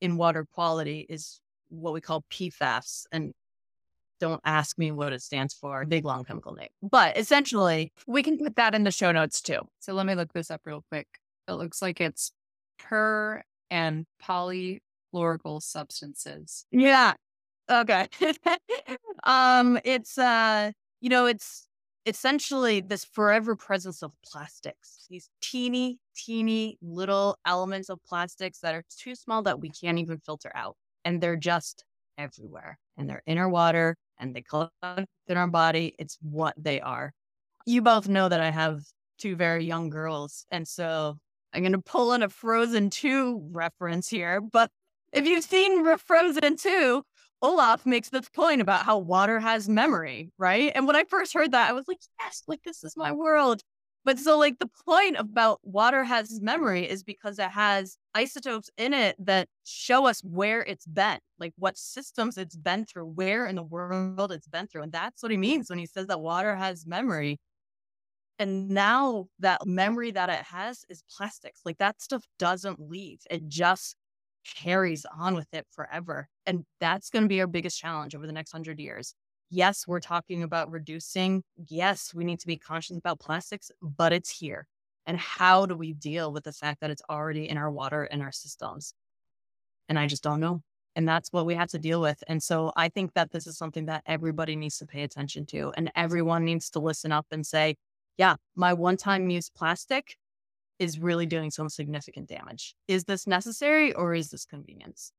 in 0.00 0.16
water 0.16 0.46
quality 0.52 1.06
is 1.08 1.40
what 1.68 1.92
we 1.92 2.00
call 2.00 2.24
PFAS. 2.30 3.04
And 3.12 3.32
don't 4.20 4.40
ask 4.44 4.78
me 4.78 4.92
what 4.92 5.12
it 5.12 5.22
stands 5.22 5.54
for, 5.54 5.84
big 5.84 6.04
long 6.04 6.24
chemical 6.24 6.54
name. 6.54 6.68
But 6.82 7.16
essentially, 7.18 7.92
we 8.06 8.22
can 8.22 8.38
put 8.38 8.56
that 8.56 8.74
in 8.74 8.84
the 8.84 8.90
show 8.90 9.12
notes 9.12 9.40
too. 9.40 9.60
So 9.80 9.92
let 9.92 10.06
me 10.06 10.14
look 10.14 10.32
this 10.32 10.50
up 10.50 10.62
real 10.64 10.84
quick. 10.90 11.06
It 11.48 11.52
looks 11.52 11.82
like 11.82 12.00
it's 12.00 12.32
per 12.78 13.42
and 13.70 14.06
polyfluoroalkyl 14.22 15.62
substances. 15.62 16.66
Yeah. 16.70 17.14
Okay. 17.70 18.08
um, 19.24 19.78
it's 19.84 20.18
uh 20.18 20.72
you 21.00 21.10
know, 21.10 21.26
it's 21.26 21.68
essentially 22.06 22.80
this 22.80 23.04
forever 23.04 23.56
presence 23.56 24.02
of 24.02 24.12
plastics, 24.24 25.06
these 25.10 25.28
teeny, 25.40 25.98
teeny 26.16 26.78
little 26.82 27.36
elements 27.46 27.88
of 27.88 28.02
plastics 28.04 28.60
that 28.60 28.74
are 28.74 28.84
too 28.96 29.14
small 29.14 29.42
that 29.42 29.60
we 29.60 29.70
can't 29.70 29.98
even 29.98 30.18
filter 30.18 30.50
out. 30.54 30.76
And 31.04 31.20
they're 31.20 31.36
just 31.36 31.84
everywhere. 32.18 32.78
And 32.96 33.08
they're 33.08 33.22
in 33.26 33.38
our 33.38 33.48
water 33.48 33.96
and 34.18 34.34
they 34.34 34.42
collect 34.42 34.72
in 35.26 35.36
our 35.36 35.46
body. 35.46 35.94
It's 35.98 36.18
what 36.22 36.54
they 36.56 36.80
are. 36.80 37.12
You 37.66 37.82
both 37.82 38.08
know 38.08 38.28
that 38.28 38.40
I 38.40 38.50
have 38.50 38.80
two 39.18 39.36
very 39.36 39.64
young 39.64 39.90
girls. 39.90 40.46
And 40.50 40.66
so 40.66 41.16
I'm 41.52 41.62
going 41.62 41.72
to 41.72 41.78
pull 41.78 42.12
in 42.12 42.22
a 42.22 42.28
Frozen 42.28 42.90
2 42.90 43.48
reference 43.52 44.08
here. 44.08 44.40
But 44.40 44.70
if 45.12 45.26
you've 45.26 45.44
seen 45.44 45.96
Frozen 45.96 46.56
2, 46.56 47.02
Olaf 47.42 47.86
makes 47.86 48.08
this 48.08 48.28
point 48.30 48.60
about 48.60 48.84
how 48.84 48.98
water 48.98 49.38
has 49.38 49.68
memory, 49.68 50.30
right? 50.38 50.72
And 50.74 50.86
when 50.86 50.96
I 50.96 51.04
first 51.04 51.34
heard 51.34 51.52
that, 51.52 51.68
I 51.68 51.72
was 51.72 51.86
like, 51.86 51.98
yes, 52.20 52.42
like 52.48 52.62
this 52.64 52.82
is 52.84 52.96
my 52.96 53.12
world. 53.12 53.60
But 54.04 54.18
so, 54.18 54.38
like, 54.38 54.58
the 54.58 54.70
point 54.84 55.16
about 55.18 55.60
water 55.62 56.04
has 56.04 56.40
memory 56.40 56.88
is 56.88 57.02
because 57.02 57.38
it 57.38 57.50
has 57.50 57.96
isotopes 58.14 58.70
in 58.76 58.94
it 58.94 59.16
that 59.18 59.48
show 59.64 60.06
us 60.06 60.20
where 60.20 60.62
it's 60.62 60.86
been, 60.86 61.18
like 61.38 61.52
what 61.56 61.76
systems 61.76 62.38
it's 62.38 62.56
been 62.56 62.84
through, 62.86 63.06
where 63.06 63.46
in 63.46 63.56
the 63.56 63.62
world 63.62 64.32
it's 64.32 64.48
been 64.48 64.66
through. 64.66 64.82
And 64.82 64.92
that's 64.92 65.22
what 65.22 65.32
he 65.32 65.38
means 65.38 65.68
when 65.68 65.78
he 65.78 65.86
says 65.86 66.06
that 66.06 66.20
water 66.20 66.54
has 66.56 66.86
memory. 66.86 67.38
And 68.38 68.68
now 68.70 69.26
that 69.38 69.64
memory 69.66 70.10
that 70.10 70.28
it 70.28 70.44
has 70.46 70.84
is 70.88 71.02
plastics. 71.16 71.60
Like, 71.64 71.78
that 71.78 72.02
stuff 72.02 72.24
doesn't 72.38 72.80
leave, 72.80 73.20
it 73.30 73.48
just 73.48 73.96
carries 74.56 75.06
on 75.16 75.34
with 75.34 75.48
it 75.52 75.66
forever. 75.70 76.28
And 76.46 76.64
that's 76.80 77.10
going 77.10 77.24
to 77.24 77.28
be 77.28 77.40
our 77.40 77.46
biggest 77.46 77.78
challenge 77.80 78.14
over 78.14 78.26
the 78.26 78.32
next 78.32 78.52
hundred 78.52 78.78
years. 78.80 79.14
Yes, 79.50 79.86
we're 79.86 80.00
talking 80.00 80.42
about 80.42 80.70
reducing. 80.70 81.44
Yes, 81.68 82.12
we 82.12 82.24
need 82.24 82.40
to 82.40 82.46
be 82.46 82.56
conscious 82.56 82.96
about 82.96 83.20
plastics, 83.20 83.70
but 83.80 84.12
it's 84.12 84.30
here. 84.30 84.66
And 85.06 85.18
how 85.18 85.66
do 85.66 85.76
we 85.76 85.92
deal 85.92 86.32
with 86.32 86.44
the 86.44 86.52
fact 86.52 86.80
that 86.80 86.90
it's 86.90 87.02
already 87.10 87.48
in 87.48 87.56
our 87.56 87.70
water 87.70 88.04
and 88.04 88.22
our 88.22 88.32
systems? 88.32 88.94
And 89.88 89.98
I 89.98 90.06
just 90.06 90.22
don't 90.22 90.40
know. 90.40 90.62
And 90.96 91.08
that's 91.08 91.32
what 91.32 91.46
we 91.46 91.54
have 91.54 91.68
to 91.70 91.78
deal 91.78 92.00
with. 92.00 92.22
And 92.28 92.42
so 92.42 92.72
I 92.76 92.88
think 92.88 93.14
that 93.14 93.32
this 93.32 93.46
is 93.46 93.58
something 93.58 93.86
that 93.86 94.04
everybody 94.06 94.54
needs 94.54 94.78
to 94.78 94.86
pay 94.86 95.02
attention 95.02 95.44
to. 95.46 95.72
And 95.76 95.90
everyone 95.96 96.44
needs 96.44 96.70
to 96.70 96.78
listen 96.78 97.12
up 97.12 97.26
and 97.30 97.44
say, 97.44 97.76
yeah, 98.16 98.36
my 98.54 98.72
one 98.72 98.96
time 98.96 99.28
use 99.28 99.50
plastic 99.50 100.16
is 100.78 100.98
really 100.98 101.26
doing 101.26 101.50
some 101.50 101.68
significant 101.68 102.28
damage. 102.28 102.74
Is 102.88 103.04
this 103.04 103.26
necessary 103.26 103.92
or 103.92 104.14
is 104.14 104.30
this 104.30 104.44
convenience? 104.44 105.12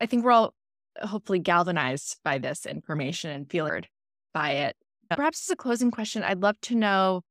I 0.00 0.06
think 0.06 0.24
we're 0.24 0.32
all 0.32 0.54
uh, 1.00 1.06
hopefully 1.06 1.38
galvanized 1.38 2.18
by 2.24 2.38
this 2.38 2.66
information 2.66 3.30
and 3.30 3.50
feeling 3.50 3.84
by 4.32 4.50
it. 4.52 4.76
Perhaps 5.10 5.46
as 5.46 5.52
a 5.52 5.56
closing 5.56 5.90
question, 5.90 6.22
I'd 6.22 6.40
love 6.40 6.60
to 6.62 6.74
know 6.74 7.22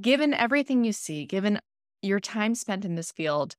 given 0.00 0.34
everything 0.34 0.84
you 0.84 0.92
see, 0.92 1.24
given 1.24 1.60
your 2.02 2.20
time 2.20 2.54
spent 2.54 2.84
in 2.84 2.94
this 2.94 3.12
field, 3.12 3.54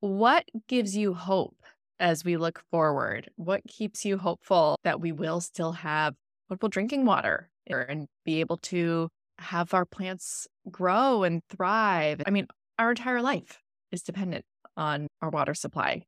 what 0.00 0.44
gives 0.68 0.96
you 0.96 1.14
hope 1.14 1.56
as 2.00 2.24
we 2.24 2.36
look 2.36 2.62
forward? 2.70 3.30
What 3.36 3.62
keeps 3.68 4.04
you 4.04 4.18
hopeful 4.18 4.76
that 4.84 5.00
we 5.00 5.12
will 5.12 5.40
still 5.40 5.72
have 5.72 6.14
potable 6.48 6.68
drinking 6.68 7.04
water 7.04 7.48
and 7.66 8.08
be 8.24 8.40
able 8.40 8.58
to 8.58 9.08
have 9.38 9.74
our 9.74 9.84
plants 9.84 10.46
grow 10.70 11.22
and 11.24 11.42
thrive. 11.48 12.22
I 12.26 12.30
mean, 12.30 12.46
our 12.78 12.90
entire 12.90 13.22
life 13.22 13.60
is 13.90 14.02
dependent 14.02 14.44
on 14.76 15.08
our 15.20 15.30
water 15.30 15.54
supply. 15.54 16.02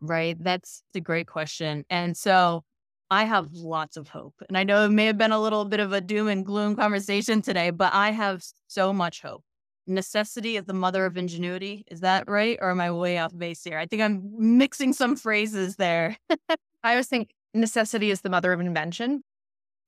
Right. 0.00 0.36
That's 0.38 0.82
a 0.94 1.00
great 1.00 1.26
question. 1.26 1.84
And 1.88 2.16
so 2.16 2.62
I 3.14 3.22
have 3.26 3.52
lots 3.52 3.96
of 3.96 4.08
hope. 4.08 4.34
And 4.48 4.58
I 4.58 4.64
know 4.64 4.84
it 4.84 4.88
may 4.88 5.06
have 5.06 5.16
been 5.16 5.30
a 5.30 5.40
little 5.40 5.64
bit 5.64 5.78
of 5.78 5.92
a 5.92 6.00
doom 6.00 6.26
and 6.26 6.44
gloom 6.44 6.74
conversation 6.74 7.42
today, 7.42 7.70
but 7.70 7.94
I 7.94 8.10
have 8.10 8.42
so 8.66 8.92
much 8.92 9.22
hope. 9.22 9.44
Necessity 9.86 10.56
is 10.56 10.64
the 10.64 10.74
mother 10.74 11.06
of 11.06 11.16
ingenuity. 11.16 11.84
Is 11.86 12.00
that 12.00 12.28
right? 12.28 12.58
Or 12.60 12.70
am 12.72 12.80
I 12.80 12.90
way 12.90 13.18
off 13.18 13.30
base 13.38 13.62
here? 13.62 13.78
I 13.78 13.86
think 13.86 14.02
I'm 14.02 14.58
mixing 14.58 14.92
some 14.92 15.14
phrases 15.14 15.76
there. 15.76 16.16
I 16.82 16.90
always 16.90 17.06
think 17.06 17.30
necessity 17.54 18.10
is 18.10 18.22
the 18.22 18.30
mother 18.30 18.52
of 18.52 18.58
invention. 18.58 19.22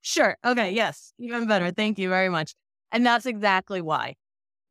Sure. 0.03 0.37
Okay. 0.47 0.71
Yes. 0.71 1.13
Even 1.19 1.49
better. 1.49 1.73
Thank 1.73 1.99
you 1.99 2.09
very 2.09 2.29
much. 2.29 2.55
And 2.93 3.05
that's 3.05 3.27
exactly 3.27 3.81
why 3.81 4.15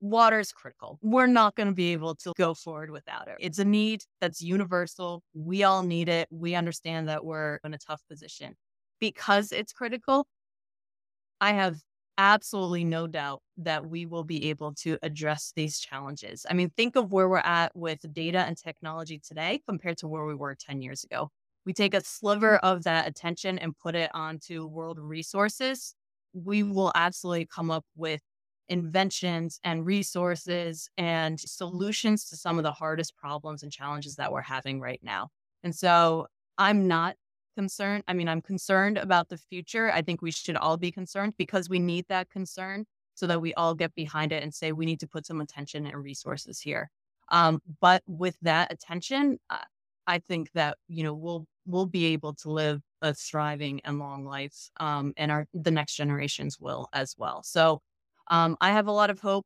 water 0.09 0.39
is 0.39 0.51
critical. 0.51 0.99
We're 1.01 1.27
not 1.27 1.55
going 1.55 1.67
to 1.67 1.73
be 1.73 1.93
able 1.93 2.15
to 2.15 2.33
go 2.37 2.53
forward 2.53 2.91
without 2.91 3.27
it. 3.27 3.35
It's 3.39 3.59
a 3.59 3.65
need 3.65 4.03
that's 4.21 4.41
universal. 4.41 5.23
We 5.33 5.63
all 5.63 5.83
need 5.83 6.09
it. 6.09 6.27
We 6.31 6.55
understand 6.55 7.09
that 7.09 7.25
we're 7.25 7.59
in 7.63 7.73
a 7.73 7.77
tough 7.77 8.01
position. 8.09 8.55
Because 8.99 9.51
it's 9.51 9.73
critical, 9.73 10.27
I 11.41 11.51
have 11.53 11.77
absolutely 12.17 12.85
no 12.85 13.07
doubt 13.07 13.41
that 13.57 13.85
we 13.89 14.05
will 14.05 14.23
be 14.23 14.49
able 14.49 14.73
to 14.73 14.97
address 15.03 15.51
these 15.55 15.79
challenges. 15.79 16.45
I 16.49 16.53
mean, 16.53 16.71
think 16.77 16.95
of 16.95 17.11
where 17.11 17.27
we're 17.27 17.39
at 17.39 17.75
with 17.75 17.99
data 18.13 18.39
and 18.39 18.57
technology 18.57 19.19
today 19.19 19.61
compared 19.67 19.97
to 19.97 20.07
where 20.07 20.25
we 20.25 20.33
were 20.33 20.55
10 20.55 20.81
years 20.81 21.03
ago. 21.03 21.29
We 21.65 21.73
take 21.73 21.93
a 21.93 22.01
sliver 22.01 22.57
of 22.57 22.83
that 22.83 23.07
attention 23.07 23.59
and 23.59 23.77
put 23.77 23.95
it 23.95 24.11
onto 24.13 24.65
world 24.65 24.97
resources 24.99 25.95
we 26.35 26.63
will 26.63 26.91
absolutely 26.95 27.45
come 27.45 27.71
up 27.71 27.85
with 27.95 28.21
inventions 28.69 29.59
and 29.63 29.85
resources 29.85 30.89
and 30.97 31.39
solutions 31.39 32.25
to 32.29 32.35
some 32.35 32.57
of 32.57 32.63
the 32.63 32.71
hardest 32.71 33.15
problems 33.15 33.63
and 33.63 33.71
challenges 33.71 34.15
that 34.15 34.31
we're 34.31 34.41
having 34.41 34.79
right 34.79 34.99
now. 35.03 35.29
And 35.63 35.75
so 35.75 36.27
I'm 36.57 36.87
not 36.87 37.15
concerned. 37.55 38.03
I 38.07 38.13
mean, 38.13 38.27
I'm 38.27 38.41
concerned 38.41 38.97
about 38.97 39.29
the 39.29 39.37
future. 39.37 39.91
I 39.91 40.01
think 40.01 40.21
we 40.21 40.31
should 40.31 40.57
all 40.57 40.77
be 40.77 40.91
concerned 40.91 41.33
because 41.37 41.69
we 41.69 41.79
need 41.79 42.05
that 42.09 42.29
concern 42.29 42.85
so 43.13 43.27
that 43.27 43.41
we 43.41 43.53
all 43.53 43.73
get 43.73 43.95
behind 43.95 44.31
it 44.31 44.43
and 44.43 44.53
say 44.53 44.71
we 44.71 44.85
need 44.85 44.99
to 44.99 45.07
put 45.07 45.25
some 45.25 45.41
attention 45.41 45.85
and 45.85 46.03
resources 46.03 46.59
here. 46.59 46.89
Um, 47.29 47.61
but 47.79 48.03
with 48.07 48.37
that 48.41 48.71
attention, 48.71 49.39
I 50.07 50.19
think 50.19 50.51
that 50.53 50.77
you 50.87 51.03
know 51.03 51.13
we'll 51.13 51.47
we'll 51.65 51.87
be 51.87 52.05
able 52.05 52.33
to 52.35 52.51
live 52.51 52.81
a 53.01 53.13
thriving 53.13 53.81
and 53.83 53.99
long 53.99 54.25
life, 54.25 54.69
um, 54.79 55.13
and 55.17 55.31
our 55.31 55.47
the 55.53 55.71
next 55.71 55.95
generations 55.95 56.59
will 56.59 56.87
as 56.93 57.15
well. 57.17 57.41
So 57.43 57.81
um, 58.27 58.57
I 58.61 58.71
have 58.71 58.87
a 58.87 58.91
lot 58.91 59.09
of 59.09 59.19
hope. 59.19 59.45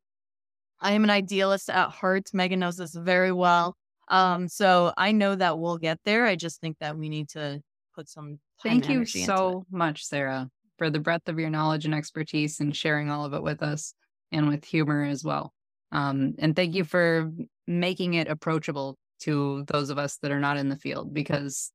I 0.79 0.93
am 0.93 1.03
an 1.03 1.09
idealist 1.09 1.69
at 1.69 1.89
heart. 1.89 2.29
Megan 2.33 2.59
knows 2.59 2.77
this 2.77 2.93
very 2.93 3.31
well. 3.31 3.75
Um, 4.07 4.47
so 4.47 4.93
I 4.97 5.11
know 5.11 5.35
that 5.35 5.59
we'll 5.59 5.77
get 5.77 5.99
there. 6.05 6.25
I 6.25 6.35
just 6.35 6.61
think 6.61 6.77
that 6.79 6.97
we 6.97 7.09
need 7.09 7.29
to 7.29 7.61
put 7.95 8.09
some 8.09 8.39
Thank 8.63 8.89
you 8.89 9.05
so 9.05 9.65
much, 9.71 10.05
Sarah, 10.05 10.49
for 10.77 10.89
the 10.89 10.99
breadth 10.99 11.29
of 11.29 11.39
your 11.39 11.49
knowledge 11.49 11.85
and 11.85 11.93
expertise 11.93 12.59
and 12.59 12.75
sharing 12.75 13.09
all 13.09 13.23
of 13.23 13.33
it 13.33 13.41
with 13.41 13.63
us 13.63 13.93
and 14.31 14.49
with 14.49 14.65
humor 14.65 15.05
as 15.05 15.23
well. 15.23 15.53
Um, 15.91 16.35
and 16.39 16.55
thank 16.55 16.75
you 16.75 16.83
for 16.83 17.31
making 17.67 18.15
it 18.15 18.27
approachable 18.27 18.97
to 19.21 19.63
those 19.67 19.89
of 19.89 19.97
us 19.97 20.17
that 20.17 20.31
are 20.31 20.39
not 20.39 20.57
in 20.57 20.69
the 20.69 20.75
field 20.75 21.13
because 21.13 21.71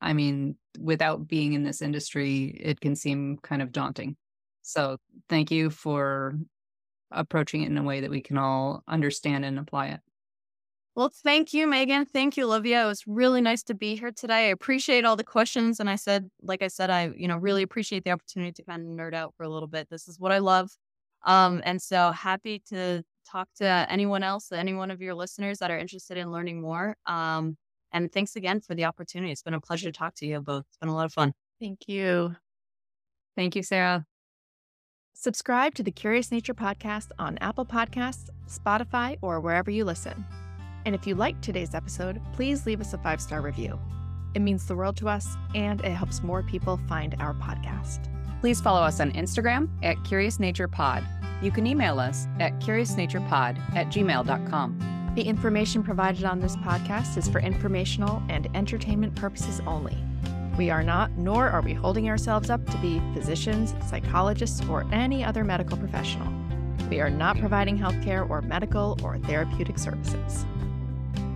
I 0.00 0.12
mean, 0.12 0.56
without 0.78 1.26
being 1.26 1.54
in 1.54 1.62
this 1.62 1.80
industry, 1.80 2.58
it 2.60 2.80
can 2.80 2.94
seem 2.94 3.38
kind 3.42 3.62
of 3.62 3.72
daunting. 3.72 4.16
So 4.64 4.96
thank 5.28 5.50
you 5.50 5.70
for 5.70 6.34
approaching 7.10 7.62
it 7.62 7.70
in 7.70 7.78
a 7.78 7.82
way 7.82 8.00
that 8.00 8.10
we 8.10 8.20
can 8.20 8.38
all 8.38 8.82
understand 8.88 9.44
and 9.44 9.58
apply 9.58 9.88
it. 9.88 10.00
Well, 10.96 11.10
thank 11.12 11.52
you, 11.52 11.66
Megan. 11.66 12.06
Thank 12.06 12.36
you, 12.36 12.44
Olivia. 12.44 12.84
It 12.84 12.86
was 12.86 13.02
really 13.06 13.40
nice 13.40 13.64
to 13.64 13.74
be 13.74 13.96
here 13.96 14.12
today. 14.12 14.46
I 14.46 14.50
appreciate 14.50 15.04
all 15.04 15.16
the 15.16 15.24
questions. 15.24 15.80
And 15.80 15.90
I 15.90 15.96
said, 15.96 16.30
like 16.40 16.62
I 16.62 16.68
said, 16.68 16.88
I, 16.88 17.10
you 17.16 17.26
know, 17.26 17.36
really 17.36 17.62
appreciate 17.62 18.04
the 18.04 18.12
opportunity 18.12 18.52
to 18.52 18.62
kind 18.62 18.82
of 18.82 18.88
nerd 18.88 19.12
out 19.12 19.34
for 19.36 19.42
a 19.42 19.48
little 19.48 19.66
bit. 19.66 19.90
This 19.90 20.06
is 20.06 20.20
what 20.20 20.30
I 20.30 20.38
love. 20.38 20.70
Um, 21.26 21.62
and 21.64 21.82
so 21.82 22.12
happy 22.12 22.62
to 22.68 23.02
talk 23.30 23.48
to 23.56 23.86
anyone 23.88 24.22
else, 24.22 24.52
any 24.52 24.72
one 24.72 24.90
of 24.90 25.00
your 25.00 25.14
listeners 25.14 25.58
that 25.58 25.70
are 25.70 25.78
interested 25.78 26.16
in 26.16 26.30
learning 26.30 26.60
more. 26.60 26.96
Um, 27.06 27.56
and 27.92 28.12
thanks 28.12 28.36
again 28.36 28.60
for 28.60 28.74
the 28.74 28.84
opportunity. 28.84 29.32
It's 29.32 29.42
been 29.42 29.54
a 29.54 29.60
pleasure 29.60 29.90
to 29.90 29.98
talk 29.98 30.14
to 30.16 30.26
you 30.26 30.40
both. 30.40 30.64
It's 30.68 30.78
been 30.78 30.90
a 30.90 30.94
lot 30.94 31.06
of 31.06 31.12
fun. 31.12 31.32
Thank 31.60 31.88
you. 31.88 32.36
Thank 33.36 33.56
you, 33.56 33.62
Sarah. 33.64 34.06
Subscribe 35.16 35.74
to 35.76 35.82
the 35.84 35.92
Curious 35.92 36.32
Nature 36.32 36.54
podcast 36.54 37.10
on 37.20 37.38
Apple 37.38 37.64
Podcasts, 37.64 38.30
Spotify, 38.48 39.16
or 39.22 39.40
wherever 39.40 39.70
you 39.70 39.84
listen. 39.84 40.24
And 40.84 40.94
if 40.94 41.06
you 41.06 41.14
liked 41.14 41.40
today's 41.40 41.72
episode, 41.72 42.20
please 42.32 42.66
leave 42.66 42.80
us 42.80 42.92
a 42.92 42.98
five 42.98 43.20
star 43.20 43.40
review. 43.40 43.78
It 44.34 44.42
means 44.42 44.66
the 44.66 44.74
world 44.74 44.96
to 44.98 45.08
us 45.08 45.36
and 45.54 45.80
it 45.82 45.92
helps 45.92 46.22
more 46.24 46.42
people 46.42 46.80
find 46.88 47.14
our 47.20 47.32
podcast. 47.32 48.10
Please 48.40 48.60
follow 48.60 48.82
us 48.82 48.98
on 48.98 49.12
Instagram 49.12 49.68
at 49.84 50.02
Curious 50.04 50.40
Nature 50.40 50.68
Pod. 50.68 51.06
You 51.40 51.52
can 51.52 51.66
email 51.66 52.00
us 52.00 52.26
at 52.40 52.58
curiousnaturepod 52.60 53.76
at 53.76 53.86
gmail.com. 53.86 55.12
The 55.14 55.22
information 55.22 55.84
provided 55.84 56.24
on 56.24 56.40
this 56.40 56.56
podcast 56.56 57.16
is 57.16 57.28
for 57.28 57.38
informational 57.38 58.20
and 58.28 58.48
entertainment 58.56 59.14
purposes 59.14 59.60
only. 59.64 59.96
We 60.56 60.70
are 60.70 60.84
not, 60.84 61.10
nor 61.18 61.48
are 61.48 61.62
we 61.62 61.74
holding 61.74 62.08
ourselves 62.08 62.48
up 62.48 62.64
to 62.66 62.78
be 62.78 63.02
physicians, 63.12 63.74
psychologists, 63.88 64.62
or 64.68 64.86
any 64.92 65.24
other 65.24 65.42
medical 65.42 65.76
professional. 65.76 66.32
We 66.88 67.00
are 67.00 67.10
not 67.10 67.38
providing 67.38 67.76
healthcare 67.76 68.28
or 68.28 68.40
medical 68.40 68.96
or 69.02 69.18
therapeutic 69.18 69.78
services. 69.78 70.46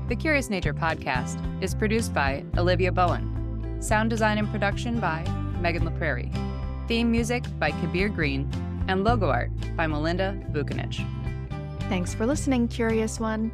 The 0.08 0.14
Curious 0.14 0.50
Nature 0.50 0.72
podcast 0.72 1.36
is 1.60 1.74
produced 1.74 2.14
by 2.14 2.44
Olivia 2.56 2.92
Bowen. 2.92 3.76
Sound 3.80 4.08
design 4.08 4.38
and 4.38 4.48
production 4.50 5.00
by 5.00 5.24
Megan 5.60 5.84
LaPrairie. 5.84 6.32
Theme 6.86 7.10
music 7.10 7.44
by 7.58 7.72
Kabir 7.72 8.08
Green. 8.08 8.48
And 8.86 9.04
logo 9.04 9.28
art 9.28 9.50
by 9.76 9.86
Melinda 9.86 10.40
Vukanich. 10.52 11.04
Thanks 11.88 12.14
for 12.14 12.24
listening, 12.24 12.68
Curious 12.68 13.18
One. 13.18 13.50